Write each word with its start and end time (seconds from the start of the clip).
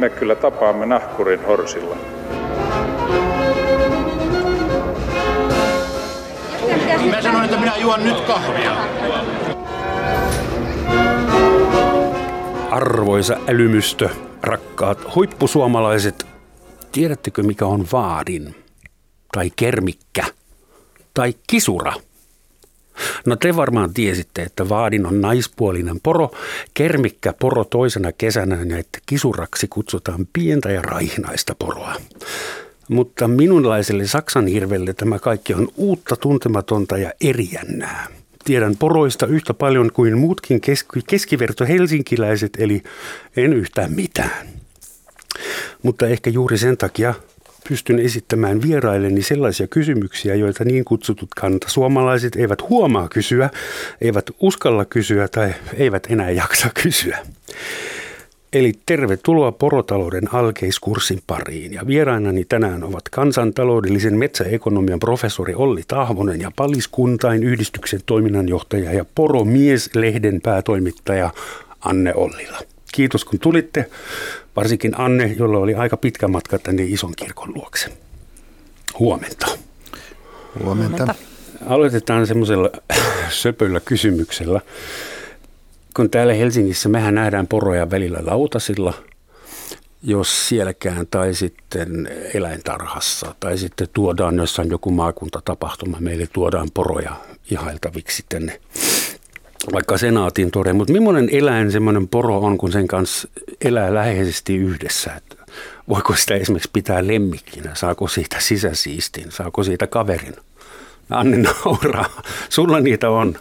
me 0.00 0.10
kyllä 0.10 0.34
tapaamme 0.34 0.86
nahkurin 0.86 1.46
horsilla. 1.46 1.96
Mä 7.10 7.22
sanoin, 7.22 7.44
että 7.44 7.60
minä 7.60 7.76
juon 7.76 8.04
nyt 8.04 8.20
kahvia. 8.20 8.76
Arvoisa 12.70 13.36
älymystö, 13.48 14.08
rakkaat 14.42 15.14
huippusuomalaiset, 15.14 16.26
tiedättekö 16.92 17.42
mikä 17.42 17.66
on 17.66 17.86
vaadin? 17.92 18.54
Tai 19.32 19.50
kermikkä? 19.56 20.24
Tai 21.14 21.34
kisura? 21.46 21.92
No 23.26 23.36
te 23.36 23.56
varmaan 23.56 23.94
tiesitte, 23.94 24.42
että 24.42 24.68
vaadin 24.68 25.06
on 25.06 25.20
naispuolinen 25.20 26.00
poro, 26.02 26.30
kermikkä 26.74 27.32
poro 27.32 27.64
toisena 27.64 28.12
kesänä 28.12 28.58
ja 28.68 28.78
että 28.78 28.98
kisuraksi 29.06 29.68
kutsutaan 29.68 30.28
pientä 30.32 30.70
ja 30.70 30.82
raihnaista 30.82 31.54
poroa. 31.58 31.94
Mutta 32.88 33.28
minunlaiselle 33.28 34.06
Saksan 34.06 34.46
hirvelle 34.46 34.92
tämä 34.92 35.18
kaikki 35.18 35.54
on 35.54 35.68
uutta, 35.76 36.16
tuntematonta 36.16 36.98
ja 36.98 37.12
eriännää. 37.20 38.06
Tiedän 38.44 38.76
poroista 38.76 39.26
yhtä 39.26 39.54
paljon 39.54 39.90
kuin 39.92 40.18
muutkin 40.18 40.60
keski- 40.60 41.02
keskiverto 41.06 41.64
helsinkiläiset, 41.64 42.52
eli 42.58 42.82
en 43.36 43.52
yhtään 43.52 43.92
mitään. 43.92 44.46
Mutta 45.82 46.06
ehkä 46.06 46.30
juuri 46.30 46.58
sen 46.58 46.76
takia 46.76 47.14
pystyn 47.68 47.98
esittämään 47.98 48.62
vierailleni 48.62 49.22
sellaisia 49.22 49.66
kysymyksiä, 49.66 50.34
joita 50.34 50.64
niin 50.64 50.84
kutsutut 50.84 51.28
kantasuomalaiset 51.36 52.36
eivät 52.36 52.68
huomaa 52.68 53.08
kysyä, 53.08 53.50
eivät 54.00 54.30
uskalla 54.40 54.84
kysyä 54.84 55.28
tai 55.28 55.54
eivät 55.74 56.06
enää 56.10 56.30
jaksa 56.30 56.70
kysyä. 56.82 57.18
Eli 58.52 58.72
tervetuloa 58.86 59.52
porotalouden 59.52 60.34
alkeiskurssin 60.34 61.22
pariin. 61.26 61.72
Ja 61.72 61.86
vierainani 61.86 62.44
tänään 62.44 62.84
ovat 62.84 63.08
kansantaloudellisen 63.10 64.18
metsäekonomian 64.18 65.00
professori 65.00 65.54
Olli 65.54 65.82
Tahvonen 65.88 66.40
ja 66.40 66.50
Paliskuntain 66.56 67.42
yhdistyksen 67.42 68.00
toiminnanjohtaja 68.06 68.92
ja 68.92 69.04
Poromies-lehden 69.14 70.40
päätoimittaja 70.40 71.30
Anne 71.80 72.14
Ollila. 72.14 72.58
Kiitos 72.92 73.24
kun 73.24 73.38
tulitte, 73.38 73.86
varsinkin 74.56 75.00
Anne, 75.00 75.34
jolla 75.38 75.58
oli 75.58 75.74
aika 75.74 75.96
pitkä 75.96 76.28
matka 76.28 76.58
tänne 76.58 76.84
ison 76.84 77.12
kirkon 77.16 77.54
luokse. 77.54 77.88
Huomenta. 78.98 79.46
Huomenta. 80.64 81.14
Aloitetaan 81.66 82.26
semmoisella 82.26 82.70
söpöllä 83.30 83.80
kysymyksellä. 83.80 84.60
Kun 85.96 86.10
täällä 86.10 86.34
Helsingissä 86.34 86.88
mehän 86.88 87.14
nähdään 87.14 87.46
poroja 87.46 87.90
välillä 87.90 88.18
lautasilla, 88.22 88.94
jos 90.02 90.48
sielläkään 90.48 91.06
tai 91.06 91.34
sitten 91.34 92.08
eläintarhassa 92.34 93.34
tai 93.40 93.58
sitten 93.58 93.88
tuodaan 93.92 94.36
jossain 94.36 94.70
joku 94.70 94.90
maakuntatapahtuma, 94.90 95.96
meille 96.00 96.28
tuodaan 96.32 96.68
poroja 96.74 97.16
ihailtaviksi 97.50 98.24
tänne 98.28 98.60
vaikka 99.72 99.98
senaatin 99.98 100.50
todeen, 100.50 100.76
mutta 100.76 100.92
millainen 100.92 101.28
eläin 101.32 101.72
semmoinen 101.72 102.08
poro 102.08 102.38
on, 102.38 102.58
kun 102.58 102.72
sen 102.72 102.88
kanssa 102.88 103.28
elää 103.64 103.94
läheisesti 103.94 104.56
yhdessä? 104.56 105.12
Että 105.16 105.36
voiko 105.88 106.16
sitä 106.16 106.34
esimerkiksi 106.34 106.70
pitää 106.72 107.06
lemmikkinä? 107.06 107.74
Saako 107.74 108.08
siitä 108.08 108.36
sisäsiistin? 108.38 109.32
Saako 109.32 109.62
siitä 109.62 109.86
kaverin? 109.86 110.36
Anni 111.10 111.36
nauraa. 111.36 112.04
Sulla 112.48 112.80
niitä 112.80 113.10
on. 113.10 113.34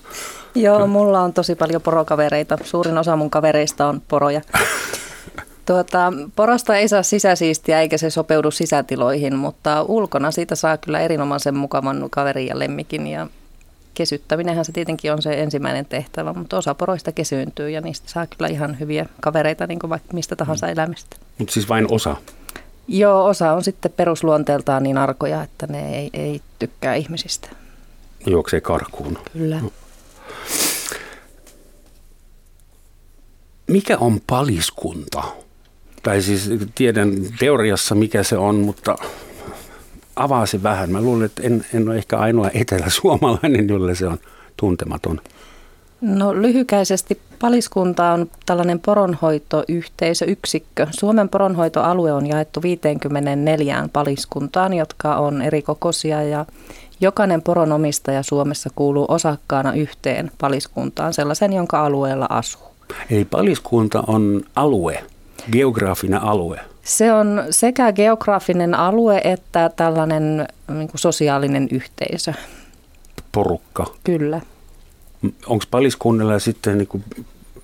Joo, 0.56 0.88
mulla 0.88 1.22
on 1.22 1.34
tosi 1.34 1.56
paljon 1.56 1.81
porokavereita. 1.81 2.58
Suurin 2.64 2.97
osa 2.97 3.16
mun 3.16 3.30
kavereista 3.30 3.88
on 3.88 4.02
poroja. 4.08 4.42
Tuota, 5.66 6.14
porosta 6.35 6.78
ei 6.78 6.88
saa 6.88 7.03
sisäsiistiä 7.03 7.81
eikä 7.81 7.97
se 7.97 8.09
sopeudu 8.09 8.52
sisätiloihin, 8.52 9.35
mutta 9.35 9.84
ulkona 9.84 10.31
siitä 10.31 10.56
saa 10.56 10.78
kyllä 10.78 11.00
erinomaisen 11.00 11.56
mukavan 11.58 12.08
kaverin 12.09 12.47
ja 12.47 12.59
lemmikin. 12.59 13.08
Ja 13.08 13.28
kesyttäminenhän 13.99 14.65
se 14.65 14.71
tietenkin 14.71 15.13
on 15.13 15.21
se 15.21 15.33
ensimmäinen 15.33 15.85
tehtävä, 15.85 16.33
mutta 16.33 16.57
osa 16.57 16.75
poroista 16.75 17.11
kesyyntyy 17.11 17.69
ja 17.69 17.81
niistä 17.81 18.09
saa 18.09 18.27
kyllä 18.27 18.47
ihan 18.47 18.79
hyviä 18.79 19.05
kavereita 19.21 19.67
niin 19.67 19.79
kuin 19.79 19.89
vaikka 19.89 20.13
mistä 20.13 20.35
tahansa 20.35 20.65
mm. 20.65 20.71
elämästä. 20.71 21.17
Mutta 21.37 21.53
siis 21.53 21.69
vain 21.69 21.87
osa? 21.91 22.15
Joo, 22.87 23.25
osa 23.25 23.53
on 23.53 23.63
sitten 23.63 23.91
perusluonteeltaan 23.91 24.83
niin 24.83 24.97
arkoja, 24.97 25.43
että 25.43 25.67
ne 25.67 25.97
ei, 25.97 26.09
ei 26.13 26.41
tykkää 26.59 26.95
ihmisistä. 26.95 27.49
Juoksee 28.25 28.61
karkuun. 28.61 29.17
Kyllä. 29.33 29.61
Mikä 33.67 33.97
on 33.97 34.19
paliskunta? 34.27 35.23
Tai 36.03 36.21
siis 36.21 36.49
tiedän 36.75 37.11
teoriassa 37.39 37.95
mikä 37.95 38.23
se 38.23 38.37
on, 38.37 38.55
mutta 38.55 38.95
avaa 40.19 40.46
se 40.46 40.63
vähän. 40.63 40.91
Mä 40.91 41.02
luulen, 41.02 41.25
että 41.25 41.44
en, 41.44 41.66
en 41.74 41.90
ole 41.90 41.97
ehkä 41.97 42.18
ainoa 42.18 42.50
etelä-suomalainen, 42.62 43.69
jolle 43.69 43.96
se 43.96 44.07
on 44.07 44.18
tuntematon. 44.57 45.22
No 46.02 46.41
lyhykäisesti 46.41 47.22
paliskunta 47.40 48.12
on 48.12 48.29
tällainen 48.46 48.79
poronhoitoyhteisöyksikkö. 48.79 50.88
Suomen 50.91 51.29
poronhoitoalue 51.29 52.13
on 52.13 52.28
jaettu 52.28 52.62
54 52.62 53.90
paliskuntaan, 53.94 54.74
jotka 54.74 55.16
on 55.16 55.41
eri 55.41 55.62
kokoisia 55.62 56.24
ja 56.24 56.46
jokainen 57.02 57.41
poronomistaja 57.41 58.24
Suomessa 58.24 58.69
kuuluu 58.75 59.06
osakkaana 59.08 59.74
yhteen 59.74 60.31
paliskuntaan, 60.38 61.13
sellaisen, 61.13 61.53
jonka 61.53 61.85
alueella 61.85 62.28
asuu. 62.29 62.62
Eli 63.09 63.25
paliskunta 63.25 64.03
on 64.08 64.41
alue, 64.56 65.03
geograafinen 65.52 66.22
alue. 66.22 66.59
Se 66.84 67.13
on 67.13 67.44
sekä 67.50 67.91
geograafinen 67.91 68.75
alue 68.75 69.22
että 69.23 69.72
tällainen 69.75 70.47
niin 70.67 70.88
kuin 70.88 71.00
sosiaalinen 71.00 71.67
yhteisö. 71.72 72.34
Porukka. 73.31 73.85
Kyllä. 74.03 74.41
Onko 75.45 75.66
paliskunnalla 75.72 76.40
sitten 76.40 76.78
niin 76.78 76.88
kuin 76.88 77.03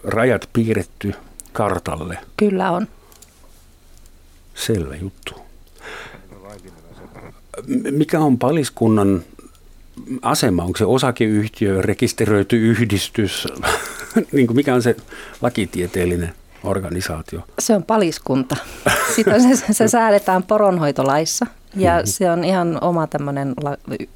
rajat 0.03 0.50
piirretty 0.53 1.14
kartalle? 1.53 2.18
Kyllä 2.38 2.72
on. 2.72 2.88
Selvä 4.56 4.96
juttu. 4.96 5.34
Mikä 7.92 8.20
on 8.20 8.40
paliskunnan 8.40 9.24
asema? 10.22 10.64
Onko 10.64 10.78
se 10.78 10.86
osakeyhtiö, 10.86 11.82
rekisteröity 11.82 12.58
yhdistys? 12.58 13.47
niin 14.32 14.56
mikä 14.56 14.76
on 14.76 14.82
se 14.82 14.96
lakitieteellinen 15.42 16.34
organisaatio? 16.66 17.42
Se 17.59 17.76
on 17.76 17.84
paliskunta. 17.84 18.56
Sitä 19.16 19.40
se, 19.40 19.74
se 19.74 19.88
säädetään 19.88 20.44
poronhoitolaissa 20.44 21.46
ja 21.76 21.92
mm-hmm. 21.92 22.06
se 22.06 22.31
on 22.31 22.44
ihan 22.44 22.78
oma 22.81 23.08
tämmöinen 23.08 23.53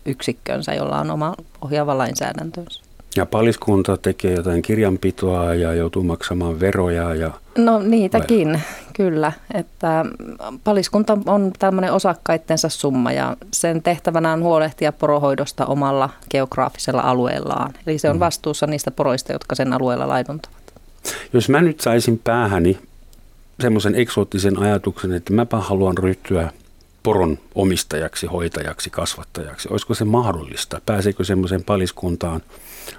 yksikkönsä, 0.05 0.73
jolla 0.73 0.99
on 0.99 1.11
oma 1.11 1.35
ohjaava 1.61 1.97
lainsäädäntönsä. 1.97 2.81
Ja 3.15 3.25
paliskunta 3.25 3.97
tekee 3.97 4.33
jotain 4.33 4.61
kirjanpitoa 4.61 5.53
ja 5.53 5.73
joutuu 5.73 6.03
maksamaan 6.03 6.59
veroja. 6.59 7.15
Ja... 7.15 7.31
No 7.57 7.79
niitäkin, 7.79 8.51
vai? 8.51 8.59
kyllä. 8.93 9.31
Että 9.53 10.05
paliskunta 10.63 11.17
on 11.25 11.51
tämmöinen 11.59 11.93
osakkaittensa 11.93 12.69
summa 12.69 13.11
ja 13.11 13.37
sen 13.51 13.83
tehtävänä 13.83 14.33
on 14.33 14.43
huolehtia 14.43 14.91
porohoidosta 14.91 15.65
omalla 15.65 16.09
geograafisella 16.31 17.01
alueellaan. 17.01 17.73
Eli 17.87 17.97
se 17.97 18.09
on 18.09 18.15
mm. 18.15 18.19
vastuussa 18.19 18.67
niistä 18.67 18.91
poroista, 18.91 19.33
jotka 19.33 19.55
sen 19.55 19.73
alueella 19.73 20.07
laiduntavat. 20.07 20.58
Jos 21.33 21.49
mä 21.49 21.61
nyt 21.61 21.79
saisin 21.79 22.19
päähäni 22.23 22.77
semmoisen 23.61 23.95
eksoottisen 23.95 24.59
ajatuksen, 24.59 25.13
että 25.13 25.33
mäpä 25.33 25.57
haluan 25.57 25.97
ryhtyä 25.97 26.51
poron 27.03 27.37
omistajaksi, 27.55 28.27
hoitajaksi, 28.27 28.89
kasvattajaksi. 28.89 29.67
Olisiko 29.71 29.93
se 29.93 30.05
mahdollista? 30.05 30.81
Pääseekö 30.85 31.23
semmoiseen 31.23 31.63
paliskuntaan 31.63 32.41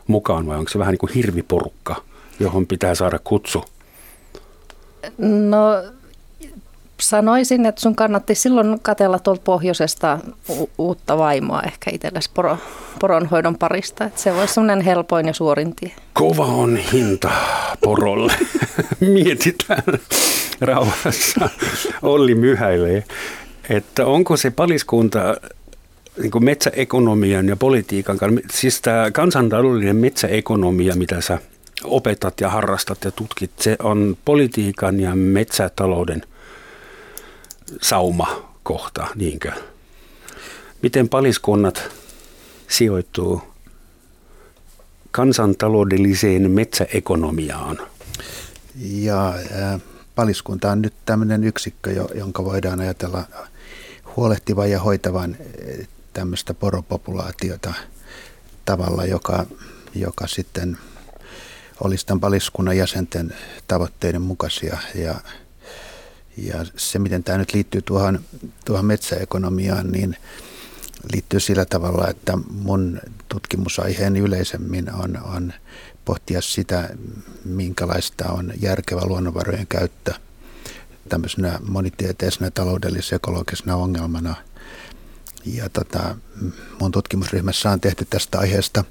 mukaan 0.07 0.47
vai 0.47 0.59
onko 0.59 0.71
se 0.71 0.79
vähän 0.79 0.93
niin 0.93 0.99
kuin 0.99 1.13
hirviporukka, 1.15 2.03
johon 2.41 2.67
pitää 2.67 2.95
saada 2.95 3.19
kutsu? 3.25 3.65
No 5.19 5.83
sanoisin, 7.01 7.67
että 7.67 7.81
sun 7.81 7.97
kannatti 7.97 8.35
silloin 8.35 8.81
katella 8.83 9.19
tuolta 9.19 9.43
pohjoisesta 9.45 10.19
u- 10.49 10.71
uutta 10.79 11.19
vaimoa 11.19 11.63
ehkä 11.63 11.91
itsellesi 11.95 12.31
poro, 12.35 12.59
poronhoidon 13.01 13.57
parista. 13.59 14.05
Että 14.05 14.21
se 14.21 14.33
olisi 14.33 14.55
semmoinen 14.55 14.81
helpoin 14.81 15.27
ja 15.27 15.33
suorin 15.33 15.77
tie. 15.77 15.93
Kova 16.13 16.47
on 16.47 16.77
hinta 16.77 17.31
porolle. 17.81 18.33
Mietitään 19.01 19.83
rauhassa. 20.61 21.49
Olli 22.03 22.35
myhäilee, 22.35 23.05
että 23.71 24.07
onko 24.07 24.37
se 24.37 24.51
paliskunta 24.51 25.37
niin 26.23 26.31
kuin 26.31 26.45
metsäekonomian 26.45 27.49
ja 27.49 27.57
politiikan 27.57 28.19
kanssa, 28.19 28.41
siis 28.53 28.81
tämä 28.81 29.11
kansantaloudellinen 29.11 29.97
metsäekonomia, 29.97 30.95
mitä 30.97 31.21
sä 31.21 31.39
opetat 31.85 32.41
ja 32.41 32.49
harrastat 32.51 33.05
ja 33.05 33.11
tutkit, 33.11 33.51
se 33.59 33.77
on 33.83 34.17
politiikan 34.25 35.01
ja 35.01 35.15
metsätalouden 35.15 36.23
sauma 37.83 38.55
kohta, 38.63 39.07
niinkö? 39.15 39.53
Miten 40.83 41.09
paliskunnat 41.09 41.83
sijoittuu 42.69 43.43
kansantaloudelliseen 45.11 46.51
metsäekonomiaan? 46.51 47.79
Ja 48.85 49.29
äh, 49.29 49.81
paliskunta 50.15 50.71
on 50.71 50.83
nyt 50.83 50.95
tämmöinen 51.07 51.45
yksikkö, 51.45 51.91
jonka 52.15 52.45
voidaan 52.45 52.81
ajatella 52.81 53.25
huolehtivan 54.17 54.71
ja 54.71 54.81
hoitavan 54.81 55.37
tämmöistä 56.13 56.55
poropopulaatiota 56.55 57.75
tavalla, 58.65 59.05
joka, 59.05 59.47
joka 59.95 60.27
sitten 60.27 60.79
olisi 61.85 62.07
tämän 62.07 62.21
paliskunnan 62.21 62.77
jäsenten 62.77 63.35
tavoitteiden 63.69 64.23
mukaisia. 64.23 64.79
Ja, 64.95 65.15
ja 66.47 66.67
se, 66.77 66.99
miten 66.99 67.25
tämä 67.25 67.39
nyt 67.39 67.55
liittyy 67.55 67.83
tuohon, 67.83 68.21
tuohon 68.65 68.87
metsäekonomiaan, 68.87 69.91
niin 69.93 70.17
liittyy 71.13 71.41
sillä 71.41 71.65
tavalla, 71.65 72.09
että 72.09 72.39
mun 72.51 73.01
tutkimusaiheeni 73.29 74.21
yleisemmin 74.21 74.95
on, 74.95 75.19
on 75.35 75.53
pohtia 76.05 76.41
sitä, 76.41 76.89
minkälaista 77.45 78.29
on 78.29 78.53
järkevä 78.61 79.01
luonnonvarojen 79.05 79.67
käyttö 79.67 80.15
tämmöisenä 81.09 81.59
monitieteisenä 81.69 82.51
taloudellis-ekologisena 82.51 83.77
ongelmana. 83.77 84.35
Ja 85.45 85.69
tota, 85.69 86.17
mun 86.81 86.91
tutkimusryhmässä 86.91 87.71
on 87.71 87.81
tehty 87.81 88.07
tästä 88.11 88.39
aiheesta 88.39 88.85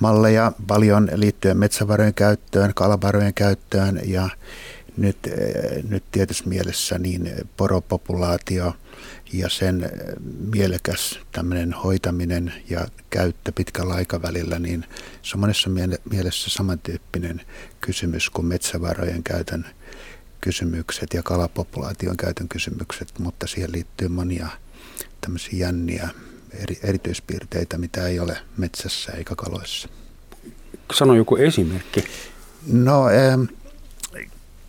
malleja 0.00 0.52
paljon 0.66 1.08
liittyen 1.14 1.56
metsävarojen 1.56 2.14
käyttöön, 2.14 2.74
kalavarojen 2.74 3.34
käyttöön 3.34 4.00
ja 4.04 4.28
nyt, 4.98 5.18
eh, 5.26 5.84
nyt 5.88 6.04
tietyssä 6.12 6.44
mielessä 6.48 6.98
niin 6.98 7.30
poropopulaatio 7.56 8.72
ja 9.32 9.48
sen 9.48 9.84
eh, 9.84 9.90
mielekäs 10.52 11.20
tämmöinen 11.32 11.72
hoitaminen 11.72 12.52
ja 12.70 12.88
käyttö 13.10 13.52
pitkällä 13.52 13.94
aikavälillä, 13.94 14.58
niin 14.58 14.84
se 15.22 15.36
on 15.36 15.40
monessa 15.40 15.70
mielessä 16.10 16.50
samantyyppinen 16.50 17.40
kysymys 17.80 18.30
kuin 18.30 18.46
metsävarojen 18.46 19.22
käytön 19.22 19.66
kysymykset 20.40 21.14
ja 21.14 21.22
kalapopulaation 21.22 22.16
käytön 22.16 22.48
kysymykset, 22.48 23.18
mutta 23.18 23.46
siihen 23.46 23.72
liittyy 23.72 24.08
monia 24.08 24.48
tämmöisiä 25.20 25.58
jänniä 25.58 26.08
eri, 26.52 26.78
erityispiirteitä, 26.82 27.78
mitä 27.78 28.06
ei 28.06 28.20
ole 28.20 28.36
metsässä 28.56 29.12
eikä 29.12 29.34
kaloissa. 29.34 29.88
Sano 30.92 31.14
joku 31.14 31.36
esimerkki. 31.36 32.04
No, 32.72 33.04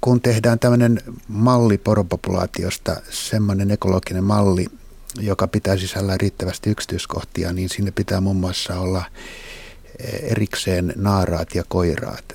kun 0.01 0.22
tehdään 0.22 0.60
tämmöinen 0.60 1.01
malli 1.28 1.78
poropopulaatiosta, 1.78 2.96
semmoinen 3.10 3.72
ekologinen 3.72 4.24
malli, 4.24 4.66
joka 5.19 5.48
pitää 5.48 5.78
sisällään 5.78 6.19
riittävästi 6.19 6.69
yksityiskohtia, 6.69 7.54
niin 7.54 7.69
sinne 7.69 7.92
pitää 7.92 8.22
muun 8.22 8.36
muassa 8.36 8.80
olla 8.80 9.04
erikseen 10.24 10.94
naaraat 10.96 11.56
ja 11.56 11.63
koiraat. 11.68 12.25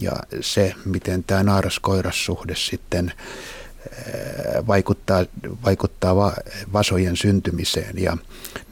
Ja 0.00 0.12
se, 0.40 0.74
miten 0.84 1.24
tämä 1.24 1.42
naaras-koiras-suhde 1.42 2.54
sitten 2.56 3.12
vaikuttaa, 4.66 5.24
vaikuttaa 5.64 6.16
va, 6.16 6.34
vasojen 6.72 7.16
syntymiseen. 7.16 7.98
Ja 7.98 8.16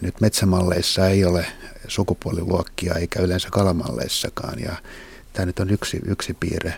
nyt 0.00 0.20
metsämalleissa 0.20 1.08
ei 1.08 1.25
ole 1.25 1.46
sukupuoliluokkia 1.88 2.94
eikä 2.94 3.20
yleensä 3.20 3.48
kalamalleissakaan. 3.50 4.58
Ja 4.60 4.76
tämä 5.32 5.46
nyt 5.46 5.60
on 5.60 5.70
yksi, 5.70 6.00
yksi 6.06 6.34
piirre. 6.40 6.75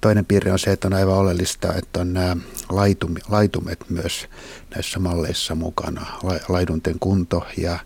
Toinen 0.00 0.24
piirre 0.24 0.52
on 0.52 0.58
se, 0.58 0.72
että 0.72 0.88
on 0.88 0.94
aivan 0.94 1.16
oleellista, 1.18 1.74
että 1.74 2.00
on 2.00 2.12
nämä 2.12 2.36
laitum, 2.68 3.14
laitumet 3.28 3.84
myös 3.88 4.26
näissä 4.74 4.98
malleissa 4.98 5.54
mukana. 5.54 6.06
Laidunten 6.48 6.98
kunto 7.00 7.46
ja 7.56 7.78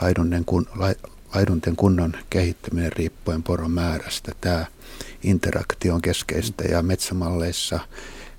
laidunten, 0.00 0.44
kun, 0.44 0.66
laidunten 1.34 1.76
kunnon 1.76 2.14
kehittyminen 2.30 2.92
riippuen 2.92 3.42
poron 3.42 3.70
määrästä. 3.70 4.32
Tämä 4.40 4.66
interaktio 5.22 5.94
on 5.94 6.02
keskeistä 6.02 6.64
ja 6.64 6.82
metsämalleissa 6.82 7.80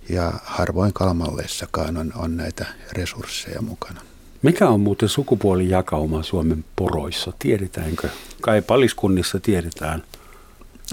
ja 0.10 0.33
harvoin 0.44 0.94
kalamalleissakaan 0.94 1.98
on, 1.98 2.13
on 2.15 2.38
näitä 2.38 2.65
resursseja 2.92 3.62
mukana. 3.62 4.01
Mikä 4.42 4.69
on 4.69 4.80
muuten 4.80 5.10
sukupuolijakauma 5.10 6.24
Suomen 6.24 6.65
poroissa? 6.75 7.33
Tiedetäänkö? 7.39 8.10
Kai 8.42 8.62
paliskunnissa 8.62 9.39
tiedetään. 9.39 10.04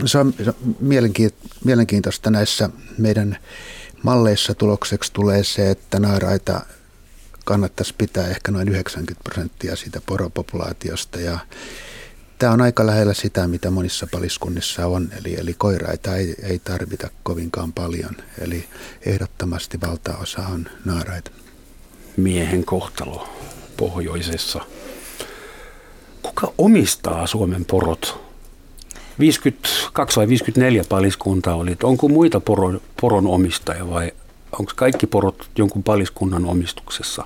Se 0.04 0.18
on, 0.18 0.34
mielenkiintoista 1.64 2.30
näissä 2.30 2.70
meidän 2.98 3.38
malleissa 4.02 4.54
tulokseksi 4.54 5.12
tulee 5.12 5.44
se, 5.44 5.70
että 5.70 6.00
naaraita 6.00 6.60
kannattaisi 7.44 7.94
pitää 7.98 8.26
ehkä 8.26 8.52
noin 8.52 8.68
90 8.68 9.24
prosenttia 9.24 9.76
siitä 9.76 10.00
poropopulaatiosta 10.06 11.20
ja 11.20 11.38
Tämä 12.40 12.52
on 12.52 12.60
aika 12.60 12.86
lähellä 12.86 13.14
sitä, 13.14 13.48
mitä 13.48 13.70
monissa 13.70 14.06
paliskunnissa 14.10 14.86
on, 14.86 15.08
eli, 15.18 15.40
eli 15.40 15.54
koiraita 15.54 16.16
ei, 16.16 16.34
ei 16.42 16.58
tarvita 16.58 17.10
kovinkaan 17.22 17.72
paljon, 17.72 18.16
eli 18.38 18.68
ehdottomasti 19.06 19.80
valtaosa 19.80 20.42
on 20.42 20.68
naaraita. 20.84 21.30
Miehen 22.16 22.64
kohtalo 22.64 23.28
pohjoisessa. 23.76 24.60
Kuka 26.22 26.52
omistaa 26.58 27.26
Suomen 27.26 27.64
porot? 27.64 28.29
52 29.20 30.16
vai 30.16 30.28
54 30.28 30.84
paliskuntaa 30.88 31.54
oli. 31.54 31.76
Onko 31.82 32.08
muita 32.08 32.40
poron, 32.40 32.80
poron 33.00 33.26
omistajia 33.26 33.90
vai 33.90 34.12
onko 34.58 34.72
kaikki 34.76 35.06
porot 35.06 35.50
jonkun 35.58 35.82
paliskunnan 35.82 36.44
omistuksessa? 36.44 37.24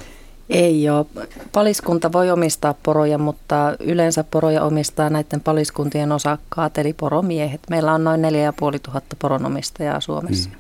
Ei 0.51 0.89
ole. 0.89 1.07
Paliskunta 1.53 2.13
voi 2.13 2.31
omistaa 2.31 2.75
poroja, 2.83 3.19
mutta 3.19 3.77
yleensä 3.81 4.25
poroja 4.25 4.63
omistaa 4.63 5.11
näiden 5.11 5.41
paliskuntien 5.41 6.13
osakkaat, 6.13 6.79
eli 6.79 6.93
poromiehet. 6.93 7.61
Meillä 7.71 7.93
on 7.93 8.05
noin 8.05 8.23
4500 8.23 9.17
poronomistajaa 9.19 10.01
Suomessa. 10.01 10.51
Hmm. 10.51 10.59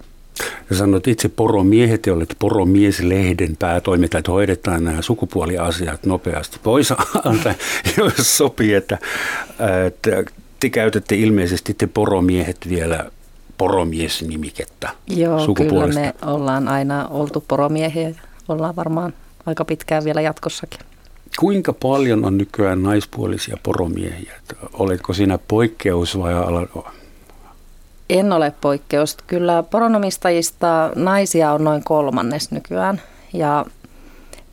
Ja 0.70 0.76
sanoit 0.76 1.08
itse 1.08 1.28
poromiehet 1.28 2.06
ja 2.06 2.14
olet 2.14 2.36
poromieslehden 2.38 3.56
päätoimittaja, 3.58 4.18
että 4.18 4.32
hoidetaan 4.32 4.84
nämä 4.84 5.02
sukupuoliasiat 5.02 6.06
nopeasti 6.06 6.58
pois 6.62 6.92
jos 7.98 8.36
sopii, 8.38 8.74
että, 8.74 8.98
että 9.86 10.10
te 10.60 10.70
käytätte 10.70 11.16
ilmeisesti 11.16 11.74
te 11.74 11.86
poromiehet 11.86 12.58
vielä 12.68 13.10
poromiesnimikettä 13.58 14.90
Joo, 15.06 15.54
kyllä 15.54 15.86
me 15.86 16.14
ollaan 16.26 16.68
aina 16.68 17.08
oltu 17.08 17.44
poromiehiä. 17.48 18.10
Ollaan 18.48 18.76
varmaan 18.76 19.14
aika 19.46 19.64
pitkään 19.64 20.04
vielä 20.04 20.20
jatkossakin. 20.20 20.80
Kuinka 21.38 21.72
paljon 21.72 22.24
on 22.24 22.38
nykyään 22.38 22.82
naispuolisia 22.82 23.56
poromiehiä? 23.62 24.32
Oletko 24.72 25.12
siinä 25.12 25.38
poikkeus 25.48 26.18
vai 26.18 26.34
ala? 26.34 26.92
En 28.10 28.32
ole 28.32 28.52
poikkeus. 28.60 29.16
Kyllä 29.26 29.62
poronomistajista 29.62 30.90
naisia 30.94 31.52
on 31.52 31.64
noin 31.64 31.84
kolmannes 31.84 32.50
nykyään. 32.50 33.02
Ja 33.32 33.66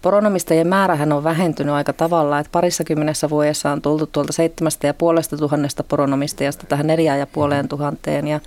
poronomistajien 0.01 0.67
määrähän 0.67 1.11
on 1.11 1.23
vähentynyt 1.23 1.73
aika 1.73 1.93
tavalla, 1.93 2.39
että 2.39 2.51
parissa 2.51 2.83
kymmenessä 2.83 3.29
vuodessa 3.29 3.71
on 3.71 3.81
tultu 3.81 4.07
tuolta 4.07 4.33
seitsemästä 4.33 4.87
ja 4.87 4.93
puolesta 4.93 5.37
tuhannesta 5.37 5.83
poronomistajasta 5.83 6.65
tähän 6.69 6.87
neljään 6.87 7.19
ja 7.19 7.27
puoleen 7.27 7.67
tuhanteen. 7.67 8.27
Ja 8.27 8.39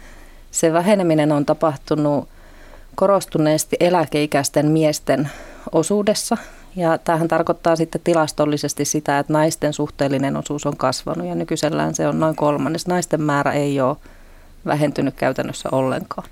se 0.51 0.73
väheneminen 0.73 1.33
on 1.33 1.47
tapahtunut 1.47 2.29
korostuneesti 2.95 3.77
eläkeikäisten 3.81 4.67
miesten 4.67 5.31
osuudessa. 5.73 6.37
Ja 6.77 6.99
tämähän 6.99 7.29
tarkoittaa 7.29 7.77
sitten 7.77 8.01
tilastollisesti 8.05 8.85
sitä, 8.85 9.19
että 9.19 9.33
naisten 9.33 9.73
suhteellinen 9.73 10.37
osuus 10.37 10.67
on 10.67 10.77
kasvanut 10.77 11.27
ja 11.27 11.35
nykyisellään 11.35 11.95
se 11.95 12.09
on 12.09 12.21
noin 12.21 12.37
kolmannes. 12.37 12.87
Naisten 12.87 13.23
määrä 13.23 13.53
ei 13.53 13.81
ole 13.81 13.97
vähentynyt 14.67 15.15
käytännössä 15.15 15.69
ollenkaan. 15.73 16.29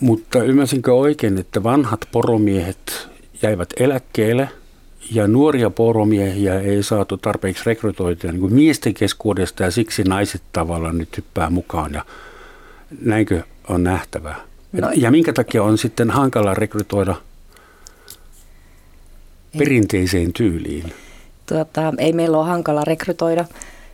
Mutta 0.00 0.42
ymmärsinkö 0.42 0.94
oikein, 0.94 1.38
että 1.38 1.62
vanhat 1.62 2.00
poromiehet 2.12 3.11
jäivät 3.42 3.68
eläkkeelle 3.76 4.48
ja 5.10 5.28
nuoria 5.28 5.70
poromiehiä 5.70 6.60
ei 6.60 6.82
saatu 6.82 7.16
tarpeeksi 7.16 7.62
rekrytoitua 7.66 8.30
niin 8.30 8.40
kuin 8.40 8.54
miesten 8.54 8.94
keskuudesta 8.94 9.62
ja 9.62 9.70
siksi 9.70 10.04
naiset 10.04 10.42
tavallaan 10.52 10.98
nyt 10.98 11.16
hyppää 11.16 11.50
mukaan 11.50 11.92
ja 11.92 12.04
näinkö 13.00 13.42
on 13.68 13.82
nähtävää? 13.82 14.36
No, 14.72 14.90
ja 14.94 15.10
minkä 15.10 15.32
takia 15.32 15.62
on 15.62 15.78
sitten 15.78 16.10
hankala 16.10 16.54
rekrytoida– 16.54 17.14
perinteiseen 19.58 20.32
tyyliin? 20.32 20.92
Tuota, 21.46 21.94
ei 21.98 22.12
meillä 22.12 22.38
ole 22.38 22.46
hankala 22.46 22.84
rekrytoida. 22.84 23.44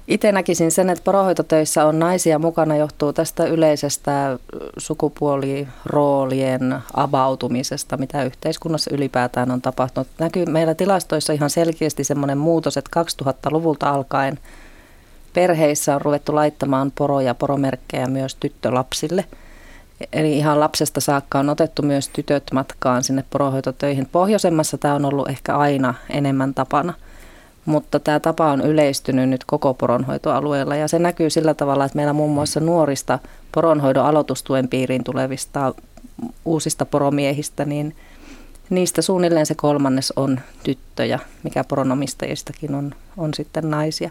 Itse 0.08 0.32
näkisin 0.32 0.70
sen, 0.70 0.90
että 0.90 1.04
porohoitotöissä 1.04 1.86
on 1.86 1.98
naisia 1.98 2.38
mukana 2.38 2.76
johtuu 2.76 3.12
tästä 3.12 3.44
yleisestä 3.44 4.38
sukupuoliroolien 4.78 6.78
avautumisesta, 6.94 7.96
mitä 7.96 8.24
yhteiskunnassa 8.24 8.94
ylipäätään 8.94 9.50
on 9.50 9.62
tapahtunut. 9.62 10.08
Näkyy 10.18 10.46
meillä 10.46 10.74
tilastoissa 10.74 11.32
ihan 11.32 11.50
selkeästi 11.50 12.04
semmoinen 12.04 12.38
muutos, 12.38 12.76
että 12.76 13.04
2000-luvulta 13.22 13.90
alkaen 13.90 14.38
perheissä 15.34 15.94
on 15.94 16.00
ruvettu 16.00 16.34
laittamaan 16.34 16.92
poroja, 16.94 17.34
poromerkkejä 17.34 18.06
myös 18.06 18.34
tyttölapsille– 18.34 19.24
Eli 20.12 20.38
ihan 20.38 20.60
lapsesta 20.60 21.00
saakka 21.00 21.38
on 21.38 21.48
otettu 21.48 21.82
myös 21.82 22.08
tytöt 22.08 22.44
matkaan 22.52 23.04
sinne 23.04 23.24
poronhoitotöihin. 23.30 24.08
Pohjoisemmassa 24.12 24.78
tämä 24.78 24.94
on 24.94 25.04
ollut 25.04 25.28
ehkä 25.28 25.56
aina 25.56 25.94
enemmän 26.10 26.54
tapana, 26.54 26.94
mutta 27.68 28.00
tämä 28.00 28.20
tapa 28.20 28.52
on 28.52 28.60
yleistynyt 28.60 29.28
nyt 29.28 29.44
koko 29.44 29.75
poronhoitoalueella 29.75 30.76
ja 30.76 30.88
se 30.88 30.98
näkyy 30.98 31.30
sillä 31.30 31.54
tavalla, 31.54 31.84
että 31.84 31.96
meillä 31.96 32.12
muun 32.12 32.34
muassa 32.34 32.60
nuorista 32.60 33.18
poronhoidon 33.52 34.06
aloitustuen 34.06 34.68
piiriin 34.68 35.04
tulevista 35.04 35.75
uusista 36.44 36.87
poromiehistä, 36.87 37.64
niin 37.64 37.96
niistä 38.70 39.02
suunnilleen 39.02 39.46
se 39.46 39.54
kolmannes 39.54 40.12
on 40.16 40.40
tyttöjä, 40.62 41.18
mikä 41.42 41.64
poronomistajistakin 41.64 42.75
on, 42.75 42.94
on 43.16 43.34
sitten 43.34 43.70
naisia. 43.70 44.10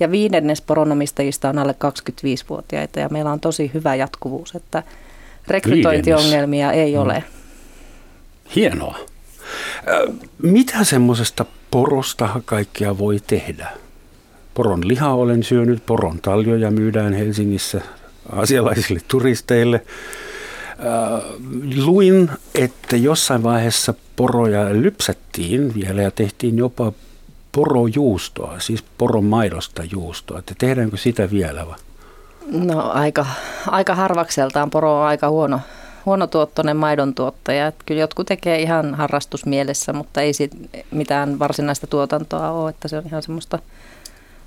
Ja 0.00 0.10
viidennes 0.10 0.60
poronomistajista 0.60 1.48
on 1.48 1.58
alle 1.58 1.74
25-vuotiaita 1.84 3.00
ja 3.00 3.08
meillä 3.08 3.32
on 3.32 3.40
tosi 3.40 3.70
hyvä 3.74 3.94
jatkuvuus, 3.94 4.54
että 4.54 4.82
rekrytointiongelmia 5.48 6.72
ei 6.72 6.94
mm. 6.94 7.00
ole. 7.00 7.24
Hienoa. 8.56 8.98
Mitä 10.42 10.84
semmoisesta 10.84 11.44
porosta 11.70 12.28
kaikkea 12.44 12.98
voi 12.98 13.20
tehdä? 13.26 13.68
Poron 14.54 14.88
lihaa 14.88 15.14
olen 15.14 15.42
syönyt, 15.42 15.86
poron 15.86 16.18
taljoja 16.20 16.70
myydään 16.70 17.12
Helsingissä 17.12 17.80
asialaisille 18.32 19.00
turisteille. 19.08 19.84
luin, 21.84 22.30
että 22.54 22.96
jossain 22.96 23.42
vaiheessa 23.42 23.94
poroja 24.16 24.72
lypsättiin 24.72 25.74
vielä 25.74 26.02
ja 26.02 26.10
tehtiin 26.10 26.58
jopa 26.58 26.92
porojuustoa, 27.52 28.60
siis 28.60 28.84
poron 28.98 29.24
maidosta 29.24 29.82
juustoa. 29.90 30.38
Että 30.38 30.54
tehdäänkö 30.58 30.96
sitä 30.96 31.30
vielä 31.30 31.66
vai? 31.66 31.78
No 32.52 32.90
aika, 32.90 33.26
aika 33.66 33.94
harvakseltaan 33.94 34.70
poro 34.70 35.00
on 35.00 35.06
aika 35.06 35.28
huono, 35.30 35.60
huonotuottoinen 36.08 36.76
maidon 36.76 37.14
tuottaja. 37.14 37.66
Että 37.66 37.84
kyllä 37.86 38.00
jotkut 38.00 38.26
tekee 38.26 38.62
ihan 38.62 38.94
harrastusmielessä, 38.94 39.92
mutta 39.92 40.20
ei 40.20 40.32
siitä 40.32 40.56
mitään 40.90 41.38
varsinaista 41.38 41.86
tuotantoa 41.86 42.50
ole, 42.50 42.70
että 42.70 42.88
se 42.88 42.98
on 42.98 43.06
ihan 43.06 43.22
semmoista, 43.22 43.58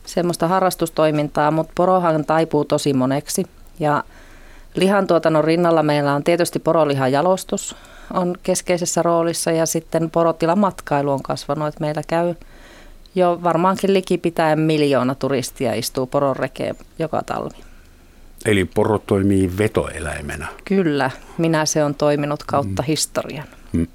semmoista 0.05 0.47
harrastustoimintaa, 0.47 1.51
mutta 1.51 1.71
porohan 1.75 2.25
taipuu 2.25 2.65
tosi 2.65 2.93
moneksi. 2.93 3.45
Ja 3.79 4.03
lihantuotannon 4.75 5.43
rinnalla 5.43 5.83
meillä 5.83 6.13
on 6.13 6.23
tietysti 6.23 6.59
porolihan 6.59 7.11
jalostus 7.11 7.75
on 8.13 8.35
keskeisessä 8.43 9.03
roolissa 9.03 9.51
ja 9.51 9.65
sitten 9.65 10.09
porotilamatkailu 10.09 11.11
on 11.11 11.23
kasvanut, 11.23 11.67
että 11.67 11.81
meillä 11.81 12.01
käy 12.07 12.35
jo 13.15 13.39
varmaankin 13.43 13.93
likipitäen 13.93 14.59
miljoona 14.59 15.15
turistia 15.15 15.73
istuu 15.73 16.07
poronrekeen 16.07 16.75
joka 16.99 17.21
talvi. 17.25 17.70
Eli 18.45 18.65
poro 18.65 18.97
toimii 18.97 19.51
vetoeläimenä. 19.57 20.47
Kyllä, 20.65 21.11
minä 21.37 21.65
se 21.65 21.83
on 21.83 21.95
toiminut 21.95 22.43
kautta 22.43 22.81
mm. 22.81 22.85
historian. 22.85 23.47
Mm. 23.73 23.87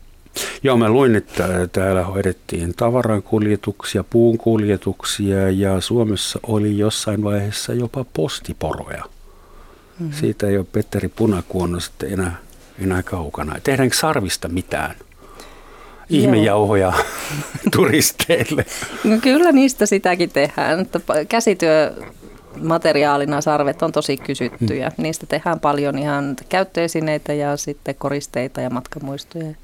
Joo, 0.63 0.77
mä 0.77 0.89
luin, 0.89 1.17
että 1.17 1.69
täällä 1.73 2.05
hoidettiin 2.05 2.75
tavarankuljetuksia, 2.75 4.05
puunkuljetuksia 4.05 5.51
ja 5.51 5.81
Suomessa 5.81 6.41
oli 6.43 6.79
jossain 6.79 7.25
vaiheessa 7.25 7.73
jopa 7.73 8.05
postiporoja. 8.13 9.05
Mm-hmm. 9.05 10.13
Siitä 10.13 10.47
ei 10.47 10.59
ole 10.59 10.67
Petteri 10.73 11.09
Punakuono 11.09 11.81
sitten 11.81 12.13
enää, 12.13 12.37
enää 12.79 13.03
kaukana. 13.03 13.57
Tehdäänkö 13.63 13.97
sarvista 13.97 14.49
mitään? 14.49 14.95
Ihmejauhoja 16.11 16.93
turisteille. 17.77 18.67
No 19.05 19.19
kyllä 19.23 19.53
niistä 19.53 19.87
sitäkin 19.87 20.31
tehdään. 20.31 20.87
Käsityö 21.29 21.95
materiaalina 22.63 23.41
sarvet 23.41 23.83
on 23.83 23.93
tosi 23.93 24.17
kysyttyjä. 24.17 24.93
Hmm. 24.97 25.03
Niistä 25.03 25.27
tehdään 25.27 25.61
paljon 25.61 25.99
ihan 25.99 26.37
käyttöesineitä 26.49 27.33
ja 27.33 27.57
sitten 27.57 27.95
koristeita 27.95 28.61
ja 28.61 28.71
matkamuistoja. 28.71 29.55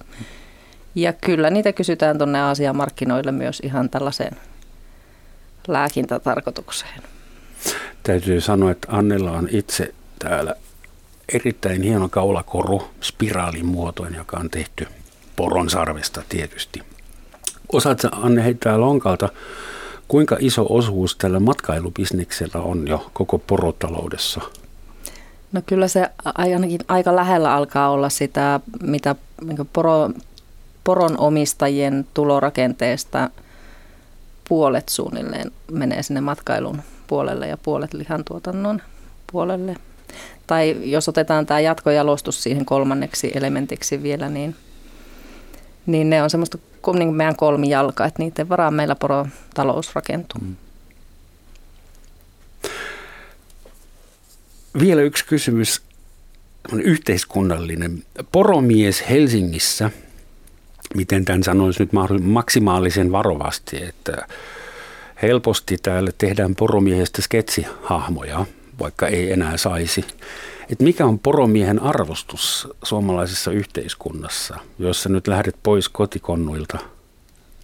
Ja 0.95 1.13
kyllä 1.13 1.51
niitä 1.51 1.73
kysytään 1.73 2.19
tuonne 2.19 2.41
Aasian 2.41 2.77
markkinoille 2.77 3.33
myös 3.33 3.61
ihan 3.65 3.91
tällaiseen 3.91 4.37
lääkintätarkoitukseen. 5.69 7.03
Täytyy 8.03 8.41
sanoa, 8.41 8.71
että 8.71 8.89
Annella 8.91 9.31
on 9.31 9.49
itse 9.51 9.95
täällä 10.19 10.55
erittäin 11.35 11.83
hieno 11.83 12.09
kaulakoru, 12.09 12.83
spiraalin 13.01 13.67
muotoinen, 13.67 14.19
joka 14.19 14.37
on 14.37 14.51
tehty 14.51 14.87
poron 15.37 15.71
sarvesta 15.71 16.23
tietysti. 16.29 16.83
Osaatko 17.73 18.09
Anne 18.13 18.45
heittää 18.45 18.81
lonkalta 18.81 19.29
Kuinka 20.13 20.37
iso 20.41 20.67
osuus 20.69 21.17
tällä 21.17 21.41
matkailubisneksellä 21.41 22.61
on 22.61 22.89
jo 22.89 23.11
koko 23.13 23.39
porotaloudessa? 23.39 24.41
No 25.53 25.63
kyllä 25.67 25.89
se 25.89 26.09
ainakin 26.25 26.81
aika 26.89 27.17
lähellä 27.17 27.55
alkaa 27.55 27.91
olla 27.91 28.09
sitä, 28.09 28.61
mitä 28.83 29.15
poro, 29.73 30.11
poron 30.85 31.19
omistajien 31.19 32.07
tulorakenteesta 32.15 33.31
puolet 34.49 34.89
suunnilleen 34.89 35.51
menee 35.71 36.03
sinne 36.03 36.21
matkailun 36.21 36.83
puolelle 37.07 37.49
ja 37.49 37.57
puolet 37.57 37.95
lihantuotannon 37.95 38.83
puolelle. 39.33 39.77
Tai 40.47 40.77
jos 40.85 41.09
otetaan 41.09 41.47
tämä 41.47 41.61
jatkojalostus 41.61 42.43
siihen 42.43 42.65
kolmanneksi 42.65 43.33
elementiksi 43.35 44.03
vielä, 44.03 44.29
niin, 44.29 44.57
niin 45.87 46.11
ne 46.11 46.23
on 46.23 46.31
semmoista 46.31 46.59
niin 46.95 47.15
meidän 47.15 47.37
kolmi 47.37 47.71
jalka, 47.71 48.07
että 48.07 48.23
niiden 48.23 48.49
varaan 48.49 48.75
meillä 48.75 48.95
porotalous 48.95 49.95
rakentuu. 49.95 50.41
Mm. 50.41 50.57
Vielä 54.81 55.03
yksi 55.03 55.27
kysymys, 55.27 55.83
yhteiskunnallinen. 56.73 58.03
Poromies 58.33 59.05
Helsingissä, 59.11 59.91
miten 60.95 61.25
tämän 61.25 61.43
sanoisi 61.43 61.83
nyt 61.83 61.91
maksimaalisen 62.23 63.13
varovasti, 63.13 63.85
että 63.85 64.27
helposti 65.23 65.77
täällä 65.83 66.11
tehdään 66.19 66.55
poromiehestä 66.55 67.23
sketsihahmoja, 67.23 68.47
vaikka 68.79 69.09
ei 69.09 69.33
enää 69.33 69.57
saisi. 69.57 70.05
Et 70.73 70.81
mikä 70.81 71.07
on 71.07 71.19
poromiehen 71.19 71.83
arvostus 71.83 72.69
suomalaisessa 72.83 73.51
yhteiskunnassa, 73.51 74.57
jos 74.79 75.03
sä 75.03 75.09
nyt 75.09 75.27
lähdet 75.27 75.57
pois 75.63 75.89
kotikonnuilta 75.89 76.79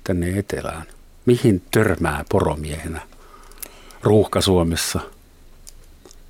tänne 0.05 0.39
etelään? 0.39 0.83
Mihin 1.27 1.63
törmää 1.71 2.25
poromiehenä 2.29 3.01
ruuhka 4.03 4.41
Suomessa? 4.41 5.01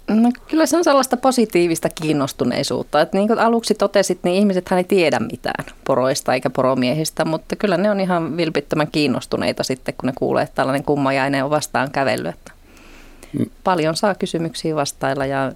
No, 0.08 0.30
kyllä 0.49 0.66
se 0.66 0.76
on 0.76 0.85
sellaista 0.85 1.16
positiivista 1.16 1.88
kiinnostuneisuutta. 1.88 3.00
Että 3.00 3.18
niin 3.18 3.28
kuin 3.28 3.38
aluksi 3.38 3.75
totesit, 3.75 4.18
niin 4.23 4.37
ihmiset 4.37 4.73
ei 4.73 4.85
tiedä 4.85 5.18
mitään 5.20 5.64
poroista 5.87 6.35
eikä 6.35 6.50
poromiehistä, 6.50 7.25
mutta 7.25 7.56
kyllä 7.56 7.76
ne 7.76 7.90
on 7.90 8.00
ihan 8.00 8.37
vilpittömän 8.37 8.90
kiinnostuneita 8.92 9.62
sitten, 9.62 9.94
kun 9.99 10.06
ne 10.06 10.12
kuulee, 10.18 10.42
että 10.42 10.54
tällainen 10.54 10.85
kummajainen 10.85 11.44
on 11.44 11.50
vastaan 11.50 11.90
kävellyt. 11.90 12.35
Että 12.35 12.52
mm. 13.32 13.47
Paljon 13.64 13.97
saa 13.97 14.14
kysymyksiä 14.14 14.76
vastailla 14.76 15.26
ja 15.26 15.52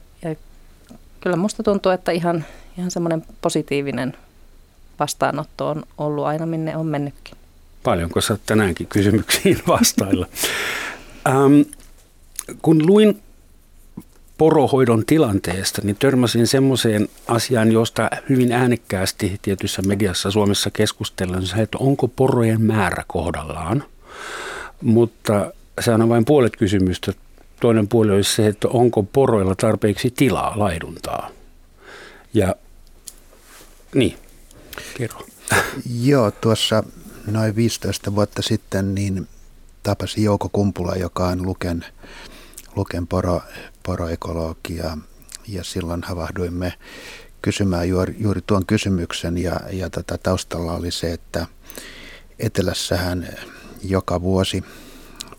kyllä 1.23 1.37
musta 1.37 1.63
tuntuu, 1.63 1.93
että 1.93 2.13
ihan, 2.13 2.45
ihan 2.79 2.91
semmoinen 2.91 3.25
positiivinen 3.41 4.17
vastaanotto 5.01 5.69
on 5.69 5.83
ollut 5.99 6.25
aina 6.25 6.47
minne 6.47 6.77
on 6.77 6.87
mennytkin. 6.87 7.37
Paljonko 7.83 8.21
sä 8.21 8.39
tänäänkin 8.47 8.87
kysymyksiin 8.87 9.59
vastailla? 9.69 10.27
ähm, 11.29 11.61
kun 12.63 12.87
luin 12.87 13.23
porohoidon 14.39 15.07
tilanteesta, 15.07 15.83
niin 15.85 15.97
törmäsin 15.97 16.47
semmoiseen 16.47 17.09
asiaan, 17.29 17.73
josta 17.73 18.11
hyvin 18.29 18.53
äänekkäästi 18.53 19.39
tietyssä 19.43 19.83
mediassa 19.83 20.31
Suomessa 20.31 20.71
keskustellaan, 20.71 21.61
että 21.61 21.79
onko 21.79 22.09
porojen 22.09 22.63
määrä 22.63 23.05
kohdallaan. 23.07 23.85
Mutta 24.81 25.53
se 25.81 25.93
on 25.93 26.09
vain 26.09 26.25
puolet 26.25 26.57
kysymystä 26.57 27.13
toinen 27.63 27.89
puoli 27.89 28.11
olisi 28.11 28.35
se, 28.35 28.47
että 28.47 28.69
onko 28.69 29.03
poroilla 29.03 29.55
tarpeeksi 29.55 30.11
tilaa 30.11 30.53
laiduntaa. 30.57 31.31
Ja 32.35 32.55
niin, 33.95 34.19
kerro. 34.97 35.21
Joo, 36.05 36.31
tuossa 36.31 36.85
noin 37.27 37.57
15 37.57 38.15
vuotta 38.15 38.43
sitten 38.43 38.95
niin 38.95 39.29
tapasin 39.83 40.25
Jouko 40.25 40.49
Kumpula, 40.49 40.97
joka 40.97 41.27
on 41.27 41.47
Luken, 41.47 41.85
Luken 42.77 43.07
poro, 43.07 43.43
poroekologia 43.83 44.99
ja 45.49 45.65
silloin 45.65 46.03
havahduimme 46.03 46.73
kysymään 47.43 47.89
juuri, 47.89 48.17
juuri 48.19 48.41
tuon 48.47 48.67
kysymyksen 48.67 49.39
ja, 49.39 49.61
ja 49.73 49.91
tota, 49.91 50.19
taustalla 50.19 50.73
oli 50.73 50.91
se, 50.91 51.13
että 51.13 51.47
etelässähän 52.39 53.29
joka 53.83 54.21
vuosi 54.21 54.65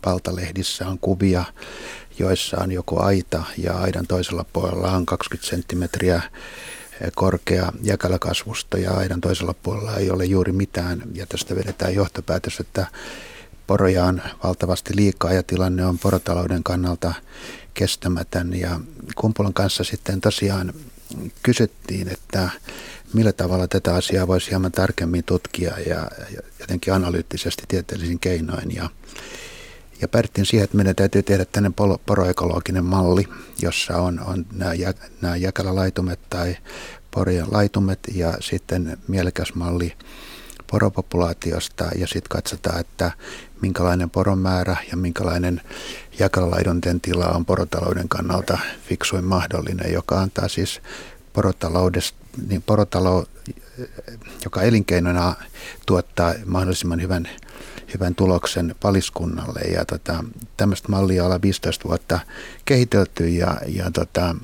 valtalehdissä 0.06 0.88
on 0.88 0.98
kuvia 0.98 1.44
joissa 2.18 2.56
on 2.60 2.72
joko 2.72 3.02
aita 3.02 3.44
ja 3.58 3.78
aidan 3.78 4.06
toisella 4.06 4.44
puolella 4.52 4.90
on 4.90 5.06
20 5.06 5.50
senttimetriä 5.50 6.22
korkea 7.14 7.72
jäkälökasvusto 7.82 8.76
ja 8.76 8.92
aidan 8.92 9.20
toisella 9.20 9.54
puolella 9.62 9.96
ei 9.96 10.10
ole 10.10 10.24
juuri 10.24 10.52
mitään. 10.52 11.02
Ja 11.14 11.26
tästä 11.26 11.56
vedetään 11.56 11.94
johtopäätös, 11.94 12.60
että 12.60 12.86
poroja 13.66 14.04
on 14.04 14.22
valtavasti 14.44 14.96
liikaa 14.96 15.32
ja 15.32 15.42
tilanne 15.42 15.86
on 15.86 15.98
porotalouden 15.98 16.64
kannalta 16.64 17.14
kestämätön. 17.74 18.54
Ja 18.54 18.80
Kumpulan 19.14 19.54
kanssa 19.54 19.84
sitten 19.84 20.20
tosiaan 20.20 20.72
kysyttiin, 21.42 22.08
että 22.08 22.50
millä 23.12 23.32
tavalla 23.32 23.68
tätä 23.68 23.94
asiaa 23.94 24.26
voisi 24.26 24.50
hieman 24.50 24.72
tarkemmin 24.72 25.24
tutkia 25.24 25.78
ja 25.86 26.10
jotenkin 26.60 26.94
analyyttisesti 26.94 27.62
tieteellisin 27.68 28.18
keinoin. 28.18 28.74
Ja 28.74 28.90
Ja 30.00 30.08
päädyttiin 30.08 30.46
siihen, 30.46 30.64
että 30.64 30.76
meidän 30.76 30.94
täytyy 30.94 31.22
tehdä 31.22 31.44
tänne 31.44 31.70
poroekologinen 32.06 32.84
malli, 32.84 33.28
jossa 33.62 33.96
on, 33.96 34.20
on 34.26 34.46
nämä, 34.52 34.74
jä, 34.74 34.94
nämä 35.20 35.36
jäkälälaitumet 35.36 36.20
tai 36.30 36.56
porojen 37.10 37.46
laitumet 37.50 37.98
ja 38.14 38.34
sitten 38.40 38.98
mielekäs 39.08 39.54
malli 39.54 39.92
poropopulaatiosta. 40.70 41.84
Ja 41.98 42.06
sitten 42.06 42.28
katsotaan, 42.28 42.80
että 42.80 43.10
minkälainen 43.62 44.10
poromäärä 44.10 44.76
ja 44.90 44.96
minkälainen 44.96 45.60
jakalalaidunten 46.18 47.00
tila 47.00 47.26
on 47.26 47.44
porotalouden 47.44 48.08
kannalta 48.08 48.58
fiksuin 48.88 49.24
mahdollinen, 49.24 49.92
joka 49.92 50.20
antaa 50.20 50.48
siis 50.48 50.80
porotaloudesta, 51.32 52.18
niin 52.48 52.62
porotalo, 52.62 53.26
joka 54.44 54.62
elinkeinona 54.62 55.34
tuottaa 55.86 56.34
mahdollisimman 56.46 57.02
hyvän, 57.02 57.28
hyvän 57.94 58.14
tuloksen 58.14 58.74
paliskunnalle. 58.80 59.60
Ja 59.60 59.84
tota, 59.84 60.24
tämmöistä 60.56 60.88
mallia 60.88 61.24
ollaan 61.24 61.42
15 61.42 61.88
vuotta 61.88 62.20
kehitelty 62.64 63.28
ja, 63.28 63.60
ja 63.66 63.90
tota, 63.90 64.36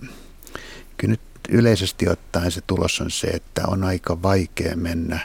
kyllä 0.96 1.12
nyt 1.12 1.20
yleisesti 1.48 2.08
ottaen 2.08 2.50
se 2.50 2.60
tulos 2.66 3.00
on 3.00 3.10
se, 3.10 3.26
että 3.26 3.62
on 3.66 3.84
aika 3.84 4.22
vaikea 4.22 4.76
mennä, 4.76 5.18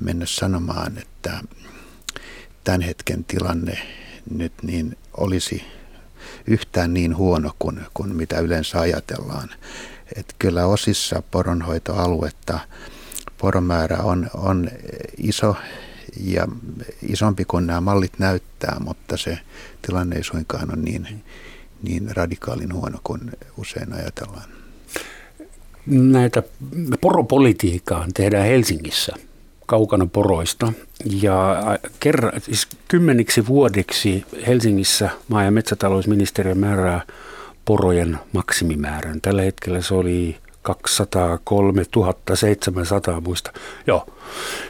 mennä 0.00 0.26
sanomaan, 0.26 0.98
että 0.98 1.40
tämän 2.64 2.80
hetken 2.80 3.24
tilanne 3.24 3.78
nyt 4.30 4.52
niin 4.62 4.98
olisi 5.16 5.64
yhtään 6.46 6.94
niin 6.94 7.16
huono 7.16 7.50
kuin, 7.58 7.80
kuin 7.94 8.16
mitä 8.16 8.38
yleensä 8.38 8.80
ajatellaan. 8.80 9.50
Et 10.16 10.34
kyllä 10.38 10.66
osissa 10.66 11.22
poronhoitoaluetta 11.30 12.58
poromäärä 13.38 13.96
on, 13.96 14.30
on 14.34 14.70
iso 15.16 15.56
ja 16.20 16.48
isompi 17.08 17.44
kuin 17.44 17.66
nämä 17.66 17.80
mallit 17.80 18.18
näyttää, 18.18 18.76
mutta 18.84 19.16
se 19.16 19.38
tilanne 19.82 20.16
ei 20.16 20.24
suinkaan 20.24 20.70
ole 20.70 20.82
niin, 20.82 21.24
niin 21.82 22.16
radikaalin 22.16 22.74
huono 22.74 22.98
kuin 23.04 23.20
usein 23.56 23.92
ajatellaan. 23.92 24.48
Näitä 25.86 26.42
poropolitiikkaa 27.00 28.06
tehdään 28.14 28.46
Helsingissä 28.46 29.12
kaukana 29.66 30.06
poroista. 30.06 30.72
Ja 31.04 31.56
kerran, 32.00 32.40
siis 32.40 32.68
kymmeniksi 32.88 33.46
vuodeksi 33.46 34.24
Helsingissä 34.46 35.10
maa- 35.28 35.44
ja 35.44 35.50
metsätalousministeriö 35.50 36.54
määrää 36.54 37.00
porojen 37.64 38.18
maksimimäärän. 38.32 39.20
Tällä 39.20 39.42
hetkellä 39.42 39.80
se 39.80 39.94
oli 39.94 40.36
203 40.64 41.82
700 42.34 43.20
muista 43.20 43.52
joo, 43.86 44.06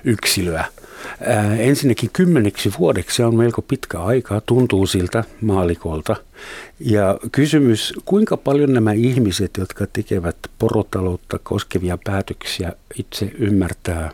yksilöä. 0.05 0.65
Ää, 1.27 1.57
ensinnäkin 1.57 2.11
kymmeniksi 2.13 2.73
vuodeksi 2.79 3.23
on 3.23 3.37
melko 3.37 3.63
pitkä 3.63 4.01
aika, 4.01 4.41
tuntuu 4.41 4.87
siltä 4.87 5.25
maalikolta. 5.41 6.17
Ja 6.81 7.19
kysymys, 7.33 7.95
kuinka 8.05 8.37
paljon 8.37 8.73
nämä 8.73 8.93
ihmiset, 8.93 9.51
jotka 9.59 9.87
tekevät 9.93 10.37
porotaloutta 10.59 11.39
koskevia 11.43 11.99
päätöksiä, 12.05 12.73
itse 12.95 13.31
ymmärtää 13.39 14.11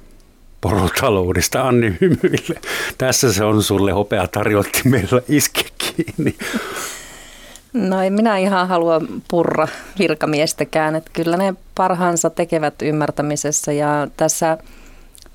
porotaloudesta 0.61 1.69
Anni 1.69 1.97
Hymyille. 2.01 2.61
Tässä 2.99 3.33
se 3.33 3.45
on 3.45 3.63
sulle 3.63 3.93
hopea 3.93 4.27
tarjotti 4.27 4.81
meillä 4.85 5.23
iske 5.29 5.65
kiinni. 5.79 6.37
No 7.73 8.03
en 8.03 8.13
minä 8.13 8.39
ihan 8.39 8.69
halua 8.69 9.01
purra 9.31 9.69
virkamiestäkään, 9.99 10.97
että 10.97 11.11
kyllä 11.13 11.37
ne 11.37 11.55
parhaansa 11.75 12.31
tekevät 12.31 12.83
ymmärtämisessä 12.83 13.73
ja 13.73 14.09
tässä 14.17 14.59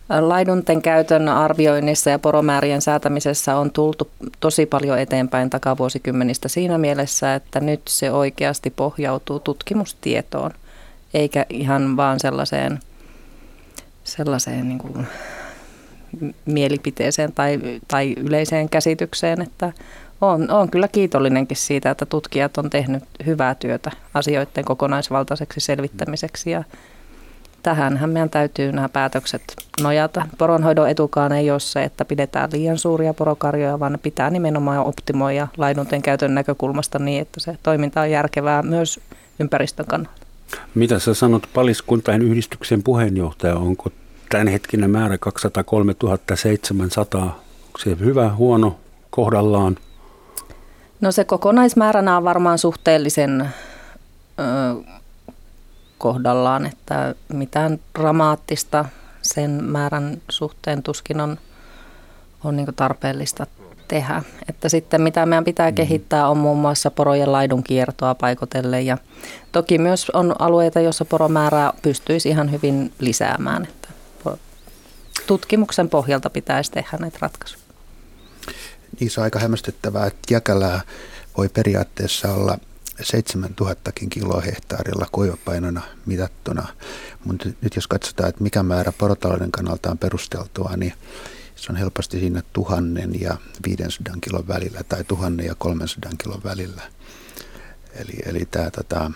laidunten 0.10 0.82
käytön 0.82 1.30
arvioinnissa 1.30 2.10
ja 2.10 2.20
poromäärien 2.20 2.82
säätämisessä 2.82 3.56
on 3.56 3.72
tultu 3.72 4.10
tosi 4.40 4.66
paljon 4.66 5.00
eteenpäin 5.00 5.50
takavuosikymmenistä 5.50 6.48
siinä 6.48 6.78
mielessä, 6.78 7.36
että 7.36 7.60
nyt 7.60 7.82
se 7.88 8.12
oikeasti 8.12 8.70
pohjautuu 8.70 9.40
tutkimustietoon, 9.40 10.52
eikä 11.14 11.46
ihan 11.50 11.98
vaan 11.98 12.20
sellaiseen, 12.20 12.80
sellaiseen 14.04 14.68
niin 14.68 14.80
kuin 14.80 15.08
mielipiteeseen 16.46 17.34
tai, 17.34 17.60
tai 17.88 18.14
yleiseen 18.18 18.70
käsitykseen, 18.70 19.42
että 19.42 19.74
on, 20.30 20.52
on 20.52 20.72
kyllä 20.72 20.88
kiitollinenkin 20.88 21.58
siitä, 21.58 21.90
että 21.90 22.06
tutkijat 22.06 22.58
on 22.58 22.70
tehnyt 22.70 23.04
hyvää 23.26 23.56
työtä 23.56 23.92
asioiden 24.14 24.66
kokonaisvaltaiseksi 24.66 25.60
selvittämiseksi 25.60 26.52
ja 26.52 26.64
tähänhän 27.64 28.10
meidän 28.10 28.30
täytyy 28.30 28.72
nämä 28.72 28.90
päätökset 28.90 29.42
nojata. 29.82 30.28
Poronhoidon 30.38 30.90
etukaan 30.90 31.32
ei 31.32 31.52
ole 31.52 31.60
se, 31.60 31.84
että 31.84 32.06
pidetään 32.06 32.50
liian 32.54 32.78
suuria 32.78 33.14
porokarjoja, 33.14 33.80
vaan 33.80 33.92
ne 33.92 33.98
pitää 33.98 34.30
nimenomaan 34.30 34.86
optimoida 34.86 35.48
laidunten 35.58 36.02
käytön 36.02 36.36
näkökulmasta 36.36 37.00
niin, 37.00 37.22
että 37.22 37.40
se 37.40 37.58
toiminta 37.64 38.02
on 38.02 38.12
järkevää 38.12 38.62
myös 38.62 39.00
ympäristön 39.40 39.86
kannalta. 39.86 40.26
Mitä 40.76 41.00
sä 41.00 41.14
sanot 41.14 41.50
paliskuntain 41.54 42.22
yhdistyksen 42.22 42.84
puheenjohtaja, 42.84 43.56
onko 43.56 43.90
tämänhetkinen 44.30 44.90
määrä 44.90 45.18
203 45.18 45.96
700, 46.36 47.22
onko 47.22 47.80
se 47.80 47.98
hyvä, 48.00 48.30
huono, 48.30 48.80
kohdallaan? 49.10 49.78
No 51.02 51.12
se 51.12 51.24
kokonaismääränä 51.24 52.18
on 52.18 52.24
varmaan 52.24 52.58
suhteellisen 52.58 53.42
ö, 53.42 54.44
kohdallaan, 55.98 56.66
että 56.66 57.16
mitään 57.34 57.80
dramaattista 58.00 58.86
sen 59.22 59.64
määrän 59.64 60.22
suhteen 60.30 60.84
tuskin 60.84 61.22
on, 61.22 61.38
on 62.44 62.56
niin 62.56 62.68
tarpeellista 62.76 63.48
tehdä. 63.88 64.24
Että 64.50 64.70
sitten 64.70 65.02
mitä 65.02 65.26
meidän 65.26 65.44
pitää 65.44 65.72
mm. 65.72 65.76
kehittää 65.76 66.30
on 66.30 66.38
muun 66.38 66.58
muassa 66.58 66.92
porojen 66.92 67.32
laidun 67.32 67.64
kiertoa 67.64 68.16
paikotelle 68.16 68.82
ja 68.82 68.98
toki 69.52 69.78
myös 69.78 70.10
on 70.10 70.36
alueita, 70.40 70.80
joissa 70.80 71.06
poromäärää 71.06 71.74
pystyisi 71.82 72.30
ihan 72.30 72.52
hyvin 72.52 72.94
lisäämään. 73.00 73.64
Että 73.64 73.88
tutkimuksen 75.28 75.90
pohjalta 75.90 76.30
pitäisi 76.30 76.72
tehdä 76.72 76.98
näitä 77.00 77.18
ratkaisuja 77.22 77.65
niissä 79.00 79.22
on 79.22 79.24
aika 79.24 79.40
hämmästyttävää, 79.40 80.08
että 80.08 80.34
jäkälää 80.34 80.82
voi 81.38 81.50
periaatteessa 81.50 82.34
olla 82.34 82.58
7000 83.04 83.92
kiloa 84.10 84.42
hehtaarilla 84.42 85.08
kuivapainona 85.12 85.82
mitattuna. 86.06 86.68
Mutta 87.26 87.50
nyt 87.62 87.76
jos 87.76 87.88
katsotaan, 87.88 88.30
että 88.30 88.44
mikä 88.44 88.64
määrä 88.64 88.92
porotalouden 88.92 89.52
kannalta 89.52 89.92
on 89.92 89.98
perusteltua, 89.98 90.74
niin 90.78 90.94
se 91.56 91.72
on 91.72 91.76
helposti 91.76 92.20
siinä 92.20 92.42
tuhannen 92.54 93.22
ja 93.22 93.38
500 93.68 94.16
kilon 94.22 94.48
välillä 94.48 94.84
tai 94.84 95.04
tuhannen 95.04 95.46
ja 95.46 95.56
300 95.56 96.12
kilon 96.24 96.42
välillä. 96.44 96.82
Eli, 97.94 98.14
eli 98.26 98.46
tämä 98.52 98.72
tota, 98.72 99.12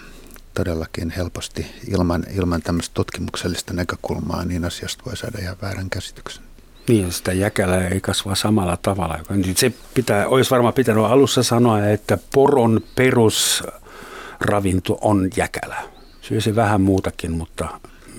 todellakin 0.54 1.10
helposti 1.10 1.66
ilman, 1.88 2.26
ilman 2.36 2.62
tämmöistä 2.62 2.94
tutkimuksellista 2.94 3.74
näkökulmaa, 3.74 4.46
niin 4.46 4.66
asiasta 4.66 5.04
voi 5.06 5.18
saada 5.18 5.38
ihan 5.42 5.58
väärän 5.62 5.90
käsityksen. 5.90 6.49
Niin, 6.88 7.12
sitä 7.12 7.34
jäkälää 7.34 7.88
ei 7.88 8.02
kasva 8.02 8.36
samalla 8.36 8.78
tavalla. 8.78 9.20
Se 9.56 9.74
pitää, 9.94 10.28
olisi 10.28 10.52
varmaan 10.52 10.74
pitänyt 10.74 11.04
alussa 11.04 11.44
sanoa, 11.44 11.88
että 11.88 12.18
poron 12.34 12.82
perusravinto 12.96 14.98
on 15.02 15.30
jäkälä. 15.36 15.76
Syö 16.22 16.42
se 16.42 16.56
vähän 16.56 16.82
muutakin, 16.82 17.32
mutta 17.32 17.68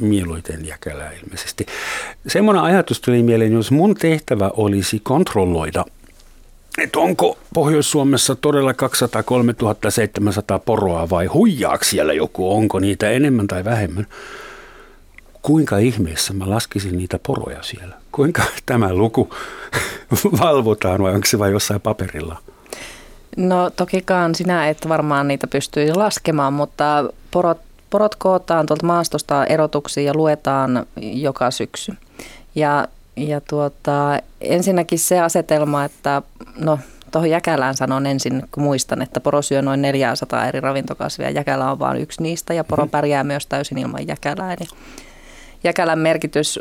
mieluiten 0.00 0.66
jäkälää 0.66 1.12
ilmeisesti. 1.12 1.66
Semmoinen 2.26 2.62
ajatus 2.62 3.00
tuli 3.00 3.22
mieleen, 3.22 3.52
jos 3.52 3.70
mun 3.70 3.94
tehtävä 3.94 4.50
olisi 4.56 5.00
kontrolloida, 5.02 5.84
että 6.78 6.98
onko 6.98 7.38
Pohjois-Suomessa 7.54 8.34
todella 8.34 8.74
203 8.74 9.54
700 9.88 10.58
poroa 10.58 11.10
vai 11.10 11.26
huijaako 11.26 11.84
siellä 11.84 12.12
joku, 12.12 12.52
onko 12.52 12.78
niitä 12.78 13.10
enemmän 13.10 13.46
tai 13.46 13.64
vähemmän 13.64 14.06
kuinka 15.42 15.78
ihmeessä 15.78 16.32
mä 16.32 16.50
laskisin 16.50 16.98
niitä 16.98 17.18
poroja 17.26 17.62
siellä? 17.62 17.94
Kuinka 18.12 18.42
tämä 18.66 18.94
luku 18.94 19.34
valvotaan 20.40 21.02
vai 21.02 21.14
onko 21.14 21.26
se 21.26 21.38
vain 21.38 21.52
jossain 21.52 21.80
paperilla? 21.80 22.36
No 23.36 23.70
tokikaan 23.70 24.34
sinä 24.34 24.68
et 24.68 24.88
varmaan 24.88 25.28
niitä 25.28 25.46
pystyisi 25.46 25.94
laskemaan, 25.94 26.52
mutta 26.52 27.12
porot, 27.30 27.58
porot 27.90 28.14
kootaan 28.14 28.66
tuolta 28.66 28.86
maastosta 28.86 29.44
erotuksiin 29.44 30.06
ja 30.06 30.14
luetaan 30.14 30.86
joka 31.00 31.50
syksy. 31.50 31.92
Ja, 32.54 32.88
ja 33.16 33.40
tuota, 33.40 34.18
ensinnäkin 34.40 34.98
se 34.98 35.20
asetelma, 35.20 35.84
että 35.84 36.22
no 36.58 36.78
tuohon 37.10 37.30
jäkälään 37.30 37.76
sanon 37.76 38.06
ensin, 38.06 38.42
kun 38.50 38.62
muistan, 38.62 39.02
että 39.02 39.20
poro 39.20 39.42
syö 39.42 39.62
noin 39.62 39.82
400 39.82 40.46
eri 40.46 40.60
ravintokasvia. 40.60 41.30
Jäkälä 41.30 41.70
on 41.70 41.78
vain 41.78 42.00
yksi 42.00 42.22
niistä 42.22 42.54
ja 42.54 42.64
poro 42.64 42.84
mhm. 42.84 42.90
pärjää 42.90 43.24
myös 43.24 43.46
täysin 43.46 43.78
ilman 43.78 44.06
jäkälää. 44.08 44.52
Eli 44.52 44.66
Jäkälän 45.64 45.98
merkitys 45.98 46.60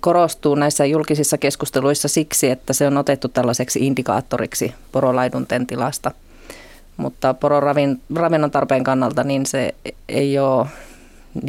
korostuu 0.00 0.54
näissä 0.54 0.84
julkisissa 0.84 1.38
keskusteluissa 1.38 2.08
siksi, 2.08 2.50
että 2.50 2.72
se 2.72 2.86
on 2.86 2.96
otettu 2.96 3.28
tällaiseksi 3.28 3.86
indikaattoriksi 3.86 4.74
porolaidunten 4.92 5.66
tilasta. 5.66 6.10
Mutta 6.96 7.34
pororavinnon 7.34 8.50
tarpeen 8.50 8.84
kannalta 8.84 9.24
niin 9.24 9.46
se 9.46 9.74
ei 10.08 10.38
ole 10.38 10.66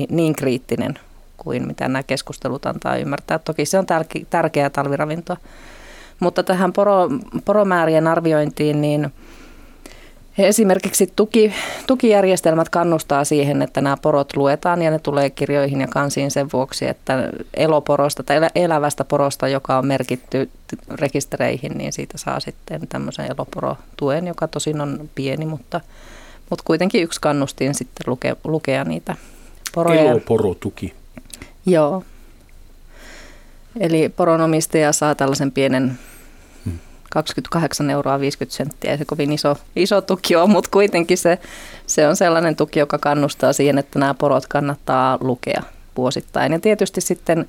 niin 0.09 0.35
kriittinen 0.35 0.99
kuin 1.37 1.67
mitä 1.67 1.87
nämä 1.87 2.03
keskustelut 2.03 2.65
antaa 2.65 2.97
ymmärtää. 2.97 3.39
Toki 3.39 3.65
se 3.65 3.79
on 3.79 3.85
tärkeää 4.29 4.69
talviravintoa. 4.69 5.37
Mutta 6.19 6.43
tähän 6.43 6.73
poro, 6.73 7.09
poromäärien 7.45 8.07
arviointiin, 8.07 8.81
niin 8.81 9.13
esimerkiksi 10.37 11.13
tuki, 11.15 11.53
tukijärjestelmät 11.87 12.69
kannustaa 12.69 13.23
siihen, 13.23 13.61
että 13.61 13.81
nämä 13.81 13.97
porot 13.97 14.35
luetaan 14.35 14.81
ja 14.81 14.91
ne 14.91 14.99
tulee 14.99 15.29
kirjoihin 15.29 15.81
ja 15.81 15.87
kansiin 15.87 16.31
sen 16.31 16.49
vuoksi, 16.53 16.87
että 16.87 17.29
eloporosta 17.53 18.23
tai 18.23 18.37
elävästä 18.55 19.03
porosta, 19.03 19.47
joka 19.47 19.77
on 19.77 19.87
merkitty 19.87 20.49
rekistereihin, 20.89 21.77
niin 21.77 21.93
siitä 21.93 22.17
saa 22.17 22.39
sitten 22.39 22.87
tämmöisen 22.87 23.25
eloporotuen, 23.25 24.27
joka 24.27 24.47
tosin 24.47 24.81
on 24.81 25.09
pieni, 25.15 25.45
mutta, 25.45 25.81
mutta 26.49 26.63
kuitenkin 26.65 27.03
yksi 27.03 27.21
kannustin 27.21 27.75
sitten 27.75 28.03
lukea, 28.07 28.35
lukea 28.43 28.83
niitä 28.83 29.15
poroja. 29.75 30.01
Eloporotuki. 30.01 30.93
Joo. 31.65 32.03
Eli 33.79 34.09
poronomistaja 34.09 34.93
saa 34.93 35.15
tällaisen 35.15 35.51
pienen 35.51 35.99
28 37.13 37.89
euroa 37.89 38.19
50 38.19 38.57
senttiä. 38.57 38.91
Ei 38.91 38.97
se 38.97 39.05
kovin 39.05 39.31
iso, 39.31 39.57
iso 39.75 40.01
tuki 40.01 40.35
on, 40.35 40.49
mutta 40.49 40.69
kuitenkin 40.73 41.17
se, 41.17 41.39
se 41.87 42.07
on 42.07 42.15
sellainen 42.15 42.55
tuki, 42.55 42.79
joka 42.79 42.97
kannustaa 42.97 43.53
siihen, 43.53 43.77
että 43.77 43.99
nämä 43.99 44.13
porot 44.13 44.47
kannattaa 44.47 45.17
lukea 45.21 45.63
vuosittain. 45.97 46.51
Ja 46.51 46.59
tietysti 46.59 47.01
sitten 47.01 47.47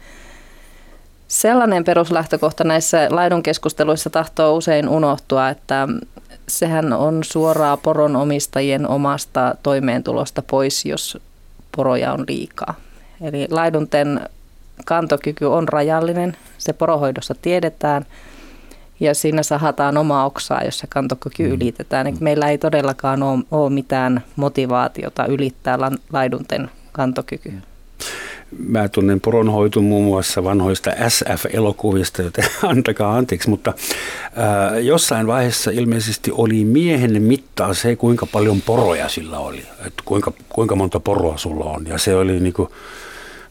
sellainen 1.29 1.85
peruslähtökohta 1.85 2.65
näissä 2.65 3.07
laidun 3.11 3.43
keskusteluissa 3.43 4.11
tahtoo 4.11 4.57
usein 4.57 4.89
unohtua, 4.89 5.49
että 5.49 5.89
sehän 6.49 6.93
on 6.93 7.25
suoraa 7.25 7.77
poronomistajien 7.77 8.89
omasta 8.89 9.55
toimeentulosta 9.63 10.43
pois, 10.43 10.85
jos 10.85 11.19
poroja 11.77 12.13
on 12.13 12.25
liikaa. 12.29 12.75
Eli 13.21 13.47
laidunten 13.51 14.21
kantokyky 14.85 15.45
on 15.45 15.69
rajallinen, 15.69 16.37
se 16.59 16.73
porohoidossa 16.73 17.35
tiedetään 17.43 18.07
ja 19.05 19.15
siinä 19.15 19.43
sahataan 19.43 19.97
omaa 19.97 20.27
oksaa, 20.27 20.65
jos 20.65 20.79
se 20.79 20.87
kantokyky 20.87 21.47
mm. 21.47 21.53
ylitetään. 21.55 22.07
Eli 22.07 22.17
meillä 22.21 22.51
ei 22.51 22.59
todellakaan 22.59 23.23
ole, 23.23 23.45
ole 23.51 23.71
mitään 23.71 24.25
motivaatiota 24.37 25.27
ylittää 25.27 25.79
laidunten 26.13 26.71
kantokyky. 26.93 27.53
Mä 28.59 28.89
tunnen 28.89 29.21
poronhoitu 29.21 29.83
muun 29.83 30.05
muassa 30.05 30.45
vanhoista 30.45 30.91
SF-elokuvista, 31.09 32.23
joten 32.23 32.45
antakaa 32.63 33.17
anteeksi, 33.17 33.51
mutta 33.51 33.73
ää, 34.37 34.79
jossain 34.79 35.27
vaiheessa 35.27 35.71
ilmeisesti 35.71 36.31
oli 36.33 36.65
miehen 36.65 37.23
mittaa 37.23 37.75
se, 37.75 37.97
kuinka 37.97 38.27
paljon 38.27 38.63
poroja 38.63 39.09
sillä 39.09 39.39
oli, 39.39 39.63
että 39.87 40.03
kuinka, 40.05 40.33
kuinka 40.49 40.77
monta 40.77 41.01
poroa 41.01 41.37
sulla 41.37 41.65
on. 41.65 41.87
Ja 41.87 41.99
se 41.99 42.15
oli 42.15 42.41
niin 42.41 42.53
kuin, 42.53 42.69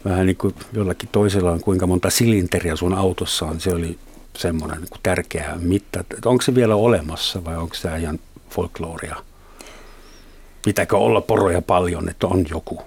vähän 0.05 0.25
niin 0.25 0.37
kuin 0.37 0.55
jollakin 0.73 1.09
toisella 1.11 1.51
on 1.51 1.59
kuinka 1.59 1.87
monta 1.87 2.09
silinteriä 2.09 2.75
sun 2.75 2.93
autossa 2.93 3.45
on. 3.45 3.59
Se 3.59 3.69
oli 3.69 3.97
semmoinen 4.37 4.77
niin 4.77 4.99
tärkeä 5.03 5.53
mitta. 5.59 5.99
Että 5.99 6.29
onko 6.29 6.41
se 6.41 6.55
vielä 6.55 6.75
olemassa 6.75 7.45
vai 7.45 7.57
onko 7.57 7.75
se 7.75 7.99
ihan 7.99 8.19
folkloria? 8.49 9.15
Pitääkö 10.65 10.97
olla 10.97 11.21
poroja 11.21 11.61
paljon, 11.61 12.09
että 12.09 12.27
on 12.27 12.45
joku? 12.49 12.81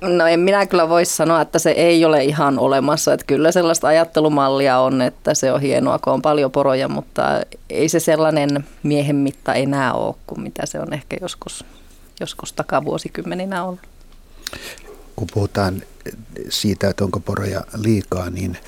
No 0.00 0.26
en 0.26 0.40
minä 0.40 0.66
kyllä 0.66 0.88
voi 0.88 1.04
sanoa, 1.04 1.40
että 1.40 1.58
se 1.58 1.70
ei 1.70 2.04
ole 2.04 2.24
ihan 2.24 2.58
olemassa. 2.58 3.12
Että 3.12 3.26
kyllä 3.26 3.52
sellaista 3.52 3.88
ajattelumallia 3.88 4.78
on, 4.78 5.02
että 5.02 5.34
se 5.34 5.52
on 5.52 5.60
hienoa, 5.60 5.98
kun 5.98 6.12
on 6.12 6.22
paljon 6.22 6.50
poroja, 6.50 6.88
mutta 6.88 7.22
ei 7.70 7.88
se 7.88 8.00
sellainen 8.00 8.64
miehen 8.82 9.16
mitta 9.16 9.54
enää 9.54 9.92
ole 9.92 10.14
kuin 10.26 10.40
mitä 10.40 10.66
se 10.66 10.80
on 10.80 10.92
ehkä 10.92 11.16
joskus, 11.20 11.64
joskus 12.20 12.52
takavuosikymmeninä 12.52 13.64
ollut 13.64 13.80
kun 15.20 15.28
puhutaan 15.34 15.82
siitä, 16.48 16.88
että 16.88 17.04
onko 17.04 17.20
poroja 17.20 17.60
liikaa, 17.76 18.30
niin 18.30 18.58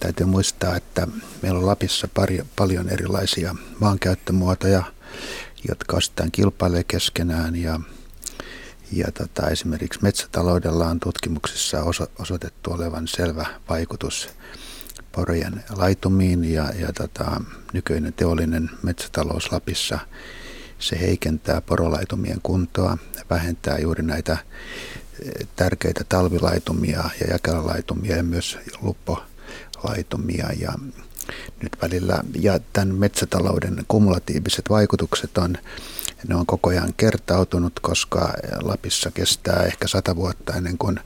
täytyy 0.00 0.26
muistaa, 0.26 0.76
että 0.76 1.08
meillä 1.42 1.58
on 1.58 1.66
Lapissa 1.66 2.08
pari, 2.14 2.40
paljon 2.56 2.88
erilaisia 2.88 3.54
maankäyttömuotoja, 3.80 4.82
jotka 5.68 5.96
osittain 5.96 6.32
kilpailee 6.32 6.84
keskenään 6.84 7.56
ja, 7.56 7.80
ja 8.92 9.12
tota, 9.12 9.48
esimerkiksi 9.48 10.02
metsätaloudella 10.02 10.86
on 10.86 11.00
tutkimuksissa 11.00 11.82
oso, 11.82 12.06
osoitettu 12.18 12.72
olevan 12.72 13.08
selvä 13.08 13.46
vaikutus 13.68 14.28
porojen 15.12 15.64
laitumiin 15.70 16.52
ja, 16.52 16.72
ja 16.78 16.92
tota, 16.92 17.40
nykyinen 17.72 18.12
teollinen 18.12 18.70
metsätalous 18.82 19.52
Lapissa 19.52 19.98
se 20.78 21.00
heikentää 21.00 21.60
porolaitumien 21.60 22.40
kuntoa, 22.42 22.98
vähentää 23.30 23.78
juuri 23.78 24.02
näitä 24.02 24.36
tärkeitä 25.56 26.04
talvilaitumia 26.08 27.10
ja 27.20 27.26
jakelalaitumia 27.30 28.16
ja 28.16 28.22
myös 28.22 28.58
luppolaitumia 29.80 30.46
ja 30.60 30.72
nyt 31.62 31.76
välillä. 31.82 32.18
Ja 32.40 32.60
tämän 32.72 32.94
metsätalouden 32.94 33.84
kumulatiiviset 33.88 34.64
vaikutukset 34.70 35.38
on, 35.38 35.56
ne 36.28 36.34
on 36.34 36.46
koko 36.46 36.70
ajan 36.70 36.94
kertautunut, 36.96 37.80
koska 37.80 38.32
Lapissa 38.62 39.10
kestää 39.10 39.62
ehkä 39.62 39.88
sata 39.88 40.16
vuotta 40.16 40.54
ennen 40.54 40.78
kuin 40.78 41.00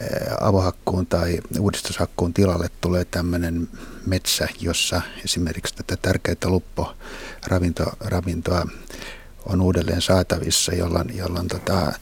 eh, 0.00 0.08
avohakkuun 0.40 1.06
tai 1.06 1.40
uudistushakkuun 1.58 2.34
tilalle 2.34 2.68
tulee 2.80 3.04
tämmöinen 3.04 3.68
metsä, 4.06 4.48
jossa 4.60 5.02
esimerkiksi 5.24 5.76
tätä 5.76 5.96
tärkeää 6.02 6.36
lupporavintoa 6.46 8.66
on 9.46 9.60
uudelleen 9.60 10.02
saatavissa, 10.02 10.74
jolloin, 10.74 11.16
jolloin 11.16 11.48
tota, 11.48 11.92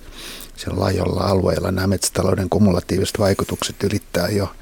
siellä 0.56 0.80
laajolla 0.80 1.20
alueella 1.20 1.72
nämä 1.72 1.86
metsätalouden 1.86 2.50
kumulatiiviset 2.50 3.18
vaikutukset 3.18 3.82
ylittää 3.82 4.28
jo, 4.28 4.52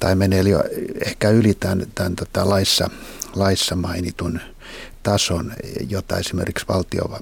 tai 0.00 0.14
menee 0.14 0.42
jo 0.42 0.64
ehkä 1.06 1.30
yli 1.30 1.54
tämän, 1.54 1.86
tämän 1.94 2.16
tota 2.16 2.48
laissa, 2.48 2.90
laissa 3.34 3.76
mainitun 3.76 4.40
tason, 5.02 5.52
jota 5.88 6.18
esimerkiksi 6.18 6.68
valtio, 6.68 7.18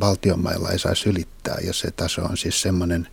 valtionmailla 0.00 0.70
ei 0.70 0.78
saisi 0.78 1.08
ylittää, 1.08 1.56
ja 1.64 1.72
se 1.72 1.90
taso 1.90 2.22
on 2.22 2.36
siis 2.36 2.62
semmoinen, 2.62 3.08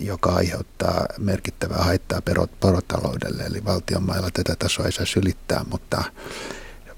joka 0.00 0.34
aiheuttaa 0.34 1.06
merkittävää 1.18 1.84
haittaa 1.84 2.22
porotaloudelle, 2.60 3.42
eli 3.42 3.64
valtionmailla 3.64 4.30
tätä 4.30 4.56
tasoa 4.58 4.86
ei 4.86 4.92
saisi 4.92 5.18
ylittää, 5.18 5.64
mutta 5.70 6.04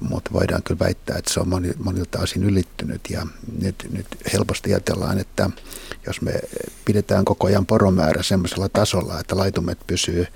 mutta 0.00 0.32
voidaan 0.32 0.62
kyllä 0.62 0.78
väittää, 0.78 1.18
että 1.18 1.32
se 1.32 1.40
on 1.40 1.48
moni, 1.48 1.70
monilta 1.78 2.18
osin 2.20 2.44
ylittynyt 2.44 3.00
ja 3.10 3.26
nyt, 3.60 3.88
nyt 3.92 4.06
helposti 4.32 4.70
ajatellaan, 4.70 5.18
että 5.18 5.50
jos 6.06 6.22
me 6.22 6.40
pidetään 6.84 7.24
koko 7.24 7.46
ajan 7.46 7.66
poromäärä 7.66 8.22
semmoisella 8.22 8.68
tasolla, 8.68 9.20
että 9.20 9.36
laitumet 9.36 9.78
pysyy, 9.86 10.26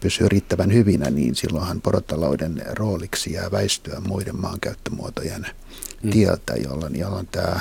pysyy 0.00 0.28
riittävän 0.28 0.72
hyvinä, 0.72 1.10
niin 1.10 1.34
silloinhan 1.34 1.80
porotalouden 1.80 2.62
rooliksi 2.72 3.32
jää 3.32 3.50
väistyä 3.50 4.00
muiden 4.00 4.40
maankäyttömuotojen 4.40 5.46
mm. 6.02 6.10
tieltä, 6.10 6.54
jolloin, 6.54 6.98
jolloin 6.98 7.26
tämä 7.26 7.60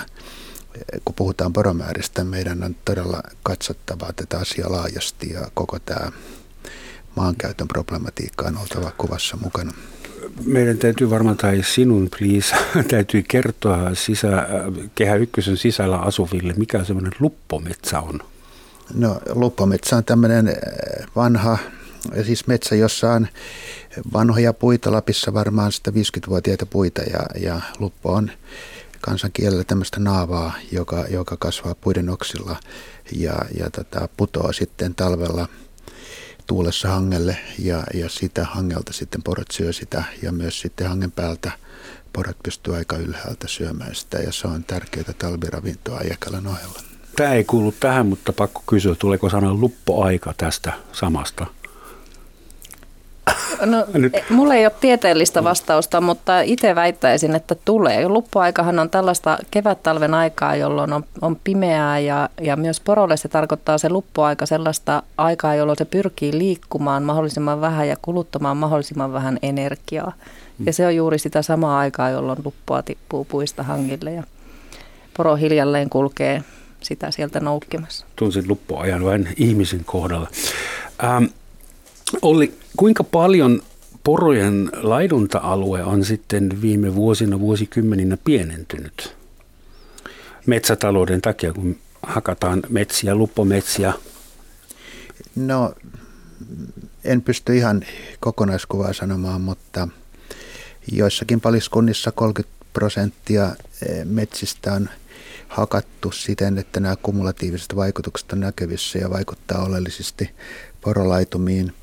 kun 1.05 1.15
puhutaan 1.15 1.53
poromääristä, 1.53 2.23
meidän 2.23 2.63
on 2.63 2.75
todella 2.85 3.23
katsottava 3.43 4.13
tätä 4.13 4.37
asiaa 4.37 4.71
laajasti 4.71 5.29
ja 5.33 5.51
koko 5.53 5.79
tämä 5.79 6.11
maankäytön 7.15 7.67
problematiikka 7.67 8.47
on 8.47 8.57
oltava 8.57 8.91
kuvassa 8.91 9.37
mukana 9.37 9.73
meidän 10.43 10.77
täytyy 10.77 11.09
varmaan, 11.09 11.37
tai 11.37 11.63
sinun 11.63 12.09
please, 12.17 12.55
täytyy 12.91 13.23
kertoa 13.27 13.95
sisä, 13.95 14.47
kehä 14.95 15.15
ykkösen 15.15 15.57
sisällä 15.57 15.97
asuville, 15.97 16.53
mikä 16.57 16.83
semmoinen 16.83 17.13
luppometsä 17.19 17.99
on. 17.99 18.19
No 18.93 19.21
luppometsä 19.29 19.95
on 19.95 20.03
tämmöinen 20.03 20.47
eh, 20.47 20.55
vanha, 21.15 21.57
siis 22.25 22.47
metsä, 22.47 22.75
jossa 22.75 23.11
on 23.11 23.27
vanhoja 24.13 24.53
puita, 24.53 24.91
Lapissa 24.91 25.33
varmaan 25.33 25.71
sitä 25.71 25.91
50-vuotiaita 25.91 26.65
puita 26.65 27.01
ja, 27.01 27.19
ja 27.41 27.61
luppo 27.79 28.13
on 28.13 28.31
kansankielellä 29.01 29.63
tämmöistä 29.63 29.99
naavaa, 29.99 30.53
joka, 30.71 31.05
joka 31.09 31.37
kasvaa 31.37 31.75
puiden 31.75 32.09
oksilla 32.09 32.55
ja, 33.15 33.35
ja 33.59 33.69
tota, 33.69 34.09
putoaa 34.17 34.53
sitten 34.53 34.95
talvella– 34.95 35.47
tuulessa 36.47 36.89
hangelle 36.89 37.37
ja, 37.59 37.83
ja 37.93 38.09
sitä 38.09 38.45
hangelta 38.45 38.93
sitten 38.93 39.23
porot 39.23 39.51
syö 39.51 39.73
sitä 39.73 40.03
ja 40.21 40.31
myös 40.31 40.59
sitten 40.59 40.87
hangen 40.87 41.11
päältä 41.11 41.51
porot 42.13 42.37
pystyy 42.43 42.75
aika 42.75 42.97
ylhäältä 42.97 43.47
syömään 43.47 43.95
sitä 43.95 44.17
ja 44.17 44.31
se 44.31 44.47
on 44.47 44.63
tärkeää 44.63 45.13
talviravintoa 45.17 46.01
Jakalan 46.01 46.47
ohella. 46.47 46.79
Tämä 47.15 47.33
ei 47.33 47.43
kuulu 47.43 47.71
tähän, 47.79 48.05
mutta 48.07 48.33
pakko 48.33 48.63
kysyä, 48.67 48.95
tuleeko 48.95 49.29
sana 49.29 49.53
luppoaika 49.53 50.33
tästä 50.37 50.73
samasta? 50.91 51.45
No, 53.65 53.85
Nyt. 53.93 54.15
E, 54.15 54.23
mulla 54.29 54.55
ei 54.55 54.65
ole 54.65 54.73
tieteellistä 54.79 55.43
vastausta, 55.43 56.01
mutta 56.01 56.41
itse 56.41 56.75
väittäisin, 56.75 57.35
että 57.35 57.55
tulee. 57.65 58.07
Luppuaikahan 58.07 58.79
on 58.79 58.89
tällaista 58.89 59.37
kevät-talven 59.51 60.13
aikaa, 60.13 60.55
jolloin 60.55 60.93
on, 60.93 61.03
on 61.21 61.35
pimeää 61.43 61.99
ja, 61.99 62.29
ja 62.41 62.55
myös 62.55 62.79
porolle 62.79 63.17
se 63.17 63.27
tarkoittaa 63.27 63.77
se 63.77 63.89
luppuaika 63.89 64.45
sellaista 64.45 65.03
aikaa, 65.17 65.55
jolloin 65.55 65.77
se 65.77 65.85
pyrkii 65.85 66.37
liikkumaan 66.37 67.03
mahdollisimman 67.03 67.61
vähän 67.61 67.87
ja 67.87 67.95
kuluttamaan 68.01 68.57
mahdollisimman 68.57 69.13
vähän 69.13 69.39
energiaa. 69.41 70.13
Ja 70.65 70.73
se 70.73 70.87
on 70.87 70.95
juuri 70.95 71.19
sitä 71.19 71.41
samaa 71.41 71.79
aikaa, 71.79 72.09
jolloin 72.09 72.39
luppua 72.45 72.81
tippuu 72.81 73.25
puista 73.25 73.63
hangille 73.63 74.11
ja 74.11 74.23
poro 75.17 75.35
hiljalleen 75.35 75.89
kulkee 75.89 76.43
sitä 76.81 77.11
sieltä 77.11 77.39
noukkimassa. 77.39 78.05
Tunsin 78.15 78.47
luppuajan 78.47 79.05
vain 79.05 79.29
ihmisen 79.37 79.85
kohdalla. 79.85 80.27
Ähm, 81.03 81.25
Olli, 82.21 82.53
kuinka 82.77 83.03
paljon 83.03 83.61
porojen 84.03 84.69
laidunta-alue 84.73 85.83
on 85.83 86.05
sitten 86.05 86.61
viime 86.61 86.95
vuosina, 86.95 87.39
vuosikymmeninä 87.39 88.17
pienentynyt 88.17 89.15
metsätalouden 90.45 91.21
takia, 91.21 91.53
kun 91.53 91.77
hakataan 92.03 92.63
metsiä, 92.69 93.15
luppometsiä? 93.15 93.93
No, 95.35 95.73
en 97.03 97.21
pysty 97.21 97.57
ihan 97.57 97.85
kokonaiskuvaa 98.19 98.93
sanomaan, 98.93 99.41
mutta 99.41 99.87
joissakin 100.91 101.41
paliskunnissa 101.41 102.11
30 102.11 102.55
prosenttia 102.73 103.55
eh, 103.89 104.05
metsistä 104.05 104.73
on 104.73 104.89
hakattu 105.47 106.11
siten, 106.11 106.57
että 106.57 106.79
nämä 106.79 106.95
kumulatiiviset 106.95 107.75
vaikutukset 107.75 108.31
on 108.31 108.39
näkyvissä 108.39 108.99
ja 108.99 109.09
vaikuttaa 109.09 109.65
oleellisesti 109.65 110.29
porolaitumiin. 110.81 111.73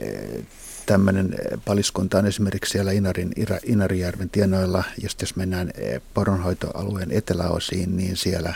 Eh, 0.00 0.44
tämmöinen 0.86 1.32
eh, 1.32 1.58
paliskunta 1.64 2.18
on 2.18 2.26
esimerkiksi 2.26 2.72
siellä 2.72 2.92
Inarin, 2.92 3.32
Inarijärven 3.64 4.30
tienoilla, 4.30 4.84
just 5.02 5.20
jos 5.20 5.36
mennään 5.36 5.70
poronhoitoalueen 6.14 7.12
eteläosiin, 7.12 7.96
niin 7.96 8.16
siellä, 8.16 8.54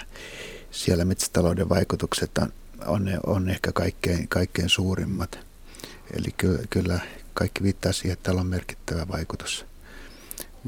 siellä 0.70 1.04
metsätalouden 1.04 1.68
vaikutukset 1.68 2.38
on, 2.38 2.52
on, 2.86 3.10
on 3.26 3.50
ehkä 3.50 3.72
kaikkein, 3.72 4.28
kaikkein 4.28 4.68
suurimmat. 4.68 5.38
Eli 6.16 6.28
kyllä, 6.36 6.58
kyllä 6.70 7.00
kaikki 7.34 7.62
viittaa 7.62 7.92
siihen, 7.92 8.12
että 8.12 8.22
tällä 8.22 8.40
on 8.40 8.46
merkittävä 8.46 9.08
vaikutus 9.08 9.71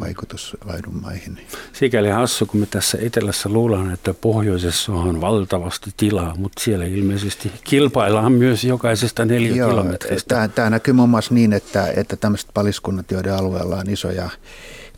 vaikutus 0.01 0.57
laidunmaihin. 0.65 1.47
Sikäli 1.73 2.09
hassu, 2.09 2.47
kun 2.47 2.61
me 2.61 2.67
tässä 2.67 2.99
etelässä 3.01 3.49
luullaan, 3.49 3.93
että 3.93 4.15
pohjoisessa 4.15 4.93
on 4.93 5.21
valtavasti 5.21 5.91
tilaa, 5.97 6.35
mutta 6.39 6.63
siellä 6.65 6.85
ilmeisesti 6.85 7.53
kilpaillaan 7.65 8.33
myös 8.33 8.65
jokaisesta 8.65 9.25
neljä 9.25 9.67
kilometristä. 9.67 10.35
Tämä, 10.35 10.49
tämä 10.49 10.71
näkyy 10.71 10.95
muun 10.95 11.09
muassa 11.09 11.35
niin, 11.35 11.53
että, 11.53 11.93
että 11.97 12.17
tämmöiset 12.17 12.51
paliskunnat, 12.55 13.11
joiden 13.11 13.35
alueella 13.35 13.77
on 13.77 13.91
isoja 13.91 14.29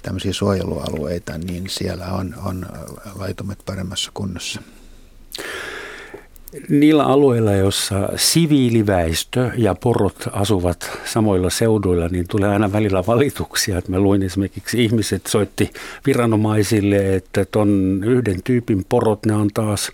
tämmöisiä 0.03 0.33
suojelualueita, 0.33 1.39
niin 1.39 1.65
siellä 1.69 2.07
on, 2.07 2.35
on 2.45 2.67
laitumet 3.15 3.59
paremmassa 3.67 4.11
kunnossa 4.15 4.63
niillä 6.69 7.05
alueilla, 7.05 7.53
joissa 7.53 8.09
siviiliväestö 8.17 9.51
ja 9.57 9.75
porot 9.75 10.29
asuvat 10.33 10.99
samoilla 11.05 11.51
seuduilla, 11.51 12.09
niin 12.09 12.29
tulee 12.29 12.49
aina 12.49 12.73
välillä 12.73 13.05
valituksia. 13.07 13.79
Että 13.79 13.91
mä 13.91 14.01
luin 14.01 14.23
esimerkiksi 14.23 14.85
ihmiset 14.85 15.27
soitti 15.27 15.71
viranomaisille, 16.07 17.15
että 17.15 17.45
ton 17.45 18.01
yhden 18.05 18.43
tyypin 18.45 18.85
porot, 18.89 19.27
ne 19.27 19.35
on 19.35 19.49
taas 19.55 19.93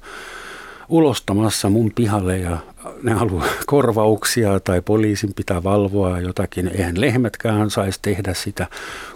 ulostamassa 0.88 1.70
mun 1.70 1.92
pihalle 1.94 2.38
ja 2.38 2.58
ne 3.02 3.12
haluaa 3.12 3.46
korvauksia 3.66 4.60
tai 4.60 4.82
poliisin 4.82 5.34
pitää 5.36 5.62
valvoa 5.62 6.20
jotakin. 6.20 6.68
Eihän 6.68 7.00
lehmätkään 7.00 7.70
saisi 7.70 7.98
tehdä 8.02 8.34
sitä. 8.34 8.66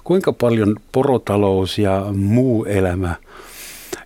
Kuinka 0.04 0.32
paljon 0.32 0.76
porotalous 0.92 1.78
ja 1.78 2.06
muu 2.14 2.64
elämä 2.64 3.14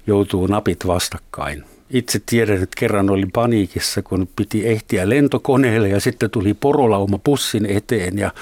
joutuu 0.06 0.46
napit 0.46 0.86
vastakkain? 0.86 1.64
Itse 1.90 2.20
tiedän, 2.26 2.62
että 2.62 2.76
kerran 2.78 3.10
olin 3.10 3.32
paniikissa, 3.32 4.02
kun 4.02 4.28
piti 4.36 4.66
ehtiä 4.66 5.08
lentokoneelle 5.08 5.88
ja 5.88 6.00
sitten 6.00 6.30
tuli 6.30 6.54
porolauma 6.54 7.18
pussin 7.24 7.66
eteen 7.66 8.18
ja 8.18 8.32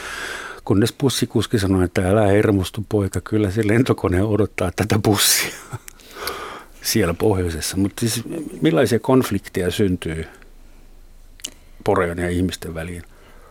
kunnes 0.64 0.92
bussikuski 0.92 1.58
sanoi, 1.58 1.84
että 1.84 2.10
älä 2.10 2.26
hermostu 2.26 2.86
poika, 2.88 3.20
kyllä 3.20 3.50
se 3.50 3.68
lentokone 3.68 4.22
odottaa 4.22 4.70
tätä 4.76 4.98
bussia 4.98 5.54
siellä 6.82 7.14
pohjoisessa. 7.14 7.76
Mutta 7.76 8.00
siis 8.00 8.22
millaisia 8.62 8.98
konflikteja 8.98 9.70
syntyy 9.70 10.24
porojen 11.84 12.18
ja 12.18 12.30
ihmisten 12.30 12.74
väliin? 12.74 13.02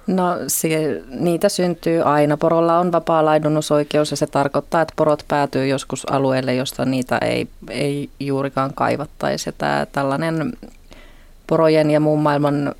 No 0.08 0.38
se, 0.48 1.02
niitä 1.10 1.50
syntyy 1.50 2.02
aina. 2.02 2.38
Porolla 2.38 2.80
on 2.80 2.91
vapaa 2.91 3.26
laidunnusoikeus 3.26 4.12
ja 4.12 4.17
se 4.17 4.28
tarkoittaa, 4.28 4.82
että 4.82 4.93
porot 4.96 5.26
päätyy 5.28 5.67
joskus 5.67 6.12
alueelle, 6.12 6.56
josta 6.56 6.86
niitä 6.86 7.17
ei, 7.17 7.48
ei 7.70 8.10
juurikaan 8.20 8.74
kaivattaisi. 8.74 9.52
Tämä 9.58 9.88
tällainen 9.91 10.54
porojen 11.48 11.91
ja 11.91 12.00
muun 12.00 12.20
maailman 12.20 12.76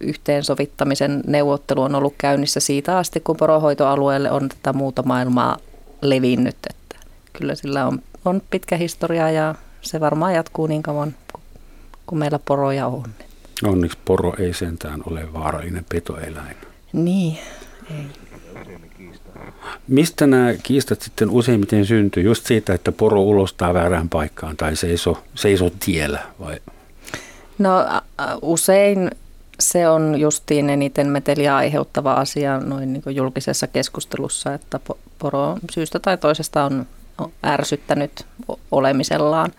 yhteensovittamisen 0.00 1.22
neuvottelu 1.26 1.82
on 1.82 1.94
ollut 1.94 2.14
käynnissä 2.18 2.60
siitä 2.60 2.98
asti, 2.98 3.20
kun 3.20 3.36
porohoitoalueelle 3.36 4.30
on 4.30 4.48
tätä 4.48 4.72
muuta 4.72 5.02
maailmaa 5.02 5.56
levinnyt. 6.02 6.56
Että 6.70 6.96
kyllä 7.32 7.54
sillä 7.54 7.86
on, 7.86 8.02
on 8.24 8.42
pitkä 8.50 8.76
historia 8.76 9.30
ja 9.30 9.54
se 9.82 10.00
varmaan 10.00 10.34
jatkuu 10.34 10.66
niin 10.66 10.82
kauan, 10.82 11.14
kun 12.06 12.18
meillä 12.18 12.38
poroja 12.44 12.86
on. 12.86 13.04
Onneksi 13.64 13.98
poro 14.04 14.34
ei 14.38 14.54
sentään 14.54 15.02
ole 15.06 15.32
vaarallinen 15.32 15.86
petoeläin. 15.88 16.56
Niin, 16.92 17.38
ei. 17.90 18.06
Mistä 19.88 20.26
nämä 20.26 20.54
kiistat 20.62 21.02
sitten 21.02 21.30
useimmiten 21.30 21.86
syntyy? 21.86 22.22
Just 22.22 22.46
siitä, 22.46 22.74
että 22.74 22.92
poro 22.92 23.22
ulostaa 23.22 23.74
väärään 23.74 24.08
paikkaan 24.08 24.56
tai 24.56 24.76
seiso, 24.76 25.22
seiso 25.34 25.70
tiellä 25.84 26.22
vai? 26.40 26.60
No 27.58 27.70
usein 28.42 29.10
se 29.60 29.88
on 29.88 30.20
justiin 30.20 30.70
eniten 30.70 31.08
meteliä 31.08 31.56
aiheuttava 31.56 32.14
asia 32.14 32.60
noin 32.60 32.92
niin 32.92 33.02
julkisessa 33.16 33.66
keskustelussa, 33.66 34.54
että 34.54 34.80
poro 35.18 35.58
syystä 35.70 35.98
tai 35.98 36.18
toisesta 36.18 36.64
on 36.64 36.86
ärsyttänyt 37.44 38.26
olemisellaan. 38.70 39.52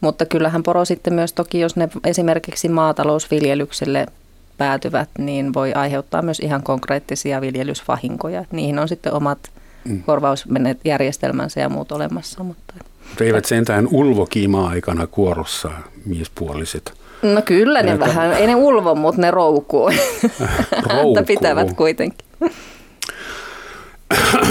Mutta 0.00 0.26
kyllähän 0.26 0.62
poro 0.62 0.84
sitten 0.84 1.14
myös 1.14 1.32
toki, 1.32 1.60
jos 1.60 1.76
ne 1.76 1.88
esimerkiksi 2.04 2.68
maatalousviljelykselle 2.68 4.06
päätyvät, 4.58 5.08
niin 5.18 5.54
voi 5.54 5.72
aiheuttaa 5.72 6.22
myös 6.22 6.40
ihan 6.40 6.62
konkreettisia 6.62 7.40
viljelysvahinkoja. 7.40 8.44
Niihin 8.52 8.78
on 8.78 8.88
sitten 8.88 9.12
omat 9.12 9.38
mm. 9.84 10.02
korvausjärjestelmänsä 10.02 11.60
ja 11.60 11.68
muut 11.68 11.92
olemassa. 11.92 12.42
Mutta, 12.42 12.74
mutta 13.08 13.24
eivät 13.24 13.44
sentään 13.44 13.88
ulvo 13.90 14.28
aikana 14.68 15.06
kuorossa 15.06 15.70
miespuoliset. 16.06 16.92
No 17.22 17.42
kyllä 17.42 17.82
ne 17.82 17.88
Näitä... 17.88 18.06
vähän, 18.06 18.32
ei 18.32 18.46
ne 18.46 18.54
ulvo, 18.54 18.94
mutta 18.94 19.20
ne 19.20 19.30
roukuu. 19.30 19.90
roukuu. 20.90 21.24
pitävät 21.26 21.72
kuitenkin. 21.72 22.26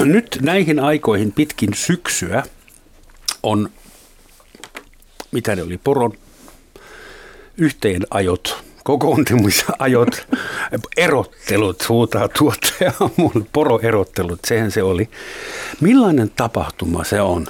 Nyt 0.04 0.40
näihin 0.42 0.80
aikoihin 0.80 1.32
pitkin 1.32 1.74
syksyä 1.74 2.44
on, 3.44 3.70
mitä 5.32 5.56
ne 5.56 5.64
oli, 5.64 5.78
poron 5.78 6.14
yhteenajot 7.58 8.64
kokoontumisajot, 8.84 10.28
erottelut, 10.98 11.90
huutaa 11.90 12.28
tuottaja 12.28 12.92
mulle, 13.18 13.46
poroerottelut, 13.54 14.40
sehän 14.48 14.72
se 14.72 14.84
oli. 14.84 15.10
Millainen 15.82 16.32
tapahtuma 16.36 17.04
se 17.04 17.22
on? 17.22 17.48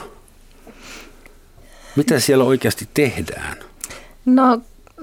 Mitä 1.96 2.20
siellä 2.20 2.44
oikeasti 2.44 2.90
tehdään? 2.94 3.58
No 4.26 4.62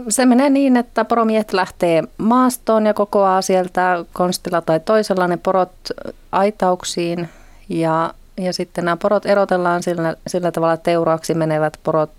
se 0.08 0.26
menee 0.26 0.50
niin, 0.50 0.76
että 0.76 1.04
poromiehet 1.04 1.52
lähtee 1.52 2.04
maastoon 2.18 2.86
ja 2.86 2.94
kokoaa 2.94 3.42
sieltä 3.42 4.04
konstilla 4.12 4.60
tai 4.60 4.80
toisella 4.80 5.28
ne 5.28 5.36
porot 5.36 5.72
aitauksiin 6.32 7.28
ja, 7.68 8.14
ja 8.36 8.52
sitten 8.52 8.84
nämä 8.84 8.96
porot 8.96 9.26
erotellaan 9.26 9.82
sillä, 9.82 10.16
sillä 10.26 10.52
tavalla 10.52 10.76
teuraaksi 10.76 11.34
menevät 11.34 11.78
porot 11.82 12.10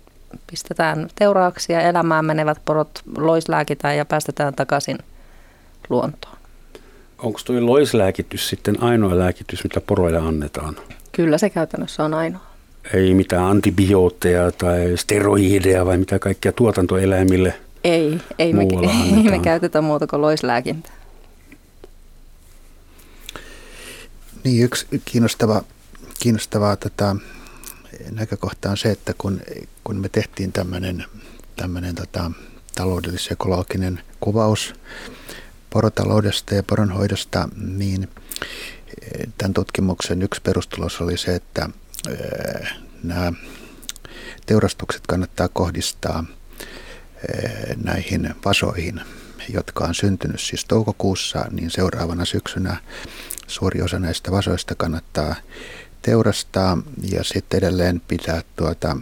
pistetään 0.50 1.08
teuraaksi 1.14 1.72
ja 1.72 1.80
elämään 1.80 2.24
menevät 2.24 2.58
porot 2.64 3.02
loislääkitään 3.16 3.96
ja 3.96 4.04
päästetään 4.04 4.54
takaisin 4.54 4.98
luontoon. 5.88 6.38
Onko 7.18 7.40
tuo 7.44 7.66
loislääkitys 7.66 8.48
sitten 8.48 8.82
ainoa 8.82 9.18
lääkitys, 9.18 9.64
mitä 9.64 9.80
poroille 9.80 10.18
annetaan? 10.18 10.76
Kyllä 11.12 11.38
se 11.38 11.50
käytännössä 11.50 12.04
on 12.04 12.14
ainoa. 12.14 12.48
Ei 12.94 13.14
mitään 13.14 13.44
antibiootteja 13.44 14.52
tai 14.52 14.92
steroideja 14.96 15.86
vai 15.86 15.98
mitä 15.98 16.18
kaikkia 16.18 16.52
tuotantoeläimille 16.52 17.54
Ei, 17.84 18.20
ei 18.38 18.52
me, 18.52 18.62
ei 19.16 19.30
me 19.30 19.38
käytetä 19.38 19.80
muuta 19.80 20.06
kuin 20.06 20.22
loislääkintää. 20.22 20.92
Niin, 24.44 24.64
yksi 24.64 24.86
kiinnostava, 25.04 25.62
kiinnostavaa 26.20 26.76
tätä 26.76 27.16
näkökohta 28.10 28.70
on 28.70 28.76
se, 28.76 28.90
että 28.90 29.14
kun, 29.18 29.40
kun 29.88 29.96
me 29.96 30.08
tehtiin 30.08 30.52
tämmöinen, 30.52 31.04
tämmöinen 31.56 31.94
tota, 31.94 32.30
taloudellis-ekologinen 32.74 34.00
kuvaus 34.20 34.74
porotaloudesta 35.70 36.54
ja 36.54 36.62
poronhoidosta, 36.62 37.48
niin 37.56 38.02
eh, 38.02 39.28
tämän 39.38 39.54
tutkimuksen 39.54 40.22
yksi 40.22 40.42
perustulos 40.42 41.00
oli 41.00 41.16
se, 41.16 41.34
että 41.34 41.70
eh, 42.08 42.68
nämä 43.02 43.32
teurastukset 44.46 45.06
kannattaa 45.06 45.48
kohdistaa 45.48 46.24
eh, 47.28 47.76
näihin 47.76 48.34
vasoihin, 48.44 49.00
jotka 49.52 49.84
on 49.84 49.94
syntynyt 49.94 50.40
siis 50.40 50.64
toukokuussa, 50.64 51.44
niin 51.50 51.70
seuraavana 51.70 52.24
syksynä 52.24 52.76
suuri 53.46 53.82
osa 53.82 53.98
näistä 53.98 54.30
vasoista 54.30 54.74
kannattaa 54.74 55.34
teurastaa 56.02 56.78
ja 57.02 57.24
sitten 57.24 57.58
edelleen 57.58 58.02
pitää 58.08 58.42
tuota 58.56 58.96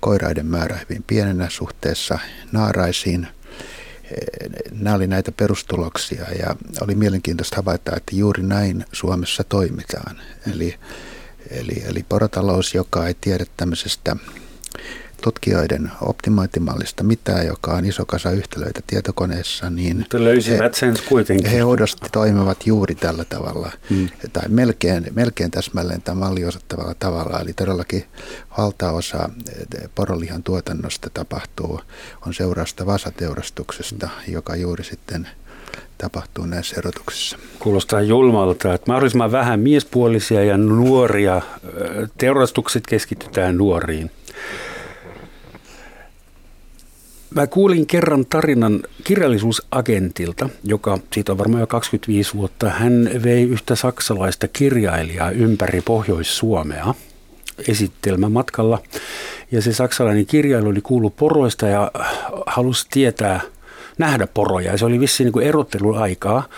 koiraiden 0.00 0.46
määrä 0.46 0.78
hyvin 0.88 1.04
pienenä 1.06 1.50
suhteessa 1.50 2.18
naaraisiin. 2.52 3.28
nämä 4.72 4.96
oli 4.96 5.06
näitä 5.06 5.32
perustuloksia 5.32 6.24
ja 6.38 6.56
oli 6.80 6.94
mielenkiintoista 6.94 7.56
havaita, 7.56 7.96
että 7.96 8.16
juuri 8.16 8.42
näin 8.42 8.84
Suomessa 8.92 9.44
toimitaan. 9.44 10.20
Eli, 10.52 10.74
eli, 11.50 11.82
eli 11.86 12.04
porotalous, 12.08 12.74
joka 12.74 13.06
ei 13.06 13.14
tiedä 13.20 13.44
tämmöisestä 13.56 14.16
tutkijoiden 15.24 15.90
optimointimallista 16.00 17.04
mitään, 17.04 17.46
joka 17.46 17.72
on 17.72 17.84
iso 17.84 18.06
kasa 18.06 18.30
yhtälöitä 18.30 18.80
tietokoneessa, 18.86 19.70
niin 19.70 19.96
Mutta 19.96 20.24
löysivät 20.24 20.74
sen 20.74 20.94
kuitenkin. 21.08 21.50
he 21.50 21.64
oudosti 21.64 22.08
toimivat 22.12 22.66
juuri 22.66 22.94
tällä 22.94 23.24
tavalla, 23.24 23.70
hmm. 23.90 24.08
tai 24.32 24.48
melkein, 24.48 25.06
melkein 25.14 25.50
täsmälleen 25.50 26.02
tämän 26.02 26.18
malli 26.18 26.44
osoittavalla 26.44 26.94
tavalla. 26.98 27.40
Eli 27.40 27.52
todellakin 27.52 28.04
valtaosa 28.58 29.30
eh, 29.48 29.90
porolihan 29.94 30.42
tuotannosta 30.42 31.10
tapahtuu, 31.14 31.80
on 32.26 32.34
seurausta 32.34 32.86
vasateurastuksesta, 32.86 34.08
joka 34.28 34.56
juuri 34.56 34.84
sitten 34.84 35.28
tapahtuu 35.98 36.46
näissä 36.46 36.76
erotuksissa. 36.78 37.38
Kuulostaa 37.58 38.00
julmalta, 38.00 38.74
että 38.74 38.90
mahdollisimman 38.92 39.32
vähän 39.32 39.60
miespuolisia 39.60 40.44
ja 40.44 40.58
nuoria. 40.58 41.42
Teurastukset 42.18 42.86
keskitytään 42.86 43.58
nuoriin. 43.58 44.10
Mä 47.34 47.46
kuulin 47.46 47.86
kerran 47.86 48.26
tarinan 48.26 48.82
kirjallisuusagentilta, 49.04 50.48
joka 50.64 50.98
siitä 51.12 51.32
on 51.32 51.38
varmaan 51.38 51.60
jo 51.60 51.66
25 51.66 52.34
vuotta. 52.34 52.70
Hän 52.70 53.10
vei 53.24 53.42
yhtä 53.42 53.74
saksalaista 53.74 54.48
kirjailijaa 54.48 55.30
ympäri 55.30 55.80
Pohjois-Suomea 55.80 56.94
esittelmämatkalla. 57.68 58.78
Ja 59.52 59.62
se 59.62 59.72
saksalainen 59.72 60.26
kirjailu 60.26 60.68
oli 60.68 60.80
kuullut 60.80 61.16
poroista 61.16 61.66
ja 61.66 61.90
halusi 62.46 62.86
tietää, 62.90 63.40
nähdä 63.98 64.26
poroja. 64.26 64.72
Ja 64.72 64.78
se 64.78 64.84
oli 64.84 65.00
vissiin 65.00 65.32
niin 65.34 65.48
erotteluaikaa. 65.48 66.48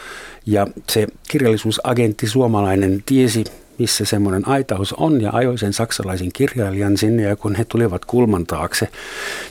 Ja 0.47 0.67
se 0.91 1.07
kirjallisuusagentti 1.29 2.27
suomalainen 2.27 3.03
tiesi 3.07 3.45
missä 3.79 4.05
semmoinen 4.05 4.49
aitaus 4.49 4.93
on 4.93 5.21
ja 5.21 5.31
ajoi 5.33 5.59
sen 5.59 5.73
saksalaisen 5.73 6.33
kirjailijan 6.33 6.97
sinne 6.97 7.23
ja 7.23 7.37
kun 7.37 7.55
he 7.55 7.65
tulivat 7.65 8.05
kulman 8.05 8.47
taakse, 8.47 8.89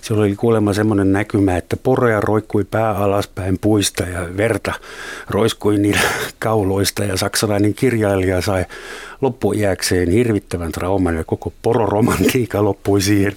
siellä 0.01 0.23
oli 0.23 0.35
kuulemma 0.35 0.73
semmoinen 0.73 1.11
näkymä, 1.11 1.57
että 1.57 1.77
poroja 1.77 2.21
roikkui 2.21 2.63
pää 2.63 2.91
alaspäin 2.91 3.59
puista 3.59 4.03
ja 4.03 4.37
verta 4.37 4.73
roiskui 5.29 5.77
niillä 5.77 6.09
kauloista 6.39 7.03
ja 7.03 7.17
saksalainen 7.17 7.73
kirjailija 7.73 8.41
sai 8.41 8.65
loppuiäkseen 9.21 10.09
hirvittävän 10.09 10.71
trauman 10.71 11.15
ja 11.15 11.23
koko 11.23 11.53
pororomantiikka 11.61 12.63
loppui 12.63 13.01
siihen. 13.01 13.33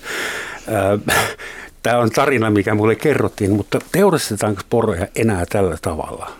Tämä 1.82 1.98
on 1.98 2.10
tarina, 2.10 2.50
mikä 2.50 2.74
mulle 2.74 2.94
kerrottiin, 2.94 3.52
mutta 3.52 3.78
teurastetaanko 3.92 4.62
poroja 4.70 5.06
enää 5.14 5.46
tällä 5.46 5.76
tavalla? 5.82 6.30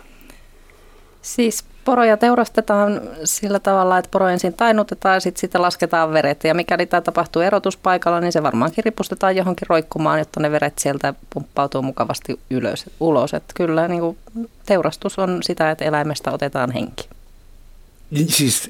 Siis 1.21 1.63
poroja 1.89 2.17
teurastetaan 2.17 3.01
sillä 3.23 3.59
tavalla, 3.59 3.97
että 3.97 4.11
poro 4.11 4.27
ensin 4.27 4.53
tainutetaan 4.53 5.15
ja 5.15 5.19
sitten 5.19 5.41
sitä 5.41 5.61
lasketaan 5.61 6.13
veret. 6.13 6.43
Ja 6.43 6.53
mikäli 6.53 6.85
tämä 6.85 7.01
tapahtuu 7.01 7.41
erotuspaikalla, 7.41 8.19
niin 8.19 8.31
se 8.31 8.43
varmaankin 8.43 8.83
ripustetaan 8.83 9.35
johonkin 9.35 9.67
roikkumaan, 9.69 10.19
jotta 10.19 10.39
ne 10.39 10.51
veret 10.51 10.79
sieltä 10.79 11.13
pumppautuu 11.33 11.81
mukavasti 11.81 12.39
ylös, 12.49 12.85
ulos. 12.99 13.33
Että 13.33 13.53
kyllä 13.55 13.87
niin 13.87 14.01
kuin, 14.01 14.17
teurastus 14.65 15.19
on 15.19 15.39
sitä, 15.41 15.71
että 15.71 15.85
eläimestä 15.85 16.31
otetaan 16.31 16.71
henki. 16.71 17.09
Niin 18.11 18.29
siis 18.29 18.69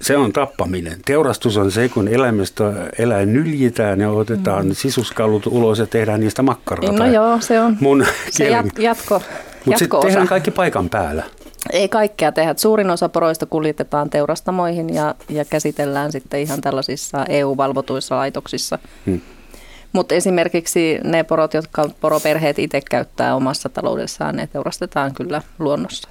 se 0.00 0.16
on 0.16 0.32
tappaminen. 0.32 0.98
Teurastus 1.04 1.56
on 1.56 1.70
se, 1.70 1.88
kun 1.88 2.08
eläimestä 2.08 2.72
eläin 2.98 3.32
nyljitään 3.32 4.00
ja 4.00 4.10
otetaan 4.10 4.66
mm. 4.66 4.74
sisuskallut 4.74 5.46
ulos 5.46 5.78
ja 5.78 5.86
tehdään 5.86 6.20
niistä 6.20 6.42
makkaraa. 6.42 6.92
No 6.92 7.06
joo, 7.06 7.40
se 7.40 7.60
on 7.60 7.76
mun 7.80 8.06
se 8.30 8.48
jat, 8.48 8.66
jatko. 8.78 9.22
Mutta 9.64 9.78
sitten 9.78 10.00
tehdään 10.00 10.28
kaikki 10.28 10.50
paikan 10.50 10.88
päällä. 10.90 11.22
Ei 11.72 11.88
kaikkea 11.88 12.32
tehdä. 12.32 12.54
Suurin 12.56 12.90
osa 12.90 13.08
poroista 13.08 13.46
kuljetetaan 13.46 14.10
teurastamoihin 14.10 14.94
ja, 14.94 15.14
ja 15.28 15.44
käsitellään 15.44 16.12
sitten 16.12 16.40
ihan 16.40 16.60
tällaisissa 16.60 17.24
EU-valvotuissa 17.28 18.16
laitoksissa. 18.16 18.78
Hmm. 19.06 19.20
Mutta 19.92 20.14
esimerkiksi 20.14 20.98
ne 21.04 21.24
porot, 21.24 21.54
jotka 21.54 21.90
poroperheet 22.00 22.58
itse 22.58 22.80
käyttää 22.90 23.36
omassa 23.36 23.68
taloudessaan, 23.68 24.36
ne 24.36 24.46
teurastetaan 24.46 25.14
kyllä 25.14 25.42
luonnossa. 25.58 26.08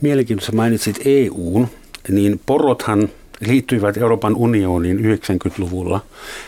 Mielenkiintoista 0.00 0.56
mainitsit 0.56 1.00
EUn, 1.04 1.68
niin 2.08 2.40
porothan 2.46 3.08
liittyivät 3.40 3.96
Euroopan 3.96 4.36
unioniin 4.36 4.98
90-luvulla. 4.98 6.00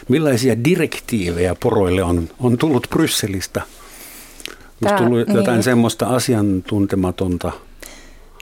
Millaisia 0.09 0.65
direktiivejä 0.65 1.57
poroille 1.63 2.03
on, 2.03 2.29
on 2.41 2.59
tullut 2.59 2.87
Brysselistä? 2.91 3.63
Onko 4.85 5.05
tullut 5.05 5.29
jotain 5.29 5.55
niin. 5.57 5.63
semmoista 5.63 6.07
asiantuntematonta 6.07 7.53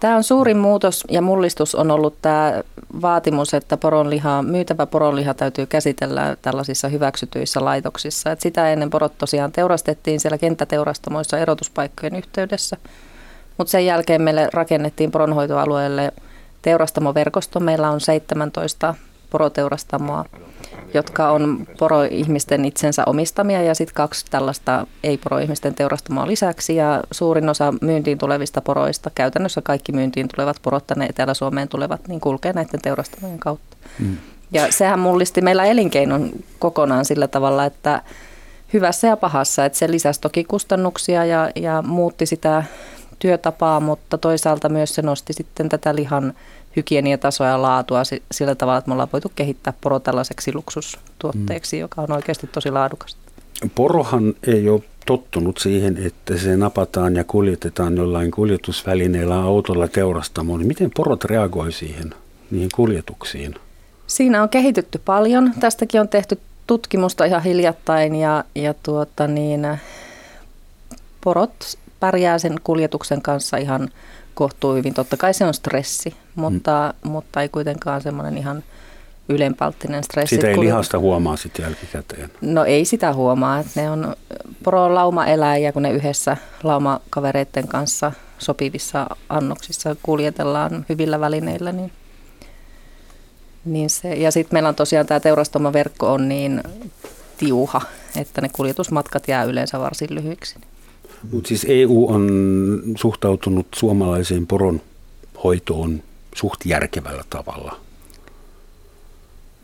Tämä 0.02 0.16
on 0.16 0.24
suurin 0.24 0.56
muutos 0.56 1.04
ja 1.10 1.22
mullistus 1.22 1.74
on 1.74 1.90
ollut 1.90 2.14
tämä 2.22 2.62
vaatimus, 3.02 3.54
että 3.54 3.76
poronliha, 3.76 4.42
myytävä 4.42 4.86
poronliha 4.86 5.34
täytyy 5.34 5.66
käsitellä 5.66 6.36
tällaisissa 6.42 6.88
hyväksytyissä 6.88 7.64
laitoksissa. 7.64 8.30
Et 8.30 8.40
sitä 8.40 8.72
ennen 8.72 8.90
porot 8.90 9.18
tosiaan 9.18 9.52
teurastettiin 9.52 10.20
siellä 10.20 10.38
kenttäteurastamoissa 10.38 11.38
erotuspaikkojen 11.38 12.16
yhteydessä, 12.16 12.76
mutta 13.58 13.70
sen 13.70 13.86
jälkeen 13.86 14.22
meille 14.22 14.48
rakennettiin 14.52 15.10
poronhoitoalueelle 15.10 16.12
teurastamoverkosto. 16.62 17.60
Meillä 17.60 17.90
on 17.90 18.00
17 18.00 18.94
poroteurastamoa 19.30 20.24
jotka 20.94 21.30
on 21.30 21.66
poroihmisten 21.78 22.64
itsensä 22.64 23.02
omistamia 23.06 23.62
ja 23.62 23.74
sitten 23.74 23.94
kaksi 23.94 24.24
tällaista 24.30 24.86
ei-poroihmisten 25.02 25.74
teurastamoa 25.74 26.26
lisäksi. 26.26 26.76
Ja 26.76 27.02
suurin 27.10 27.48
osa 27.48 27.74
myyntiin 27.80 28.18
tulevista 28.18 28.60
poroista, 28.60 29.10
käytännössä 29.14 29.62
kaikki 29.62 29.92
myyntiin 29.92 30.28
tulevat 30.34 30.56
porot 30.62 30.86
tänne 30.86 31.06
Etelä-Suomeen 31.06 31.68
tulevat, 31.68 32.08
niin 32.08 32.20
kulkee 32.20 32.52
näiden 32.52 32.80
teurastamojen 32.82 33.38
kautta. 33.38 33.76
Mm. 33.98 34.16
Ja 34.52 34.72
sehän 34.72 34.98
mullisti 34.98 35.40
meillä 35.40 35.64
elinkeinon 35.64 36.30
kokonaan 36.58 37.04
sillä 37.04 37.28
tavalla, 37.28 37.64
että 37.64 38.02
hyvässä 38.72 39.06
ja 39.06 39.16
pahassa, 39.16 39.64
että 39.64 39.78
se 39.78 39.90
lisäsi 39.90 40.20
toki 40.20 40.44
kustannuksia 40.44 41.24
ja, 41.24 41.50
ja 41.56 41.82
muutti 41.82 42.26
sitä 42.26 42.64
työtapaa, 43.18 43.80
mutta 43.80 44.18
toisaalta 44.18 44.68
myös 44.68 44.94
se 44.94 45.02
nosti 45.02 45.32
sitten 45.32 45.68
tätä 45.68 45.94
lihan 45.94 46.34
hygieniatasoa 46.76 47.46
ja 47.46 47.62
laatua 47.62 48.02
sillä 48.32 48.54
tavalla, 48.54 48.78
että 48.78 48.88
me 48.88 48.92
ollaan 48.92 49.08
voitu 49.12 49.32
kehittää 49.34 49.72
poro 49.80 50.00
tällaiseksi 50.00 50.54
luksustuotteeksi, 50.54 51.76
mm. 51.76 51.80
joka 51.80 52.02
on 52.02 52.12
oikeasti 52.12 52.46
tosi 52.46 52.70
laadukasta. 52.70 53.20
Porohan 53.74 54.34
ei 54.46 54.68
ole 54.68 54.82
tottunut 55.06 55.58
siihen, 55.58 56.06
että 56.06 56.38
se 56.38 56.56
napataan 56.56 57.16
ja 57.16 57.24
kuljetetaan 57.24 57.96
jollain 57.96 58.30
kuljetusvälineellä 58.30 59.42
autolla 59.42 59.88
teurastamoon. 59.88 60.60
Niin 60.60 60.68
miten 60.68 60.90
porot 60.96 61.24
reagoi 61.24 61.72
siihen, 61.72 62.14
niihin 62.50 62.68
kuljetuksiin? 62.74 63.54
Siinä 64.06 64.42
on 64.42 64.48
kehitytty 64.48 65.00
paljon. 65.04 65.52
Tästäkin 65.60 66.00
on 66.00 66.08
tehty 66.08 66.40
tutkimusta 66.66 67.24
ihan 67.24 67.42
hiljattain 67.42 68.14
ja, 68.14 68.44
ja 68.54 68.74
tuota 68.82 69.26
niin, 69.26 69.66
porot 71.20 71.78
pärjää 72.00 72.38
sen 72.38 72.54
kuljetuksen 72.64 73.22
kanssa 73.22 73.56
ihan 73.56 73.88
kohtuu 74.34 74.74
hyvin. 74.74 74.94
Totta 74.94 75.16
kai 75.16 75.34
se 75.34 75.44
on 75.44 75.54
stressi, 75.54 76.14
mutta, 76.34 76.94
mm. 77.04 77.10
mutta 77.10 77.42
ei 77.42 77.48
kuitenkaan 77.48 78.02
semmoinen 78.02 78.38
ihan 78.38 78.64
ylenpalttinen 79.28 80.04
stressi. 80.04 80.34
Sitä 80.34 80.48
ei 80.48 80.60
lihasta 80.60 80.98
huomaa 80.98 81.36
sitten 81.36 81.62
jälkikäteen? 81.62 82.30
No 82.40 82.64
ei 82.64 82.84
sitä 82.84 83.14
huomaa. 83.14 83.58
Että 83.58 83.80
ne 83.80 83.90
on 83.90 84.16
poro 84.64 84.94
laumaeläjiä, 84.94 85.72
kun 85.72 85.82
ne 85.82 85.90
yhdessä 85.90 86.36
laumakavereiden 86.62 87.68
kanssa 87.68 88.12
sopivissa 88.38 89.06
annoksissa 89.28 89.96
kuljetellaan 90.02 90.86
hyvillä 90.88 91.20
välineillä. 91.20 91.72
Niin, 91.72 91.92
niin 93.64 93.90
se, 93.90 94.14
ja 94.14 94.30
sitten 94.30 94.54
meillä 94.54 94.68
on 94.68 94.74
tosiaan 94.74 95.06
tämä 95.06 95.20
teurastomaverkko 95.20 96.12
on 96.12 96.28
niin 96.28 96.62
tiuha, 97.38 97.80
että 98.16 98.40
ne 98.40 98.48
kuljetusmatkat 98.48 99.28
jää 99.28 99.44
yleensä 99.44 99.78
varsin 99.80 100.14
lyhyiksi. 100.14 100.56
Mutta 101.30 101.48
siis 101.48 101.66
EU 101.68 102.06
on 102.08 102.28
suhtautunut 102.96 103.66
suomalaiseen 103.74 104.46
poron 104.46 104.80
hoitoon 105.44 106.02
suht 106.34 106.66
järkevällä 106.66 107.24
tavalla. 107.30 107.76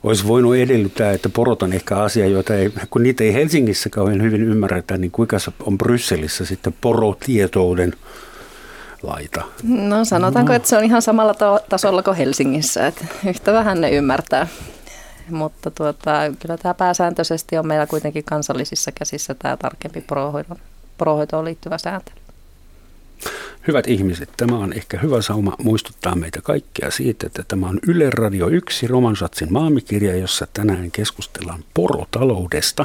Olisi 0.02 0.26
voinut 0.26 0.56
edellyttää, 0.56 1.12
että 1.12 1.28
porot 1.28 1.62
on 1.62 1.72
ehkä 1.72 1.96
asia, 1.96 2.26
jota 2.26 2.54
ei, 2.54 2.70
kun 2.90 3.02
niitä 3.02 3.24
ei 3.24 3.34
Helsingissä 3.34 3.90
kauhean 3.90 4.22
hyvin 4.22 4.42
ymmärretä, 4.42 4.98
niin 4.98 5.10
kuinka 5.10 5.38
se 5.38 5.52
on 5.60 5.78
Brysselissä 5.78 6.44
sitten 6.44 6.74
porotietouden 6.80 7.92
laita? 9.02 9.44
No 9.62 10.04
sanotaanko, 10.04 10.52
no. 10.52 10.56
että 10.56 10.68
se 10.68 10.76
on 10.76 10.84
ihan 10.84 11.02
samalla 11.02 11.34
tasolla 11.68 12.02
kuin 12.02 12.16
Helsingissä, 12.16 12.86
että 12.86 13.04
yhtä 13.28 13.52
vähän 13.52 13.80
ne 13.80 13.90
ymmärtää. 13.90 14.46
Mutta 15.30 15.70
tuota, 15.70 16.12
kyllä 16.38 16.56
tämä 16.56 16.74
pääsääntöisesti 16.74 17.58
on 17.58 17.66
meillä 17.66 17.86
kuitenkin 17.86 18.24
kansallisissa 18.24 18.92
käsissä 18.92 19.34
tämä 19.34 19.56
tarkempi 19.56 20.00
porohoidon 20.00 20.58
porohoitoon 20.98 21.44
liittyvä 21.44 21.78
sääntely. 21.78 22.16
Hyvät 23.68 23.86
ihmiset, 23.86 24.28
tämä 24.36 24.58
on 24.58 24.72
ehkä 24.72 24.98
hyvä 24.98 25.22
sauma 25.22 25.56
muistuttaa 25.62 26.14
meitä 26.14 26.40
kaikkia 26.42 26.90
siitä, 26.90 27.26
että 27.26 27.42
tämä 27.48 27.66
on 27.68 27.78
Yle 27.88 28.10
Radio 28.10 28.48
1 28.48 28.86
Romansatsin 28.86 29.52
maamikirja, 29.52 30.16
jossa 30.16 30.46
tänään 30.52 30.90
keskustellaan 30.90 31.64
porotaloudesta. 31.74 32.84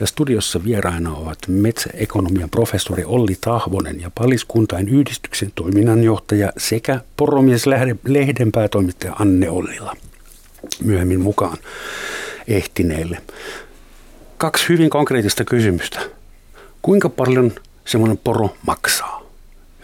Ja 0.00 0.06
studiossa 0.06 0.64
vieraina 0.64 1.14
ovat 1.14 1.38
metsäekonomian 1.48 2.50
professori 2.50 3.04
Olli 3.04 3.36
Tahvonen 3.40 4.00
ja 4.00 4.10
Paliskuntain 4.14 4.88
yhdistyksen 4.88 5.52
toiminnanjohtaja 5.54 6.52
sekä 6.58 7.00
poromies-lehden 7.16 8.52
päätoimittaja 8.52 9.16
Anne 9.18 9.50
Ollila. 9.50 9.96
Myöhemmin 10.84 11.20
mukaan 11.20 11.58
ehtineelle. 12.48 13.22
Kaksi 14.38 14.68
hyvin 14.68 14.90
konkreettista 14.90 15.44
kysymystä. 15.44 16.00
Kuinka 16.82 17.08
paljon 17.08 17.52
semmoinen 17.84 18.18
poro 18.18 18.56
maksaa? 18.66 19.22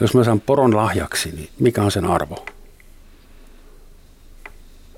Jos 0.01 0.15
mä 0.15 0.25
saan 0.25 0.41
poron 0.41 0.77
lahjaksi, 0.77 1.33
niin 1.33 1.49
mikä 1.59 1.83
on 1.83 1.91
sen 1.91 2.05
arvo? 2.05 2.47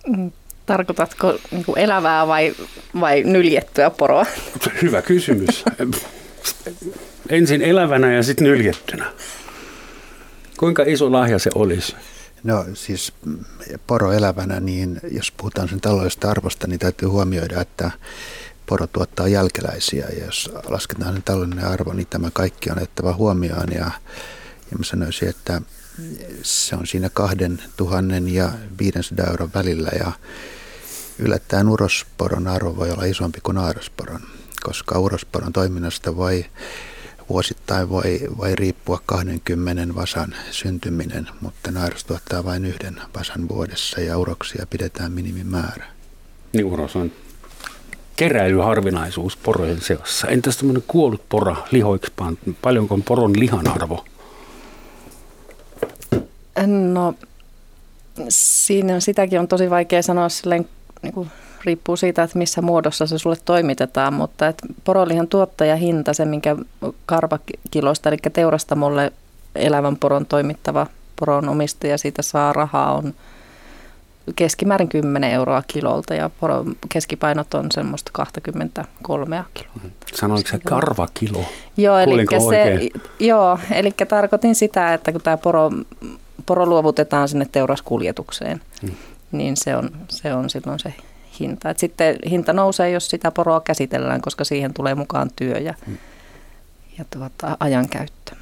Mm, 0.07 0.32
tarkoitatko 0.66 1.38
niin 1.51 1.64
kuin 1.64 1.78
elävää 1.78 2.26
vai, 2.26 2.55
vai 3.01 3.22
nyljettyä 3.22 3.90
poroa? 3.90 4.26
Hyvä 4.82 5.03
kysymys. 5.03 5.64
Ensin 7.28 7.62
elävänä 7.62 8.12
ja 8.12 8.22
sitten 8.22 8.46
nyljettynä. 8.46 9.12
Kuinka 10.57 10.82
iso 10.86 11.12
lahja 11.12 11.38
se 11.38 11.51
olisi? 11.55 11.96
No 12.44 12.64
siis 12.74 13.12
mm, 13.24 13.44
poro 13.86 14.12
elävänä, 14.12 14.61
niin 14.61 15.01
jos 15.11 15.32
puhutaan 15.32 15.68
sen 15.68 15.80
taloudellisesta 15.80 16.30
arvosta, 16.30 16.66
niin 16.66 16.78
täytyy 16.78 17.09
huomioida, 17.09 17.61
että 17.61 17.90
poro 18.71 18.87
tuottaa 18.87 19.29
jälkeläisiä. 19.29 20.07
Ja 20.18 20.25
jos 20.25 20.51
lasketaan 20.68 21.12
sen 21.12 21.23
taloudellinen 21.23 21.66
arvo, 21.66 21.93
niin 21.93 22.07
tämä 22.07 22.31
kaikki 22.33 22.71
on 22.71 22.77
otettava 22.77 23.14
huomioon. 23.14 23.73
Ja, 23.73 23.91
ja 24.71 24.79
mä 24.79 24.85
sanoisin, 24.85 25.29
että 25.29 25.62
se 26.43 26.77
on 26.77 26.87
siinä 26.87 27.11
kahden 27.12 27.62
tuhannen 27.77 28.35
ja 28.35 28.53
500 28.79 29.27
euron 29.27 29.51
välillä. 29.55 29.91
Ja 29.99 30.12
yllättäen 31.18 31.68
urosporon 31.68 32.49
arvo 32.49 32.77
voi 32.77 32.91
olla 32.91 33.05
isompi 33.05 33.41
kuin 33.43 33.59
aarasporon, 33.59 34.21
koska 34.62 34.99
urosporon 34.99 35.53
toiminnasta 35.53 36.16
voi 36.16 36.45
vuosittain 37.29 37.89
voi, 37.89 38.21
voi 38.37 38.57
riippua 38.57 39.01
20 39.07 39.95
vasan 39.95 40.35
syntyminen, 40.51 41.29
mutta 41.41 41.71
naaras 41.71 42.05
tuottaa 42.05 42.45
vain 42.45 42.64
yhden 42.64 43.01
vasan 43.16 43.49
vuodessa 43.49 44.01
ja 44.01 44.18
uroksia 44.18 44.66
pidetään 44.71 45.12
minimimäärä. 45.12 45.87
Niin 46.53 46.64
uros 46.64 46.97
on 46.97 47.12
keräilyharvinaisuus 48.21 49.37
porojen 49.37 49.81
seassa. 49.81 50.29
Entäs 50.29 50.57
tämmöinen 50.57 50.83
kuollut 50.87 51.23
pora 51.29 51.57
lihoikspaan, 51.71 52.39
paljonko 52.62 52.95
on 52.95 53.03
poron 53.03 53.33
lihan 53.39 53.68
arvo? 53.68 54.05
No, 56.66 57.14
siinä 58.29 59.01
sitäkin 59.01 59.41
on 59.41 59.49
tosi 59.49 59.71
vaikea 59.71 60.03
sanoa 60.03 60.29
silleen, 60.29 60.68
niin 61.03 61.12
kuin 61.12 61.31
riippuu 61.64 61.97
siitä, 61.97 62.23
että 62.23 62.39
missä 62.39 62.62
muodossa 62.62 63.07
se 63.07 63.18
sulle 63.18 63.37
toimitetaan, 63.45 64.14
mutta 64.14 64.49
että 64.49 64.66
porolihan 64.85 65.29
tuottajahinta, 65.29 66.14
se 66.14 66.25
minkä 66.25 66.57
karvakilosta, 67.07 68.09
eli 68.09 68.16
teurastamolle 68.33 69.12
elävän 69.55 69.97
poron 69.97 70.27
toimittava 70.27 70.87
poron 71.21 71.49
omistaja 71.49 71.99
siitä 71.99 72.23
saa 72.23 72.53
rahaa, 72.53 72.97
on 72.97 73.14
keskimäärin 74.37 74.89
10 74.89 75.31
euroa 75.31 75.62
kilolta 75.66 76.14
ja 76.14 76.31
keskipainot 76.89 77.55
on 77.55 77.66
semmoista 77.72 78.11
23 78.14 79.45
kiloa. 79.55 79.72
Sanoitko 80.14 80.51
se 80.51 80.59
karvakilo? 80.64 81.45
Joo, 81.76 81.99
eli 81.99 82.26
se, 82.49 82.89
joo, 83.20 83.59
eli 83.70 83.93
tarkoitin 84.09 84.55
sitä, 84.55 84.95
että 84.95 85.12
kun 85.12 85.20
tämä 85.20 85.37
poro, 85.37 85.70
poro 86.47 86.66
luovutetaan 86.66 87.28
sinne 87.28 87.47
teuraskuljetukseen, 87.53 88.61
hmm. 88.83 88.95
niin 89.33 89.57
se 89.57 89.76
on, 89.76 89.91
se 90.09 90.35
on 90.35 90.51
silloin 90.51 90.78
se 90.78 90.95
hinta. 91.41 91.70
Et 91.70 91.78
sitten 91.78 92.16
hinta 92.31 92.53
nousee, 92.53 92.91
jos 92.91 93.09
sitä 93.09 93.31
poroa 93.31 93.61
käsitellään, 93.61 94.20
koska 94.20 94.45
siihen 94.45 94.74
tulee 94.74 94.95
mukaan 94.95 95.31
työ 95.37 95.59
ja, 95.59 95.74
hmm. 95.87 95.99
ja 96.99 97.05
tuota, 97.11 97.57
ajankäyttö. 97.61 98.39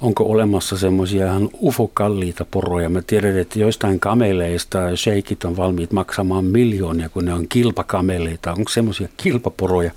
Onko 0.00 0.24
olemassa 0.24 0.78
semmoisia 0.78 1.26
ihan 1.26 1.48
ufokalliita 1.62 2.46
poroja? 2.50 2.88
Mä 2.88 3.02
tiedän, 3.02 3.38
että 3.38 3.58
joistain 3.58 4.00
kameleista 4.00 4.96
sheikit 4.96 5.44
on 5.44 5.56
valmiit 5.56 5.92
maksamaan 5.92 6.44
miljoonia, 6.44 7.08
kun 7.08 7.24
ne 7.24 7.32
on 7.34 7.48
kilpakameleita. 7.48 8.52
Onko 8.52 8.70
semmoisia 8.70 9.08
kilpaporoja 9.16 9.90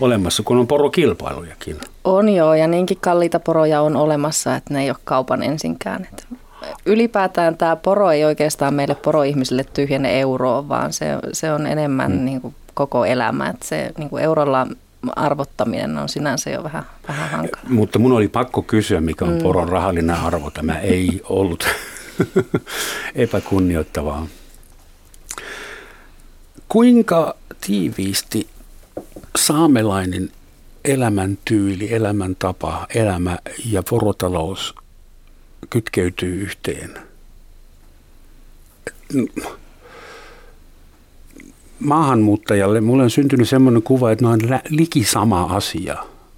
olemassa, 0.00 0.42
kun 0.42 0.56
on 0.56 0.66
porokilpailujakin? 0.66 1.76
On 2.04 2.28
joo, 2.28 2.54
ja 2.54 2.66
niinkin 2.66 2.98
kalliita 3.00 3.40
poroja 3.40 3.80
on 3.80 3.96
olemassa, 3.96 4.56
että 4.56 4.74
ne 4.74 4.82
ei 4.82 4.90
ole 4.90 4.96
kaupan 5.04 5.42
ensinkään. 5.42 6.08
Että 6.10 6.24
ylipäätään 6.86 7.56
tämä 7.56 7.76
poro 7.76 8.10
ei 8.10 8.24
oikeastaan 8.24 8.74
meille 8.74 8.94
poroihmisille 8.94 9.64
tyhjene 9.74 10.20
euroa, 10.20 10.68
vaan 10.68 10.92
se, 10.92 11.06
se 11.32 11.52
on 11.52 11.66
enemmän 11.66 12.12
mm. 12.12 12.24
niin 12.24 12.40
kuin 12.40 12.54
koko 12.74 13.04
elämä. 13.04 13.48
Että 13.48 13.66
se 13.66 13.92
niin 13.98 14.10
kuin 14.10 14.22
eurolla 14.22 14.66
arvottaminen 15.16 15.98
on 15.98 16.08
sinänsä 16.08 16.50
jo 16.50 16.64
vähän, 16.64 16.84
vähän 17.08 17.30
hankala. 17.30 17.64
Mutta 17.68 17.98
mun 17.98 18.12
oli 18.12 18.28
pakko 18.28 18.62
kysyä, 18.62 19.00
mikä 19.00 19.24
on 19.24 19.32
mm. 19.34 19.42
poron 19.42 19.68
rahallinen 19.68 20.16
arvo. 20.16 20.50
Tämä 20.50 20.78
ei 20.78 21.20
ollut 21.24 21.64
epäkunnioittavaa. 23.14 24.26
Kuinka 26.68 27.36
tiiviisti 27.66 28.48
saamelainen 29.38 30.30
elämäntyyli, 30.84 31.94
elämäntapa, 31.94 32.86
elämä 32.94 33.38
ja 33.64 33.82
porotalous 33.90 34.74
kytkeytyy 35.70 36.42
yhteen. 36.42 36.98
Maahanmuuttajalle 41.84 42.80
mulle 42.80 43.02
on 43.02 43.10
syntynyt 43.10 43.48
sellainen 43.48 43.82
kuva, 43.82 44.10
että 44.10 44.24
ne 44.24 44.30
on 44.30 44.40
liki 44.68 45.04
sama 45.04 45.42
asia, 45.42 45.96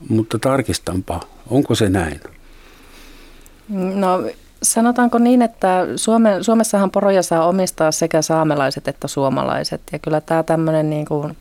mutta 0.08 0.38
tarkistanpa, 0.38 1.20
onko 1.50 1.74
se 1.74 1.88
näin? 1.88 2.20
No 3.94 4.24
sanotaanko 4.62 5.18
niin, 5.18 5.42
että 5.42 5.86
Suome, 5.96 6.42
Suomessahan 6.42 6.90
poroja 6.90 7.22
saa 7.22 7.48
omistaa 7.48 7.92
sekä 7.92 8.22
saamelaiset 8.22 8.88
että 8.88 9.08
suomalaiset. 9.08 9.80
Ja 9.92 9.98
kyllä 9.98 10.20
tämä 10.20 10.42
tämmöinen 10.42 10.90
niin 10.90 11.06
kuin 11.06 11.36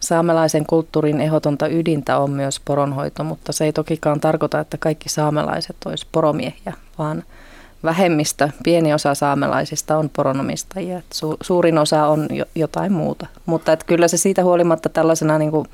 saamelaisen 0.00 0.66
kulttuurin 0.66 1.20
ehdotonta 1.20 1.68
ydintä 1.68 2.18
on 2.18 2.30
myös 2.30 2.60
poronhoito, 2.64 3.24
mutta 3.24 3.52
se 3.52 3.64
ei 3.64 3.72
tokikaan 3.72 4.20
tarkoita, 4.20 4.60
että 4.60 4.78
kaikki 4.78 5.08
saamelaiset 5.08 5.76
olisi 5.84 6.06
poromiehiä, 6.12 6.72
vaan 6.98 7.24
vähemmistö, 7.84 8.48
pieni 8.64 8.94
osa 8.94 9.14
saamelaisista 9.14 9.96
on 9.96 10.10
poronomistajia. 10.16 11.02
Su, 11.12 11.36
suurin 11.40 11.78
osa 11.78 12.06
on 12.06 12.26
jo, 12.30 12.44
jotain 12.54 12.92
muuta. 12.92 13.26
Mutta 13.46 13.72
että 13.72 13.86
kyllä 13.86 14.08
se 14.08 14.16
siitä 14.16 14.44
huolimatta 14.44 14.88
tällaisena 14.88 15.38
niin 15.38 15.50
kuin 15.50 15.66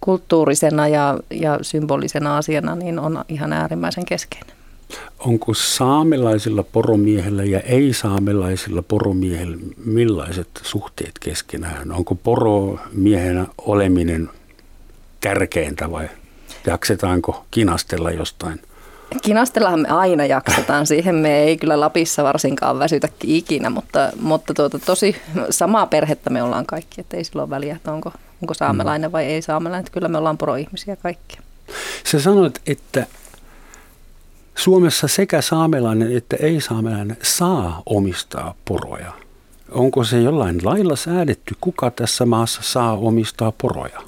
kulttuurisena 0.00 0.88
ja, 0.88 1.18
ja 1.30 1.58
symbolisena 1.62 2.36
asiana 2.36 2.74
niin 2.74 2.98
on 2.98 3.24
ihan 3.28 3.52
äärimmäisen 3.52 4.04
keskeinen. 4.04 4.56
Onko 5.18 5.54
saamelaisilla 5.54 6.62
poromiehellä 6.62 7.44
ja 7.44 7.60
ei-saamelaisilla 7.60 8.82
poromiehellä 8.82 9.56
millaiset 9.84 10.48
suhteet 10.62 11.12
keskenään? 11.20 11.92
Onko 11.92 12.14
poromiehenä 12.14 13.46
oleminen 13.58 14.30
tärkeintä 15.20 15.90
vai 15.90 16.08
jaksetaanko 16.66 17.44
kinastella 17.50 18.10
jostain? 18.10 18.60
Kinastellahan 19.22 19.80
me 19.80 19.88
aina 19.88 20.26
jaksetaan, 20.26 20.86
siihen 20.86 21.14
me 21.14 21.38
ei 21.38 21.56
kyllä 21.56 21.80
Lapissa 21.80 22.24
varsinkaan 22.24 22.78
väsytä 22.78 23.08
ikinä, 23.24 23.70
mutta, 23.70 24.12
mutta 24.20 24.54
tuota, 24.54 24.78
tosi 24.78 25.16
samaa 25.50 25.86
perhettä 25.86 26.30
me 26.30 26.42
ollaan 26.42 26.66
kaikki, 26.66 27.00
että 27.00 27.16
ei 27.16 27.24
silloin 27.24 27.50
väliä, 27.50 27.76
että 27.76 27.92
onko, 27.92 28.12
onko 28.42 28.54
saamelainen 28.54 29.12
vai 29.12 29.24
ei 29.24 29.42
saamelainen, 29.42 29.80
että 29.80 29.92
kyllä 29.92 30.08
me 30.08 30.18
ollaan 30.18 30.38
poroihmisiä 30.38 30.96
kaikki. 30.96 31.38
Sä 32.04 32.20
sanoit, 32.20 32.62
että 32.66 33.06
Suomessa 34.54 35.08
sekä 35.08 35.42
saamelainen 35.42 36.16
että 36.16 36.36
ei-saamelainen 36.36 37.16
saa 37.22 37.82
omistaa 37.86 38.54
poroja. 38.64 39.12
Onko 39.70 40.04
se 40.04 40.20
jollain 40.20 40.60
lailla 40.64 40.96
säädetty, 40.96 41.56
kuka 41.60 41.90
tässä 41.90 42.26
maassa 42.26 42.62
saa 42.62 42.92
omistaa 42.92 43.52
poroja? 43.52 44.00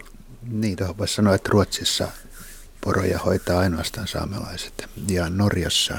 Niin, 0.51 0.77
tuohon 0.77 0.99
voisi 0.99 1.15
sanoa, 1.15 1.35
että 1.35 1.49
Ruotsissa 1.53 2.09
poroja 2.87 3.19
hoitaa 3.19 3.59
ainoastaan 3.59 4.09
saamelaiset. 4.09 4.89
Ja 5.09 5.31
Norjassa 5.31 5.99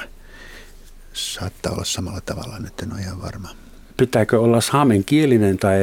saattaa 1.12 1.72
olla 1.72 1.84
samalla 1.84 2.20
tavalla, 2.20 2.58
nyt 2.58 2.80
en 2.82 2.92
ole 2.92 3.00
ihan 3.00 3.22
varma. 3.22 3.48
Pitääkö 3.96 4.40
olla 4.40 4.60
saamenkielinen 4.60 5.58
tai 5.58 5.78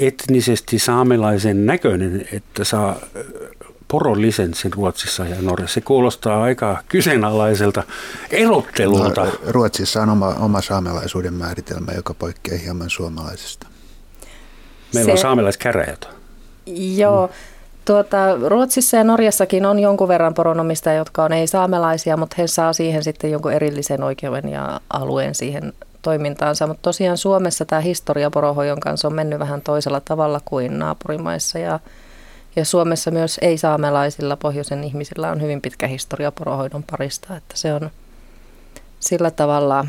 etnisesti 0.00 0.78
saamelaisen 0.78 1.66
näköinen, 1.66 2.28
että 2.32 2.64
saa 2.64 2.96
porolisenssin 3.88 4.72
Ruotsissa 4.72 5.24
ja 5.26 5.42
Norjassa. 5.42 5.74
Se 5.74 5.80
kuulostaa 5.80 6.42
aika 6.42 6.82
kyseenalaiselta 6.88 7.82
erottelulta. 8.30 9.24
No, 9.24 9.32
Ruotsissa 9.46 10.02
on 10.02 10.08
oma, 10.08 10.28
oma 10.28 10.60
saamelaisuuden 10.60 11.34
määritelmä, 11.34 11.92
joka 11.92 12.14
poikkeaa 12.14 12.58
hieman 12.58 12.90
suomalaisesta. 12.90 13.66
Meillä 14.94 15.08
Se, 15.08 15.12
on 15.12 15.18
saamelaiskäräjät. 15.18 16.08
Joo. 16.96 17.26
Mm. 17.26 17.32
Tuota, 17.90 18.16
Ruotsissa 18.46 18.96
ja 18.96 19.04
Norjassakin 19.04 19.66
on 19.66 19.78
jonkun 19.78 20.08
verran 20.08 20.34
poronomistajia, 20.34 20.98
jotka 20.98 21.24
on 21.24 21.32
ei-saamelaisia, 21.32 22.16
mutta 22.16 22.36
he 22.38 22.46
saa 22.46 22.72
siihen 22.72 23.04
sitten 23.04 23.30
jonkun 23.30 23.52
erillisen 23.52 24.02
oikeuden 24.02 24.48
ja 24.48 24.80
alueen 24.90 25.34
siihen 25.34 25.72
toimintaansa. 26.02 26.66
Mutta 26.66 26.82
tosiaan 26.82 27.18
Suomessa 27.18 27.64
tämä 27.64 27.80
historia 27.80 28.30
porohojon 28.30 28.80
kanssa 28.80 29.08
on 29.08 29.14
mennyt 29.14 29.38
vähän 29.38 29.62
toisella 29.62 30.00
tavalla 30.00 30.40
kuin 30.44 30.78
naapurimaissa 30.78 31.58
ja, 31.58 31.80
ja 32.56 32.64
Suomessa 32.64 33.10
myös 33.10 33.38
ei-saamelaisilla 33.42 34.36
pohjoisen 34.36 34.84
ihmisillä 34.84 35.30
on 35.30 35.42
hyvin 35.42 35.60
pitkä 35.60 35.86
historia 35.86 36.32
porohoidon 36.32 36.84
parista, 36.90 37.36
että 37.36 37.56
se 37.56 37.74
on 37.74 37.90
sillä 39.00 39.30
tavalla 39.30 39.86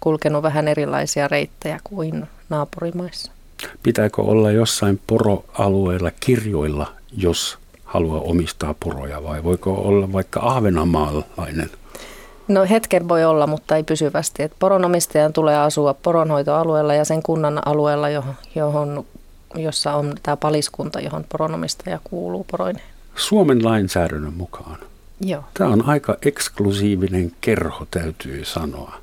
kulkenut 0.00 0.42
vähän 0.42 0.68
erilaisia 0.68 1.28
reittejä 1.28 1.80
kuin 1.84 2.28
naapurimaissa. 2.48 3.41
Pitääkö 3.82 4.22
olla 4.22 4.50
jossain 4.50 5.00
poroalueella 5.06 6.10
kirjoilla, 6.20 6.92
jos 7.16 7.58
haluaa 7.84 8.20
omistaa 8.20 8.74
poroja 8.84 9.22
vai 9.22 9.44
voiko 9.44 9.74
olla 9.74 10.12
vaikka 10.12 10.40
ahvenanmaalainen? 10.40 11.70
No 12.48 12.66
hetken 12.70 13.08
voi 13.08 13.24
olla, 13.24 13.46
mutta 13.46 13.76
ei 13.76 13.82
pysyvästi. 13.82 14.42
Et 14.42 14.52
poronomistajan 14.58 15.32
tulee 15.32 15.56
asua 15.56 15.94
poronhoitoalueella 15.94 16.94
ja 16.94 17.04
sen 17.04 17.22
kunnan 17.22 17.66
alueella, 17.66 18.08
johon, 18.08 18.34
johon 18.54 19.04
jossa 19.54 19.94
on 19.94 20.14
tämä 20.22 20.36
paliskunta, 20.36 21.00
johon 21.00 21.24
poronomistaja 21.28 22.00
kuuluu 22.04 22.46
poroineen. 22.50 22.86
Suomen 23.16 23.64
lainsäädännön 23.64 24.34
mukaan. 24.34 24.78
Joo. 25.20 25.44
Tämä 25.54 25.70
on 25.70 25.88
aika 25.88 26.16
eksklusiivinen 26.22 27.32
kerho, 27.40 27.86
täytyy 27.90 28.44
sanoa. 28.44 28.94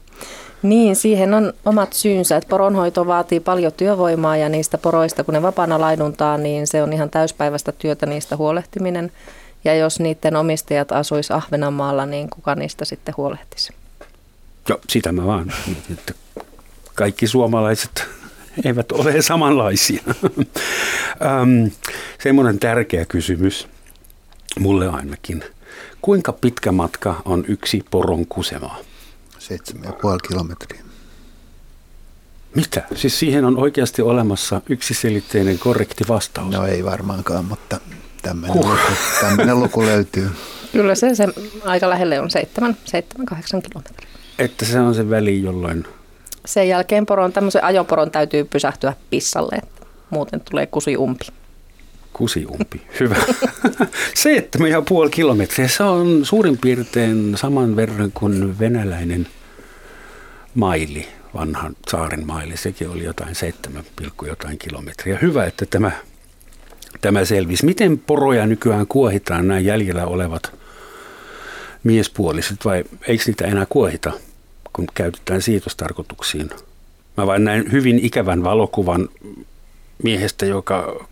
Niin, 0.62 0.96
siihen 0.96 1.34
on 1.34 1.54
omat 1.66 1.94
syynsä, 1.94 2.38
että 2.38 2.50
poronhoito 2.50 3.08
vaatii 3.08 3.40
paljon 3.40 3.74
työvoimaa 3.74 4.38
ja 4.38 4.50
niistä 4.50 4.78
poroista, 4.78 5.24
kun 5.24 5.34
ne 5.34 5.42
vapaana 5.42 5.82
laiduntaa, 5.82 6.38
niin 6.38 6.68
se 6.68 6.84
on 6.84 6.94
ihan 6.94 7.10
täyspäiväistä 7.10 7.72
työtä 7.72 8.06
niistä 8.06 8.38
huolehtiminen. 8.38 9.12
Ja 9.64 9.76
jos 9.76 10.00
niiden 10.00 10.36
omistajat 10.36 10.92
asuis 10.92 11.32
Ahvenanmaalla, 11.32 12.06
niin 12.06 12.30
kuka 12.30 12.56
niistä 12.56 12.86
sitten 12.86 13.14
huolehtisi? 13.18 13.74
Joo, 14.70 14.80
sitä 14.90 15.12
mä 15.12 15.26
vaan 15.26 15.54
että 15.94 16.14
kaikki 16.96 17.28
suomalaiset 17.28 18.08
eivät 18.66 18.92
ole 18.92 19.22
samanlaisia. 19.22 20.02
ähm, 21.26 21.66
semmoinen 22.24 22.60
tärkeä 22.60 23.06
kysymys, 23.06 23.68
mulle 24.60 24.88
ainakin. 24.88 25.44
Kuinka 26.02 26.34
pitkä 26.34 26.72
matka 26.72 27.22
on 27.26 27.46
yksi 27.48 27.84
poron 27.92 28.26
kusema? 28.26 28.76
7,5 29.50 30.28
kilometriä. 30.28 30.82
Mitä? 32.56 32.84
Siis 32.96 33.20
siihen 33.20 33.46
on 33.46 33.58
oikeasti 33.58 34.02
olemassa 34.02 34.62
yksiselitteinen 34.70 35.60
korrekti 35.60 36.04
vastaus. 36.08 36.54
No 36.54 36.66
ei 36.66 36.86
varmaankaan, 36.86 37.46
mutta 37.46 37.80
tämmöinen, 38.22 38.58
huh. 38.58 38.70
luku, 38.70 38.94
tämmöinen 39.22 39.60
luku 39.60 39.86
löytyy. 39.86 40.30
Kyllä 40.72 40.96
se, 40.96 41.16
se 41.16 41.28
aika 41.66 41.90
lähelle 41.90 42.20
on 42.20 42.30
7-8 42.30 42.32
kilometriä. 43.42 44.10
Että 44.40 44.66
se 44.66 44.80
on 44.80 44.96
se 44.96 45.10
väli, 45.10 45.44
jolloin... 45.44 45.86
Sen 46.46 46.68
jälkeen 46.68 47.06
poron, 47.06 47.34
tämmöisen 47.34 47.64
ajoporon 47.64 48.12
täytyy 48.12 48.44
pysähtyä 48.44 48.94
pissalle, 49.10 49.56
että 49.56 49.86
muuten 50.10 50.42
tulee 50.52 50.66
kusi 50.66 50.98
umpi. 50.98 51.26
Kusiumpi, 52.14 52.82
hyvä. 53.00 53.16
Seitsemän 54.14 54.86
puoli 54.90 55.10
kilometriä, 55.10 55.68
se 55.68 55.84
on 55.84 56.26
suurin 56.26 56.58
piirtein 56.58 57.38
saman 57.38 57.76
verran 57.76 58.12
kuin 58.14 58.60
venäläinen 58.60 59.28
maili, 60.56 61.08
vanhan 61.34 61.76
saaren 61.88 62.28
maili. 62.28 62.58
Sekin 62.58 62.90
oli 62.90 63.04
jotain 63.04 63.36
7, 63.36 63.84
jotain 64.28 64.58
kilometriä. 64.58 65.20
Hyvä, 65.22 65.46
että 65.46 65.66
tämä, 65.66 65.92
tämä 67.02 67.26
selvisi. 67.26 67.66
Miten 67.66 68.00
poroja 68.00 68.46
nykyään 68.46 68.88
kuohitaan 68.88 69.48
nämä 69.48 69.60
jäljellä 69.60 70.06
olevat 70.06 70.60
miespuoliset 71.84 72.66
vai 72.66 72.84
eikö 73.08 73.24
niitä 73.28 73.46
enää 73.46 73.66
kuohita, 73.70 74.12
kun 74.74 74.88
käytetään 74.94 75.42
siitostarkoituksiin? 75.42 76.50
Mä 77.18 77.28
vain 77.28 77.44
näin 77.44 77.72
hyvin 77.72 78.00
ikävän 78.00 78.44
valokuvan 78.44 79.10
miehestä, 80.04 80.46
joka 80.46 81.06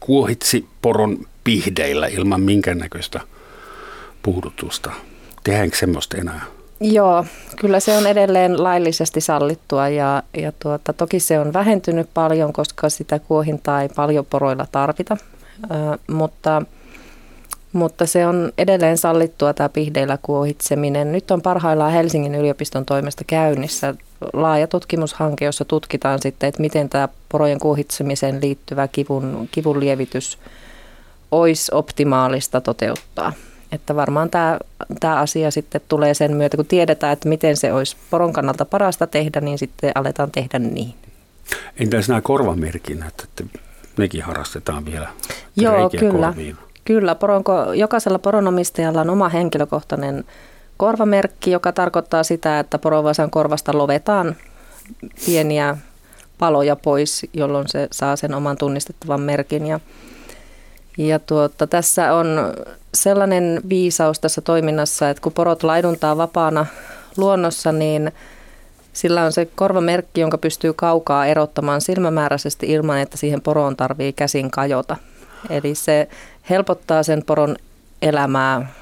kuohitsi 0.00 0.66
poron 0.82 1.26
pihdeillä 1.44 2.06
ilman 2.06 2.40
minkäännäköistä 2.40 3.20
puhdutusta. 4.22 4.90
Tehdäänkö 5.44 5.76
semmoista 5.76 6.16
enää? 6.16 6.59
Joo, 6.80 7.24
kyllä 7.56 7.80
se 7.80 7.96
on 7.96 8.06
edelleen 8.06 8.62
laillisesti 8.62 9.20
sallittua 9.20 9.88
ja, 9.88 10.22
ja 10.36 10.52
tuota, 10.58 10.92
toki 10.92 11.20
se 11.20 11.40
on 11.40 11.52
vähentynyt 11.52 12.08
paljon, 12.14 12.52
koska 12.52 12.90
sitä 12.90 13.18
kuohintaa 13.18 13.82
ei 13.82 13.88
paljon 13.88 14.26
poroilla 14.26 14.66
tarvita, 14.72 15.16
ö, 15.64 15.98
mutta, 16.12 16.62
mutta 17.72 18.06
se 18.06 18.26
on 18.26 18.52
edelleen 18.58 18.98
sallittua 18.98 19.54
tämä 19.54 19.68
pihdeillä 19.68 20.18
kuohitseminen. 20.22 21.12
Nyt 21.12 21.30
on 21.30 21.42
parhaillaan 21.42 21.92
Helsingin 21.92 22.34
yliopiston 22.34 22.86
toimesta 22.86 23.24
käynnissä 23.26 23.94
laaja 24.32 24.66
tutkimushanke, 24.66 25.44
jossa 25.44 25.64
tutkitaan 25.64 26.18
sitten, 26.22 26.48
että 26.48 26.60
miten 26.60 26.88
tämä 26.88 27.08
porojen 27.28 27.58
kuohitsemiseen 27.58 28.40
liittyvä 28.42 28.88
kivun, 28.88 29.48
kivun 29.50 29.80
lievitys 29.80 30.38
olisi 31.30 31.72
optimaalista 31.74 32.60
toteuttaa. 32.60 33.32
Että 33.72 33.96
varmaan 33.96 34.30
tämä, 34.30 34.58
tämä 35.00 35.16
asia 35.16 35.50
sitten 35.50 35.80
tulee 35.88 36.14
sen 36.14 36.36
myötä, 36.36 36.56
kun 36.56 36.66
tiedetään, 36.66 37.12
että 37.12 37.28
miten 37.28 37.56
se 37.56 37.72
olisi 37.72 37.96
poron 38.10 38.32
kannalta 38.32 38.64
parasta 38.64 39.06
tehdä, 39.06 39.40
niin 39.40 39.58
sitten 39.58 39.92
aletaan 39.94 40.30
tehdä 40.30 40.58
niin. 40.58 40.94
Entäs 41.80 42.08
nämä 42.08 42.20
korvamerkinnät, 42.20 43.14
että 43.24 43.58
nekin 43.96 44.22
harrastetaan 44.22 44.84
vielä 44.84 45.08
Joo, 45.56 45.90
kyllä. 45.90 46.26
Korviin. 46.26 46.56
Kyllä, 46.84 47.14
poronko, 47.14 47.72
jokaisella 47.72 48.18
poronomistajalla 48.18 49.00
on 49.00 49.10
oma 49.10 49.28
henkilökohtainen 49.28 50.24
korvamerkki, 50.76 51.50
joka 51.50 51.72
tarkoittaa 51.72 52.22
sitä, 52.22 52.58
että 52.58 52.78
porovasan 52.78 53.30
korvasta 53.30 53.78
lovetaan 53.78 54.36
pieniä 55.26 55.76
paloja 56.38 56.76
pois, 56.76 57.26
jolloin 57.32 57.68
se 57.68 57.88
saa 57.92 58.16
sen 58.16 58.34
oman 58.34 58.56
tunnistettavan 58.56 59.20
merkin. 59.20 59.66
Ja, 59.66 59.80
ja 60.98 61.18
tuota, 61.18 61.66
tässä 61.66 62.14
on 62.14 62.26
sellainen 62.94 63.60
viisaus 63.68 64.20
tässä 64.20 64.40
toiminnassa, 64.40 65.10
että 65.10 65.22
kun 65.22 65.32
porot 65.32 65.62
laiduntaa 65.62 66.16
vapaana 66.16 66.66
luonnossa, 67.16 67.72
niin 67.72 68.12
sillä 68.92 69.24
on 69.24 69.32
se 69.32 69.48
korvamerkki, 69.54 70.20
jonka 70.20 70.38
pystyy 70.38 70.72
kaukaa 70.72 71.26
erottamaan 71.26 71.80
silmämääräisesti 71.80 72.72
ilman, 72.72 72.98
että 72.98 73.16
siihen 73.16 73.40
poroon 73.40 73.76
tarvii 73.76 74.12
käsin 74.12 74.50
kajota. 74.50 74.96
Eli 75.50 75.74
se 75.74 76.08
helpottaa 76.50 77.02
sen 77.02 77.22
poron 77.26 77.56
elämää 78.02 78.72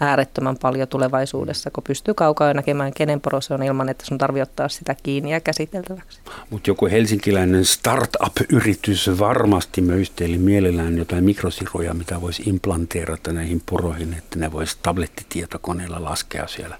äärettömän 0.00 0.56
paljon 0.56 0.88
tulevaisuudessa, 0.88 1.70
kun 1.70 1.84
pystyy 1.84 2.14
kaukaa 2.14 2.54
näkemään, 2.54 2.92
kenen 2.92 3.20
poro 3.20 3.40
se 3.40 3.54
on 3.54 3.62
ilman, 3.62 3.88
että 3.88 4.06
sun 4.06 4.18
tarvii 4.18 4.42
ottaa 4.42 4.68
sitä 4.68 4.94
kiinni 5.02 5.32
ja 5.32 5.40
käsiteltäväksi. 5.40 6.20
Mutta 6.50 6.70
joku 6.70 6.86
helsinkiläinen 6.86 7.64
startup-yritys 7.64 9.10
varmasti 9.18 9.80
möysteli 9.80 10.38
mielellään 10.38 10.98
jotain 10.98 11.24
mikrosiroja, 11.24 11.94
mitä 11.94 12.20
voisi 12.20 12.42
implanteerata 12.46 13.32
näihin 13.32 13.62
poroihin, 13.70 14.14
että 14.18 14.38
ne 14.38 14.52
voisi 14.52 14.78
tablettitietokoneella 14.82 16.04
laskea 16.04 16.46
siellä. 16.46 16.78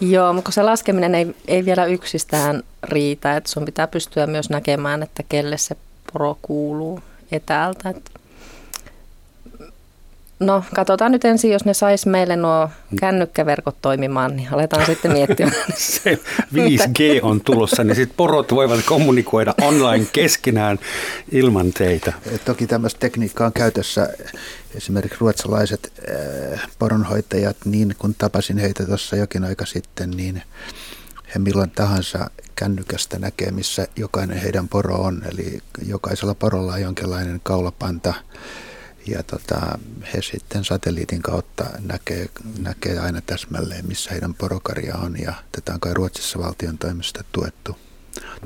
Joo, 0.00 0.32
mutta 0.32 0.50
se 0.50 0.62
laskeminen 0.62 1.14
ei, 1.14 1.34
ei 1.48 1.64
vielä 1.64 1.84
yksistään 1.84 2.62
riitä, 2.82 3.36
että 3.36 3.50
sun 3.50 3.64
pitää 3.64 3.86
pystyä 3.86 4.26
myös 4.26 4.50
näkemään, 4.50 5.02
että 5.02 5.22
kelle 5.28 5.58
se 5.58 5.76
poro 6.12 6.38
kuuluu 6.42 7.00
etäältä. 7.32 7.88
Että 7.88 8.10
No 10.40 10.64
katsotaan 10.74 11.12
nyt 11.12 11.24
ensin, 11.24 11.50
jos 11.50 11.64
ne 11.64 11.74
sais 11.74 12.06
meille 12.06 12.36
nuo 12.36 12.70
kännykkäverkot 13.00 13.76
toimimaan, 13.82 14.36
niin 14.36 14.48
aletaan 14.52 14.86
sitten 14.86 15.12
miettiä. 15.12 15.50
Se 15.76 16.18
5G 16.54 17.00
on 17.22 17.40
tulossa, 17.40 17.84
niin 17.84 17.96
sitten 17.96 18.16
porot 18.16 18.52
voivat 18.52 18.80
kommunikoida 18.86 19.54
online 19.62 20.06
keskenään 20.12 20.78
ilman 21.32 21.72
teitä. 21.72 22.12
Toki 22.44 22.66
tämmöistä 22.66 23.00
tekniikkaa 23.00 23.46
on 23.46 23.52
käytössä. 23.52 24.08
Esimerkiksi 24.74 25.18
ruotsalaiset 25.20 25.92
äh, 26.54 26.68
poronhoitajat, 26.78 27.56
niin 27.64 27.94
kun 27.98 28.14
tapasin 28.14 28.58
heitä 28.58 28.86
tuossa 28.86 29.16
jokin 29.16 29.44
aika 29.44 29.66
sitten, 29.66 30.10
niin 30.10 30.42
he 31.34 31.38
milloin 31.38 31.70
tahansa 31.70 32.30
kännykästä 32.56 33.18
näkee, 33.18 33.50
missä 33.50 33.86
jokainen 33.96 34.38
heidän 34.38 34.68
poro 34.68 34.96
on. 34.96 35.22
Eli 35.32 35.60
jokaisella 35.86 36.34
porolla 36.34 36.72
on 36.72 36.82
jonkinlainen 36.82 37.40
kaulapanta– 37.42 38.14
ja 39.06 39.22
tota, 39.22 39.78
he 40.14 40.22
sitten 40.22 40.64
satelliitin 40.64 41.22
kautta 41.22 41.64
näkee, 41.86 42.26
näkee 42.58 42.98
aina 42.98 43.20
täsmälleen, 43.26 43.86
missä 43.86 44.10
heidän 44.10 44.34
porokaria 44.34 44.94
on 44.96 45.20
ja 45.20 45.34
tätä 45.52 45.74
on 45.74 45.80
kai 45.80 45.94
Ruotsissa 45.94 46.38
valtion 46.38 46.78
toimesta 46.78 47.24
tuettu. 47.32 47.76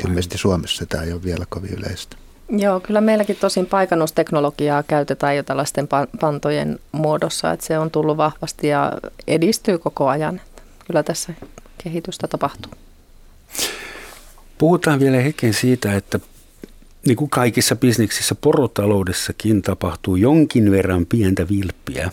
Ilmeisesti 0.06 0.38
Suomessa 0.38 0.86
tämä 0.86 1.02
ei 1.02 1.12
ole 1.12 1.22
vielä 1.22 1.46
kovin 1.48 1.70
yleistä. 1.70 2.16
Joo, 2.48 2.80
kyllä 2.80 3.00
meilläkin 3.00 3.36
tosin 3.36 3.66
paikannusteknologiaa 3.66 4.82
käytetään 4.82 5.36
jo 5.36 5.42
tällaisten 5.42 5.88
pantojen 6.20 6.78
muodossa, 6.92 7.52
että 7.52 7.66
se 7.66 7.78
on 7.78 7.90
tullut 7.90 8.16
vahvasti 8.16 8.68
ja 8.68 8.92
edistyy 9.26 9.78
koko 9.78 10.08
ajan. 10.08 10.40
Kyllä 10.86 11.02
tässä 11.02 11.34
kehitystä 11.84 12.28
tapahtuu. 12.28 12.72
Puhutaan 14.58 15.00
vielä 15.00 15.16
hetken 15.16 15.54
siitä, 15.54 15.96
että 15.96 16.20
niin 17.06 17.16
kuin 17.16 17.30
kaikissa 17.30 17.76
bisneksissä 17.76 18.34
porotaloudessakin 18.34 19.62
tapahtuu 19.62 20.16
jonkin 20.16 20.70
verran 20.70 21.06
pientä 21.06 21.48
vilppiä. 21.48 22.10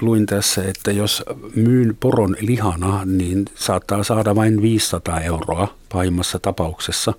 Luin 0.00 0.26
tässä, 0.26 0.64
että 0.64 0.92
jos 0.92 1.22
myyn 1.54 1.96
poron 2.00 2.36
lihana, 2.40 3.04
niin 3.04 3.44
saattaa 3.54 4.04
saada 4.04 4.34
vain 4.34 4.62
500 4.62 5.20
euroa 5.20 5.74
pahimmassa 5.92 6.38
tapauksessa. 6.38 7.12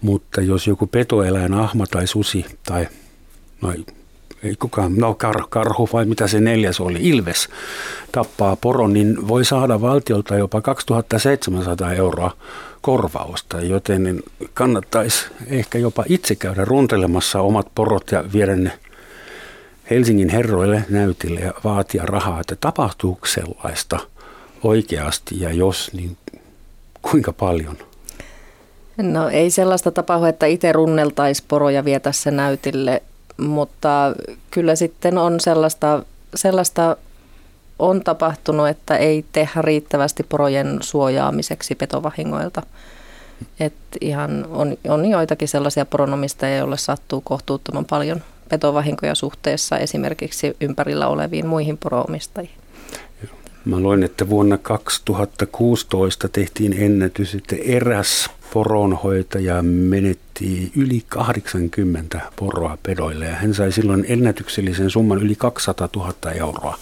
Mutta 0.00 0.40
jos 0.40 0.66
joku 0.66 0.86
petoeläin, 0.86 1.54
ahma 1.54 1.86
tai 1.86 2.06
susi 2.06 2.44
tai 2.66 2.88
no 3.62 3.74
ei 4.42 4.56
kukaan, 4.56 4.96
no 4.96 5.14
kar, 5.14 5.42
karhu 5.48 5.88
vai 5.92 6.04
mitä 6.04 6.26
se 6.26 6.40
neljäs 6.40 6.80
oli, 6.80 6.98
ilves, 7.00 7.48
tappaa 8.12 8.56
poron, 8.56 8.92
niin 8.92 9.28
voi 9.28 9.44
saada 9.44 9.80
valtiolta 9.80 10.36
jopa 10.36 10.60
2700 10.60 11.92
euroa 11.92 12.30
korvausta, 12.86 13.60
joten 13.60 14.22
kannattaisi 14.54 15.26
ehkä 15.46 15.78
jopa 15.78 16.04
itse 16.08 16.34
käydä 16.34 16.64
runtelemassa 16.64 17.40
omat 17.40 17.66
porot 17.74 18.12
ja 18.12 18.24
viedä 18.32 18.56
ne 18.56 18.72
Helsingin 19.90 20.28
herroille 20.28 20.84
näytille 20.90 21.40
ja 21.40 21.54
vaatia 21.64 22.02
rahaa, 22.06 22.40
että 22.40 22.56
tapahtuuko 22.56 23.26
sellaista 23.26 23.98
oikeasti 24.62 25.40
ja 25.40 25.52
jos, 25.52 25.90
niin 25.92 26.16
kuinka 27.02 27.32
paljon? 27.32 27.76
No 28.96 29.28
ei 29.28 29.50
sellaista 29.50 29.90
tapahdu, 29.90 30.24
että 30.24 30.46
itse 30.46 30.72
runneltaisi 30.72 31.44
poroja 31.48 31.84
vietä 31.84 32.12
se 32.12 32.30
näytille 32.30 33.02
mutta 33.36 34.14
kyllä 34.50 34.76
sitten 34.76 35.18
on 35.18 35.40
sellaista, 35.40 36.02
sellaista 36.34 36.96
on 37.78 38.04
tapahtunut, 38.04 38.68
että 38.68 38.96
ei 38.96 39.24
tehdä 39.32 39.62
riittävästi 39.62 40.22
porojen 40.22 40.78
suojaamiseksi 40.80 41.74
petovahingoilta. 41.74 42.62
Et 43.60 43.74
ihan 44.00 44.46
on, 44.50 44.76
on 44.88 45.10
joitakin 45.10 45.48
sellaisia 45.48 45.86
poronomistajia, 45.86 46.56
joille 46.56 46.76
sattuu 46.76 47.20
kohtuuttoman 47.20 47.84
paljon 47.84 48.22
petovahinkoja 48.48 49.14
suhteessa 49.14 49.78
esimerkiksi 49.78 50.56
ympärillä 50.60 51.08
oleviin 51.08 51.46
muihin 51.46 51.78
poroomistajiin. 51.78 52.54
Mä 53.64 53.80
luin, 53.80 54.02
että 54.02 54.28
vuonna 54.28 54.58
2016 54.58 56.28
tehtiin 56.28 56.72
ennätys, 56.78 57.34
että 57.34 57.56
eräs 57.64 58.30
poronhoitaja 58.52 59.62
menetti 59.62 60.72
yli 60.76 61.02
80 61.08 62.20
poroa 62.36 62.78
pedoille 62.82 63.24
ja 63.24 63.34
hän 63.34 63.54
sai 63.54 63.72
silloin 63.72 64.04
ennätyksellisen 64.08 64.90
summan 64.90 65.18
yli 65.18 65.34
200 65.34 65.88
000 65.96 66.32
euroa. 66.34 66.78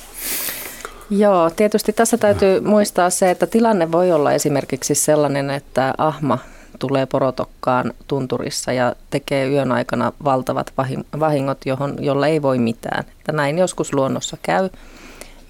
Joo, 1.10 1.50
tietysti 1.50 1.92
tässä 1.92 2.18
täytyy 2.18 2.60
muistaa 2.60 3.10
se, 3.10 3.30
että 3.30 3.46
tilanne 3.46 3.92
voi 3.92 4.12
olla 4.12 4.32
esimerkiksi 4.32 4.94
sellainen, 4.94 5.50
että 5.50 5.94
ahma 5.98 6.38
tulee 6.78 7.06
porotokkaan 7.06 7.92
tunturissa 8.06 8.72
ja 8.72 8.94
tekee 9.10 9.48
yön 9.48 9.72
aikana 9.72 10.12
valtavat 10.24 10.72
vahingot, 11.20 11.66
johon, 11.66 11.96
jolla 12.00 12.26
ei 12.26 12.42
voi 12.42 12.58
mitään. 12.58 13.04
Että 13.18 13.32
näin 13.32 13.58
joskus 13.58 13.92
luonnossa 13.92 14.36
käy. 14.42 14.70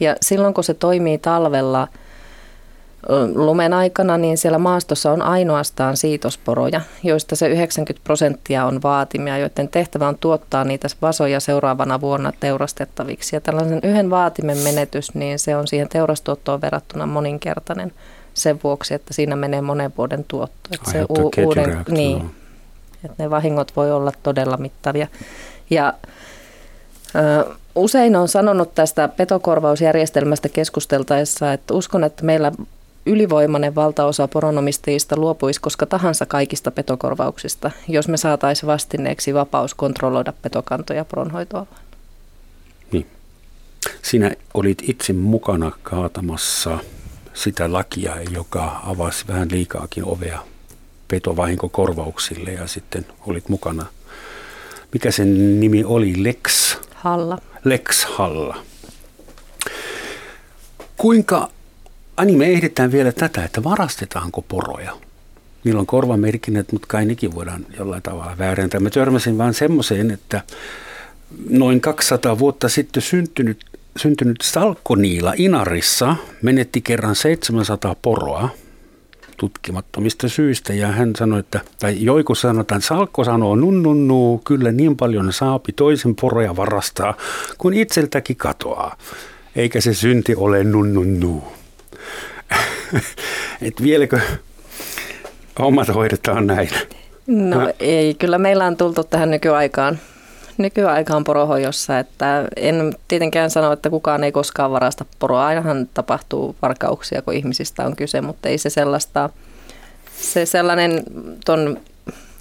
Ja 0.01 0.17
silloin 0.23 0.55
kun 0.55 0.65
se 0.65 0.75
toimii 0.75 1.19
talvella– 1.19 1.89
lumen 3.35 3.73
aikana, 3.73 4.19
niin 4.19 4.39
siellä 4.39 4.59
maastossa 4.59 5.13
on 5.13 5.23
ainoastaan 5.23 5.97
siitosporoja, 5.97 6.81
joista 7.03 7.37
se 7.37 7.49
90 7.49 8.05
prosenttia 8.05 8.65
on 8.67 8.83
vaatimia, 8.83 9.39
joiden 9.39 9.69
tehtävä 9.69 10.09
on 10.09 10.19
tuottaa 10.19 10.65
niitä 10.65 10.89
vasoja 11.03 11.41
seuraavana 11.41 12.01
vuonna 12.01 12.33
teurastettaviksi. 12.41 13.37
Ja 13.37 13.41
tällaisen 13.41 13.81
yhden 13.83 14.11
vaatimen 14.11 14.59
menetys, 14.59 15.15
niin 15.15 15.39
se 15.39 15.57
on 15.57 15.69
siihen 15.69 15.89
teurastuottoon 15.89 16.61
verrattuna 16.61 17.07
moninkertainen 17.07 17.93
sen 18.35 18.61
vuoksi, 18.65 18.95
että 18.95 19.15
siinä 19.15 19.37
menee 19.37 19.61
monen 19.61 19.93
vuoden 19.99 20.25
tuotto. 20.29 20.71
Että 20.75 20.91
se 20.91 21.03
u- 21.03 21.47
uuden, 21.47 21.85
niin, 21.89 22.35
että 23.05 23.23
ne 23.23 23.31
vahingot 23.31 23.73
voi 23.77 23.93
olla 23.93 24.13
todella 24.23 24.57
mittavia. 24.57 25.07
Ja 25.71 25.93
ö, 27.15 27.55
Usein 27.75 28.17
on 28.17 28.29
sanonut 28.29 28.75
tästä 28.75 29.09
petokorvausjärjestelmästä 29.09 30.49
keskusteltaessa, 30.49 31.53
että 31.53 31.75
uskon, 31.75 32.05
että 32.05 32.25
meillä 32.25 32.53
ylivoimainen 33.07 33.75
valtaosa 33.75 34.29
poronomistajista 34.29 35.17
luopuisi 35.17 35.61
koska 35.61 35.87
tahansa 35.87 36.27
kaikista 36.27 36.71
petokorvauksista, 36.71 37.71
jos 37.89 38.09
me 38.09 38.17
saataisiin 38.17 38.67
vastineeksi 38.67 39.35
vapaus 39.35 39.75
kontrolloida 39.75 40.33
petokantoja 40.43 41.05
poronhoitoa. 41.05 41.67
Niin. 42.93 43.07
Sinä 44.03 44.31
olit 44.55 44.83
itse 44.83 45.13
mukana 45.13 45.73
kaatamassa 45.83 46.79
sitä 47.35 47.73
lakia, 47.73 48.17
joka 48.31 48.81
avasi 48.85 49.25
vähän 49.29 49.49
liikaakin 49.51 50.05
ovea 50.05 50.39
petovahinkokorvauksille 51.09 52.53
ja 52.53 52.67
sitten 52.67 53.07
olit 53.27 53.49
mukana. 53.49 53.87
Mikä 54.93 55.11
sen 55.11 55.61
nimi 55.61 55.85
oli? 55.85 56.25
Lex? 56.25 56.77
Halla. 56.95 57.39
Lex 57.65 58.05
Halla. 58.05 58.57
Kuinka 60.97 61.49
Ani, 62.17 62.37
me 62.37 62.47
ehditään 62.47 62.93
vielä 62.93 63.13
tätä, 63.13 63.45
että 63.45 63.65
varastetaanko 63.65 64.43
poroja. 64.43 64.93
Niillä 65.65 65.81
on 65.81 65.87
korvamerkinnät, 65.87 66.73
mutta 66.73 66.89
kai 66.89 67.05
nekin 67.05 67.35
voidaan 67.35 67.67
jollain 67.79 68.03
tavalla 68.03 68.39
väärentää. 68.39 68.81
Mä 68.81 68.91
törmäsin 68.91 69.39
vaan 69.39 69.55
semmoiseen, 69.55 70.11
että 70.11 70.43
noin 71.51 71.81
200 71.81 72.39
vuotta 72.39 72.69
sitten 72.69 73.03
syntynyt, 73.03 73.65
syntynyt 73.97 74.37
Salkkoniila 74.43 75.33
Inarissa 75.37 76.17
menetti 76.43 76.81
kerran 76.81 77.17
700 77.17 77.97
poroa 78.03 78.49
tutkimattomista 79.37 80.29
syistä. 80.29 80.75
Ja 80.75 80.87
hän 80.87 81.13
sanoi, 81.19 81.41
että, 81.41 81.61
tai 81.79 81.97
joiku 82.05 82.35
sanotaan, 82.35 82.83
Salkko 82.83 83.25
sanoo, 83.25 83.57
nunnunnu, 83.57 84.41
kyllä 84.45 84.73
niin 84.73 84.97
paljon 84.97 85.33
saapi 85.33 85.73
toisen 85.73 86.15
poroja 86.15 86.57
varastaa, 86.57 87.15
kun 87.59 87.75
itseltäkin 87.75 88.37
katoaa. 88.37 88.97
Eikä 89.57 89.81
se 89.81 89.95
synti 89.95 90.35
ole 90.37 90.65
nunnunnu. 90.65 91.45
että 93.63 93.83
vieläkö 93.83 94.21
hommat 95.59 95.95
hoidetaan 95.95 96.47
näin? 96.47 96.71
No 97.27 97.57
Mä... 97.57 97.71
ei, 97.81 98.15
kyllä 98.15 98.39
meillä 98.39 98.67
on 98.67 98.77
tultu 98.77 99.05
tähän 99.05 99.31
nykyaikaan, 99.31 99.99
nykyaikaan 100.59 101.25
porohojossa, 101.25 101.99
että 101.99 102.49
en 102.57 102.95
tietenkään 103.09 103.51
sano, 103.51 103.73
että 103.73 103.91
kukaan 103.91 104.25
ei 104.25 104.33
koskaan 104.33 104.71
varasta 104.71 105.05
poroa. 105.19 105.47
Ainahan 105.47 105.89
tapahtuu 105.95 106.57
varkauksia, 106.63 107.23
kun 107.23 107.35
ihmisistä 107.35 107.87
on 107.87 107.97
kyse, 107.97 108.21
mutta 108.21 108.49
ei 108.49 108.59
se 108.59 108.71
sellaista, 108.71 109.31
se 110.17 110.47
sellainen 110.47 111.03
ton 111.45 111.81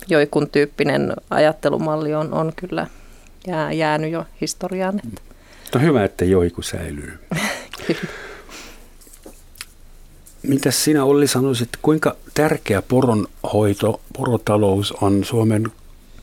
joikun 0.08 0.50
tyyppinen 0.50 1.14
ajattelumalli 1.30 2.14
on, 2.14 2.34
on 2.34 2.54
kyllä 2.56 2.88
jää, 3.48 3.72
jäänyt 3.72 4.12
jo 4.12 4.26
historiaan. 4.42 5.00
Että. 5.08 5.22
No 5.76 5.82
hyvä, 5.82 6.04
että 6.04 6.26
joiku 6.26 6.62
säilyy. 6.62 7.20
Mitä 10.44 10.72
sinä 10.72 11.04
Olli 11.04 11.28
sanoisit, 11.28 11.70
kuinka 11.82 12.16
tärkeä 12.34 12.82
poronhoito, 12.82 14.02
porotalous 14.18 14.92
on 14.92 15.24
Suomen 15.24 15.72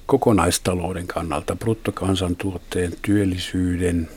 kokonaistalouden 0.06 1.06
kannalta, 1.06 1.56
bruttokansantuotteen, 1.56 2.92
työllisyyden, 3.02 4.08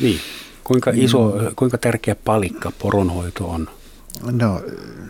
niin, 0.00 0.20
kuinka 0.64 0.92
iso, 0.94 1.34
mm. 1.40 1.54
kuinka 1.56 1.78
tärkeä 1.78 2.14
palikka 2.14 2.72
poronhoito 2.78 3.48
on 3.48 3.68
no, 4.32 4.60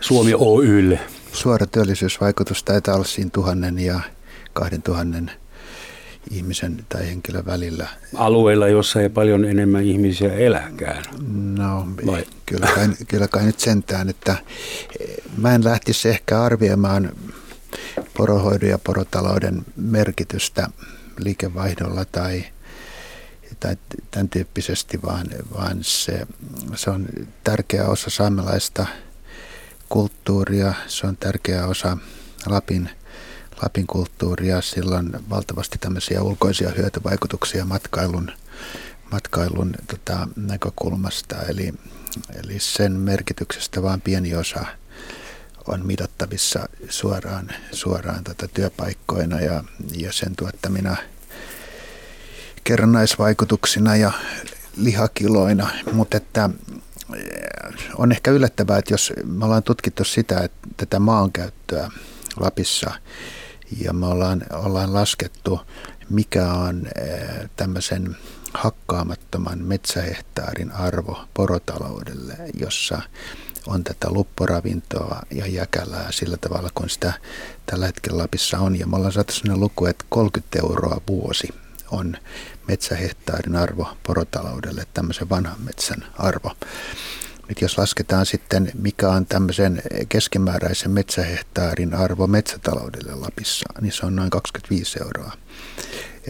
Suomi 0.01 0.33
Oylle? 0.37 0.99
Suora 1.31 1.65
työllisyysvaikutus 1.65 2.63
taitaa 2.63 2.95
olla 2.95 3.05
siinä 3.05 3.29
tuhannen 3.33 3.79
ja 3.79 3.99
kahden 4.53 4.81
tuhannen 4.81 5.31
ihmisen 6.31 6.85
tai 6.89 7.07
henkilön 7.07 7.45
välillä. 7.45 7.87
Alueilla, 8.15 8.67
jossa 8.67 9.01
ei 9.01 9.09
paljon 9.09 9.45
enemmän 9.45 9.83
ihmisiä 9.83 10.33
eläkään. 10.33 11.03
No, 11.57 11.87
Vai? 12.05 12.25
Kyllä, 12.45 12.67
kai, 12.75 12.89
kyllä 13.07 13.27
kai 13.27 13.45
nyt 13.45 13.59
sentään, 13.59 14.09
että 14.09 14.35
eh, 14.99 15.17
mä 15.37 15.55
en 15.55 15.63
lähtisi 15.63 16.09
ehkä 16.09 16.41
arvioimaan 16.41 17.11
porohoidon 18.17 18.69
ja 18.69 18.77
porotalouden 18.77 19.65
merkitystä 19.75 20.67
liikevaihdolla 21.17 22.05
tai, 22.05 22.43
tai 23.59 23.77
tämän 24.11 24.29
tyyppisesti, 24.29 24.99
vaan, 25.05 25.27
vaan 25.57 25.77
se, 25.81 26.27
se 26.75 26.89
on 26.89 27.07
tärkeä 27.43 27.87
osa 27.87 28.09
saamelaista 28.09 28.85
kulttuuria, 29.89 30.73
se 30.87 31.07
on 31.07 31.17
tärkeä 31.17 31.67
osa 31.67 31.97
Lapin 32.45 32.89
Lapin 33.63 33.87
kulttuuria, 33.87 34.61
sillä 34.61 34.97
on 34.97 35.19
valtavasti 35.29 35.77
tämmöisiä 35.77 36.21
ulkoisia 36.21 36.69
hyötyvaikutuksia 36.77 37.65
matkailun, 37.65 38.31
matkailun 39.11 39.73
tota, 39.87 40.27
näkökulmasta, 40.35 41.35
eli, 41.41 41.73
eli 42.43 42.59
sen 42.59 42.91
merkityksestä 42.91 43.83
vain 43.83 44.01
pieni 44.01 44.35
osa 44.35 44.65
on 45.67 45.85
mitattavissa 45.85 46.69
suoraan, 46.89 47.49
suoraan 47.71 48.23
tota 48.23 48.47
työpaikkoina 48.47 49.41
ja, 49.41 49.63
ja 49.95 50.13
sen 50.13 50.35
tuottamina 50.35 50.95
kerrannaisvaikutuksina 52.63 53.95
ja 53.95 54.11
lihakiloina, 54.75 55.69
mutta 55.93 56.17
että 56.17 56.49
eh, 57.15 57.23
on 57.95 58.11
ehkä 58.11 58.31
yllättävää, 58.31 58.77
että 58.77 58.93
jos 58.93 59.13
me 59.25 59.45
ollaan 59.45 59.63
tutkittu 59.63 60.03
sitä, 60.03 60.39
että 60.39 60.67
tätä 60.77 60.99
maankäyttöä 60.99 61.91
Lapissa– 62.39 62.91
Ja 63.81 63.93
me 63.93 64.05
ollaan, 64.05 64.43
ollaan 64.53 64.93
laskettu, 64.93 65.61
mikä 66.09 66.53
on 66.53 66.87
tämmöisen 67.55 68.17
hakkaamattoman 68.53 69.59
metsähehtaarin 69.59 70.71
arvo 70.71 71.25
porotaloudelle, 71.33 72.33
jossa 72.59 73.01
on 73.67 73.83
tätä 73.83 74.07
lupporavintoa 74.11 75.21
ja 75.31 75.47
jäkälää 75.47 76.11
sillä 76.11 76.37
tavalla, 76.37 76.69
kun 76.75 76.89
sitä 76.89 77.13
tällä 77.65 77.85
hetkellä 77.85 78.17
Lapissa 78.17 78.59
on. 78.59 78.79
Ja 78.79 78.87
me 78.87 78.95
ollaan 78.95 79.11
saatu 79.11 79.33
sellainen 79.33 79.59
luku, 79.59 79.85
että 79.85 80.05
30 80.09 80.59
euroa 80.59 81.01
vuosi 81.07 81.47
on 81.91 82.17
metsähehtaarin 82.67 83.55
arvo 83.55 83.97
porotaloudelle, 84.03 84.87
tämmöisen 84.93 85.29
vanhan 85.29 85.61
metsän 85.61 86.05
arvo. 86.17 86.51
Nyt 87.49 87.61
jos 87.61 87.77
lasketaan 87.77 88.25
sitten, 88.25 88.71
mikä 88.81 89.09
on 89.09 89.25
tämmöisen 89.25 89.81
keskimääräisen 90.09 90.91
metsähehtaarin 90.91 91.93
arvo 91.93 92.27
metsätaloudelle 92.27 93.15
Lapissa, 93.15 93.65
niin 93.81 93.91
se 93.91 94.05
on 94.05 94.15
noin 94.15 94.29
25 94.29 94.99
euroa. 95.01 95.31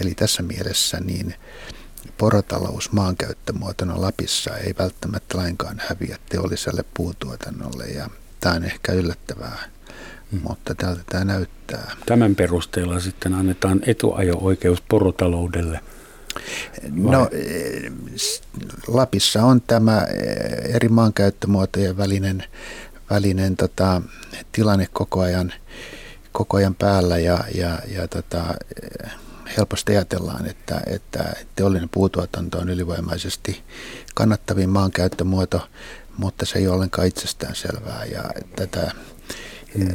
Eli 0.01 0.15
tässä 0.15 0.43
mielessä 0.43 0.99
niin 0.99 1.35
porotalous 2.17 2.91
maankäyttömuotona 2.91 4.01
Lapissa 4.01 4.57
ei 4.57 4.75
välttämättä 4.79 5.37
lainkaan 5.37 5.81
häviä 5.89 6.17
teolliselle 6.29 6.83
puutuotannolle 6.93 7.85
ja 7.85 8.09
tämä 8.39 8.55
on 8.55 8.63
ehkä 8.63 8.93
yllättävää, 8.93 9.57
hmm. 10.31 10.41
mutta 10.43 10.75
tältä 10.75 11.01
tämä 11.09 11.25
näyttää. 11.25 11.91
Tämän 12.05 12.35
perusteella 12.35 12.99
sitten 12.99 13.33
annetaan 13.33 13.81
etuajo-oikeus 13.85 14.81
porotaloudelle? 14.81 15.79
No 16.91 17.29
eh, 17.31 17.91
Lapissa 18.87 19.43
on 19.43 19.61
tämä 19.61 20.01
eh, 20.01 20.75
eri 20.75 20.89
maankäyttömuotojen 20.89 21.97
välinen, 21.97 22.43
välinen 23.09 23.57
tota, 23.57 24.01
tilanne 24.51 24.87
koko 24.93 25.19
ajan, 25.19 25.53
koko 26.31 26.57
ajan 26.57 26.75
päällä 26.75 27.17
ja, 27.17 27.43
ja, 27.55 27.79
ja 27.87 28.07
tota, 28.07 28.43
eh, 29.03 29.11
helposti 29.57 29.91
ajatellaan, 29.91 30.45
että, 30.45 30.81
että 30.87 31.33
teollinen 31.55 31.89
puutuotanto 31.89 32.57
on 32.59 32.69
ylivoimaisesti 32.69 33.63
kannattavin 34.15 34.69
maankäyttömuoto, 34.69 35.67
mutta 36.17 36.45
se 36.45 36.59
ei 36.59 36.67
ole 36.67 36.75
ollenkaan 36.75 37.07
itsestään 37.07 37.55
selvää 37.55 38.05
ja 38.05 38.23
tätä 38.55 38.91
Mm. 39.75 39.87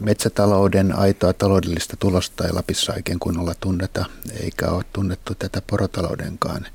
Metsätalouden 0.00 0.98
aitoa 0.98 1.32
taloudellista 1.32 1.96
tulosta 1.96 2.46
ei 2.46 2.52
Lapissa 2.52 2.92
oikein 2.92 3.18
kunnolla 3.18 3.54
tunneta, 3.60 4.04
eikä 4.42 4.70
ole 4.70 4.84
tunnettu 4.92 5.34
tätä 5.34 5.62
porotaloudenkaan 5.66 6.66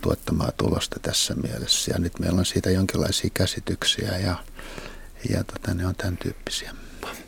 tuottamaa 0.00 0.52
tulosta 0.56 0.96
tässä 1.02 1.34
mielessä. 1.34 1.92
Ja 1.92 1.98
nyt 1.98 2.18
meillä 2.18 2.38
on 2.38 2.46
siitä 2.46 2.70
jonkinlaisia 2.70 3.30
käsityksiä 3.34 4.18
ja, 4.18 4.36
ja 5.30 5.44
tota, 5.44 5.74
ne 5.74 5.86
on 5.86 5.94
tämän 5.94 6.16
tyyppisiä. 6.16 6.72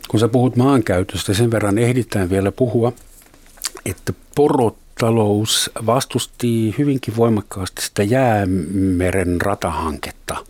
Kun 0.07 0.19
sä 0.19 0.27
puhut 0.27 0.55
maankäytöstä, 0.55 1.33
sen 1.33 1.51
verran 1.51 1.77
ehditään 1.77 2.29
vielä 2.29 2.51
puhua, 2.51 2.93
että 3.85 4.13
porotalous 4.35 5.71
vastusti 5.85 6.75
hyvinkin 6.77 7.15
voimakkaasti 7.15 7.81
sitä 7.81 8.03
jäämeren 8.03 9.41
ratahanketta. 9.41 10.45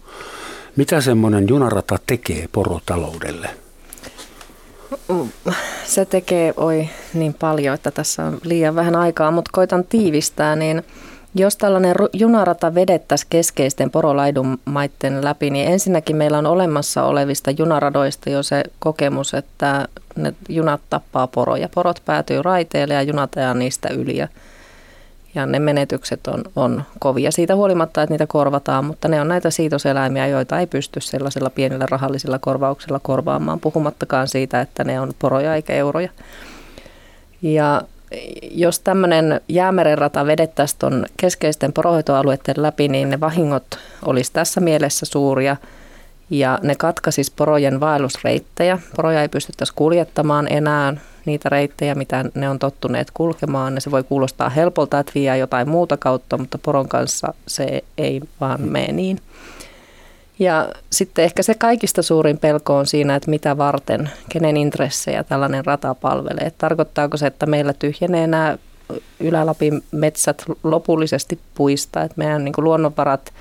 Mitä 0.75 1.01
semmoinen 1.01 1.49
junarata 1.49 1.99
tekee 2.07 2.49
porotaloudelle? 2.51 3.62
Se 5.85 6.05
tekee 6.05 6.53
oi 6.57 6.89
niin 7.13 7.33
paljon, 7.33 7.75
että 7.75 7.91
tässä 7.91 8.25
on 8.25 8.37
liian 8.43 8.75
vähän 8.75 8.95
aikaa, 8.95 9.31
mutta 9.31 9.49
koitan 9.53 9.83
tiivistää, 9.83 10.55
niin 10.55 10.83
jos 11.35 11.57
tällainen 11.57 11.95
junarata 12.13 12.75
vedettäisiin 12.75 13.27
keskeisten 13.29 13.91
porolaidunmaiden 13.91 15.23
läpi, 15.23 15.49
niin 15.49 15.71
ensinnäkin 15.71 16.15
meillä 16.15 16.37
on 16.37 16.45
olemassa 16.45 17.03
olevista 17.03 17.51
junaradoista 17.51 18.29
jo 18.29 18.43
se 18.43 18.63
kokemus, 18.79 19.33
että 19.33 19.87
ne 20.15 20.33
junat 20.49 20.81
tappaa 20.89 21.27
poroja. 21.27 21.69
Porot 21.69 22.01
päätyy 22.05 22.41
raiteille 22.41 22.93
ja 22.93 23.01
junat 23.01 23.37
ajaa 23.37 23.53
niistä 23.53 23.89
yli. 23.89 24.17
Ja 24.17 24.27
ja 25.35 25.45
ne 25.45 25.59
menetykset 25.59 26.27
on, 26.27 26.43
on 26.55 26.83
kovia 26.99 27.31
siitä 27.31 27.55
huolimatta, 27.55 28.03
että 28.03 28.13
niitä 28.13 28.27
korvataan, 28.27 28.85
mutta 28.85 29.07
ne 29.07 29.21
on 29.21 29.27
näitä 29.27 29.49
siitoseläimiä, 29.49 30.27
joita 30.27 30.59
ei 30.59 30.67
pysty 30.67 31.01
sellaisella 31.01 31.49
pienellä 31.49 31.85
rahallisilla 31.89 32.39
korvauksella 32.39 32.99
korvaamaan, 32.99 33.59
puhumattakaan 33.59 34.27
siitä, 34.27 34.61
että 34.61 34.83
ne 34.83 34.99
on 34.99 35.13
poroja 35.19 35.55
eikä 35.55 35.73
euroja. 35.73 36.09
Ja 37.41 37.81
jos 38.51 38.79
tämmöinen 38.79 39.41
jäämeren 39.47 39.97
rata 39.97 40.25
vedettäisiin 40.25 41.05
keskeisten 41.17 41.73
porohoitoalueiden 41.73 42.55
läpi, 42.57 42.87
niin 42.87 43.09
ne 43.09 43.19
vahingot 43.19 43.79
olisi 44.05 44.33
tässä 44.33 44.61
mielessä 44.61 45.05
suuria 45.05 45.57
ja 46.29 46.59
ne 46.61 46.75
katkaisis 46.75 47.31
porojen 47.31 47.79
vaellusreittejä. 47.79 48.79
Poroja 48.95 49.21
ei 49.21 49.29
pystyttäisi 49.29 49.73
kuljettamaan 49.75 50.47
enää 50.51 50.93
niitä 51.25 51.49
reittejä, 51.49 51.95
mitä 51.95 52.25
ne 52.35 52.49
on 52.49 52.59
tottuneet 52.59 53.11
kulkemaan. 53.13 53.75
Ja 53.75 53.81
se 53.81 53.91
voi 53.91 54.03
kuulostaa 54.03 54.49
helpolta, 54.49 54.99
että 54.99 55.11
vie 55.15 55.37
jotain 55.37 55.69
muuta 55.69 55.97
kautta, 55.97 56.37
mutta 56.37 56.57
poron 56.57 56.87
kanssa 56.87 57.33
se 57.47 57.83
ei 57.97 58.21
vaan 58.41 58.61
mene 58.61 58.91
niin. 58.91 59.19
Ja 60.39 60.69
sitten 60.89 61.25
ehkä 61.25 61.43
se 61.43 61.55
kaikista 61.55 62.01
suurin 62.01 62.37
pelko 62.37 62.77
on 62.77 62.87
siinä, 62.87 63.15
että 63.15 63.29
mitä 63.29 63.57
varten, 63.57 64.09
kenen 64.29 64.57
intressejä 64.57 65.23
tällainen 65.23 65.65
rata 65.65 65.95
palvelee. 65.95 66.51
Tarkoittaako 66.57 67.17
se, 67.17 67.27
että 67.27 67.45
meillä 67.45 67.73
tyhjenee 67.73 68.27
nämä 68.27 68.57
Ylä-Lapin 69.19 69.83
metsät 69.91 70.43
lopullisesti 70.63 71.39
puista, 71.55 72.01
että 72.01 72.15
meidän 72.17 72.45
niin 72.45 72.53
luonnonvarat 72.57 73.33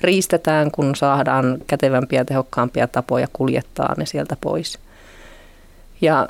riistetään, 0.00 0.70
kun 0.70 0.96
saadaan 0.96 1.58
kätevämpiä 1.66 2.20
ja 2.20 2.24
tehokkaampia 2.24 2.86
tapoja 2.86 3.28
kuljettaa 3.32 3.94
ne 3.96 4.06
sieltä 4.06 4.36
pois. 4.40 4.78
Ja 6.00 6.28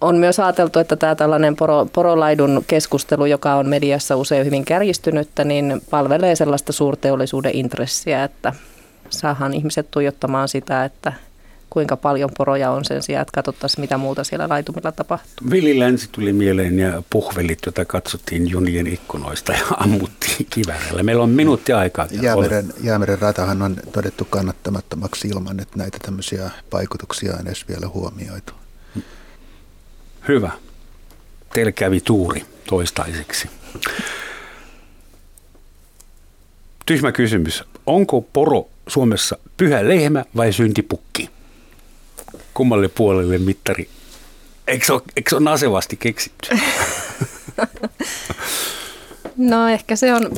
on 0.00 0.16
myös 0.16 0.40
ajateltu, 0.40 0.78
että 0.78 0.96
tämä 0.96 1.14
tällainen 1.14 1.56
poro, 1.56 1.86
porolaidun 1.92 2.64
keskustelu, 2.66 3.26
joka 3.26 3.54
on 3.54 3.68
mediassa 3.68 4.16
usein 4.16 4.46
hyvin 4.46 4.64
kärjistynyttä, 4.64 5.44
niin 5.44 5.80
palvelee 5.90 6.36
sellaista 6.36 6.72
suurteollisuuden 6.72 7.56
intressiä, 7.56 8.24
että 8.24 8.52
saahan 9.10 9.54
ihmiset 9.54 9.90
tuijottamaan 9.90 10.48
sitä, 10.48 10.84
että 10.84 11.12
kuinka 11.70 11.96
paljon 11.96 12.30
poroja 12.38 12.70
on 12.70 12.84
sen 12.84 13.02
sijaan, 13.02 13.22
että 13.22 13.32
katsottaisiin 13.34 13.80
mitä 13.80 13.98
muuta 13.98 14.24
siellä 14.24 14.48
laitumilla 14.48 14.92
tapahtuu. 14.92 15.50
Vili 15.50 15.78
Länsi 15.78 16.08
tuli 16.12 16.32
mieleen 16.32 16.78
ja 16.78 17.02
puhvelit, 17.10 17.58
joita 17.66 17.84
katsottiin 17.84 18.50
junien 18.50 18.86
ikkunoista 18.86 19.52
ja 19.52 19.66
ammuttiin 19.84 20.46
kiväärällä. 20.50 21.02
Meillä 21.02 21.22
on 21.22 21.30
minuutti 21.30 21.72
aikaa. 21.72 22.06
Jäämeren, 22.22 22.72
jäämeren 22.82 23.18
ratahan 23.18 23.62
on 23.62 23.76
todettu 23.92 24.24
kannattamattomaksi 24.24 25.28
ilman, 25.28 25.60
että 25.60 25.78
näitä 25.78 25.98
tämmöisiä 26.02 26.50
vaikutuksia 26.72 27.34
on 27.34 27.46
edes 27.46 27.68
vielä 27.68 27.88
huomioitu. 27.88 28.52
Hyvä. 30.28 30.50
Teille 31.54 31.72
kävi 31.72 32.00
tuuri 32.00 32.44
toistaiseksi. 32.66 33.50
Tyhmä 36.86 37.12
kysymys. 37.12 37.64
Onko 37.86 38.20
poro 38.20 38.68
Suomessa 38.86 39.38
pyhä 39.56 39.88
lehmä 39.88 40.24
vai 40.36 40.52
syntipukki? 40.52 41.35
Kummalle 42.56 42.88
puolelle 42.88 43.38
mittari? 43.38 43.88
Eikö 44.66 44.86
se 44.86 44.92
ole, 44.92 45.02
eikö 45.16 45.30
se 45.30 45.36
ole 45.36 45.44
nasevasti 45.44 45.96
keksitty? 45.96 46.48
No 49.36 49.68
ehkä 49.68 49.96
se 49.96 50.14
on 50.14 50.30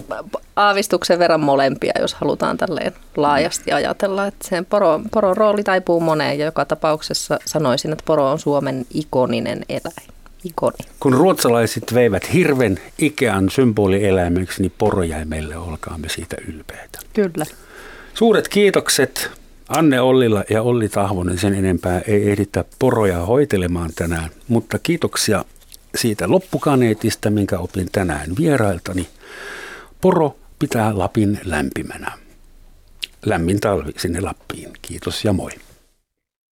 aavistuksen 0.56 1.18
verran 1.18 1.40
molempia, 1.40 1.92
jos 2.00 2.14
halutaan 2.14 2.56
tälleen 2.56 2.92
laajasti 3.16 3.72
ajatella. 3.72 4.26
Että 4.26 4.48
sen 4.48 4.64
poro, 4.66 5.00
poron 5.10 5.36
rooli 5.36 5.64
taipuu 5.64 6.00
moneen 6.00 6.38
ja 6.38 6.44
joka 6.44 6.64
tapauksessa 6.64 7.38
sanoisin, 7.44 7.92
että 7.92 8.04
poro 8.06 8.30
on 8.30 8.38
Suomen 8.38 8.86
ikoninen 8.94 9.64
eläin. 9.68 10.08
Ikoni. 10.44 10.78
Kun 11.00 11.12
ruotsalaiset 11.12 11.94
veivät 11.94 12.32
hirven 12.32 12.80
Ikean 12.98 13.50
symbolieläimeksi, 13.50 14.62
niin 14.62 14.72
poro 14.78 15.02
jäi 15.02 15.24
meille, 15.24 15.56
olkaamme 15.56 16.08
siitä 16.08 16.36
ylpeitä. 16.48 16.98
Kyllä. 17.12 17.46
Suuret 18.14 18.48
kiitokset 18.48 19.30
Anne 19.68 20.00
Ollilla 20.00 20.44
ja 20.50 20.62
Olli 20.62 20.88
Tahvonen. 20.88 21.38
Sen 21.38 21.54
enempää 21.54 22.00
ei 22.00 22.30
ehditä 22.30 22.64
poroja 22.78 23.18
hoitelemaan 23.18 23.90
tänään, 23.94 24.30
mutta 24.48 24.78
kiitoksia 24.78 25.44
siitä 25.94 26.30
loppukaneetista, 26.30 27.30
minkä 27.30 27.58
opin 27.58 27.88
tänään 27.92 28.30
vierailtani. 28.38 29.08
Poro 30.00 30.36
pitää 30.58 30.98
Lapin 30.98 31.40
lämpimänä. 31.44 32.12
Lämmin 33.26 33.60
talvi 33.60 33.92
sinne 33.96 34.20
Lappiin. 34.20 34.70
Kiitos 34.82 35.24
ja 35.24 35.32
moi. 35.32 35.50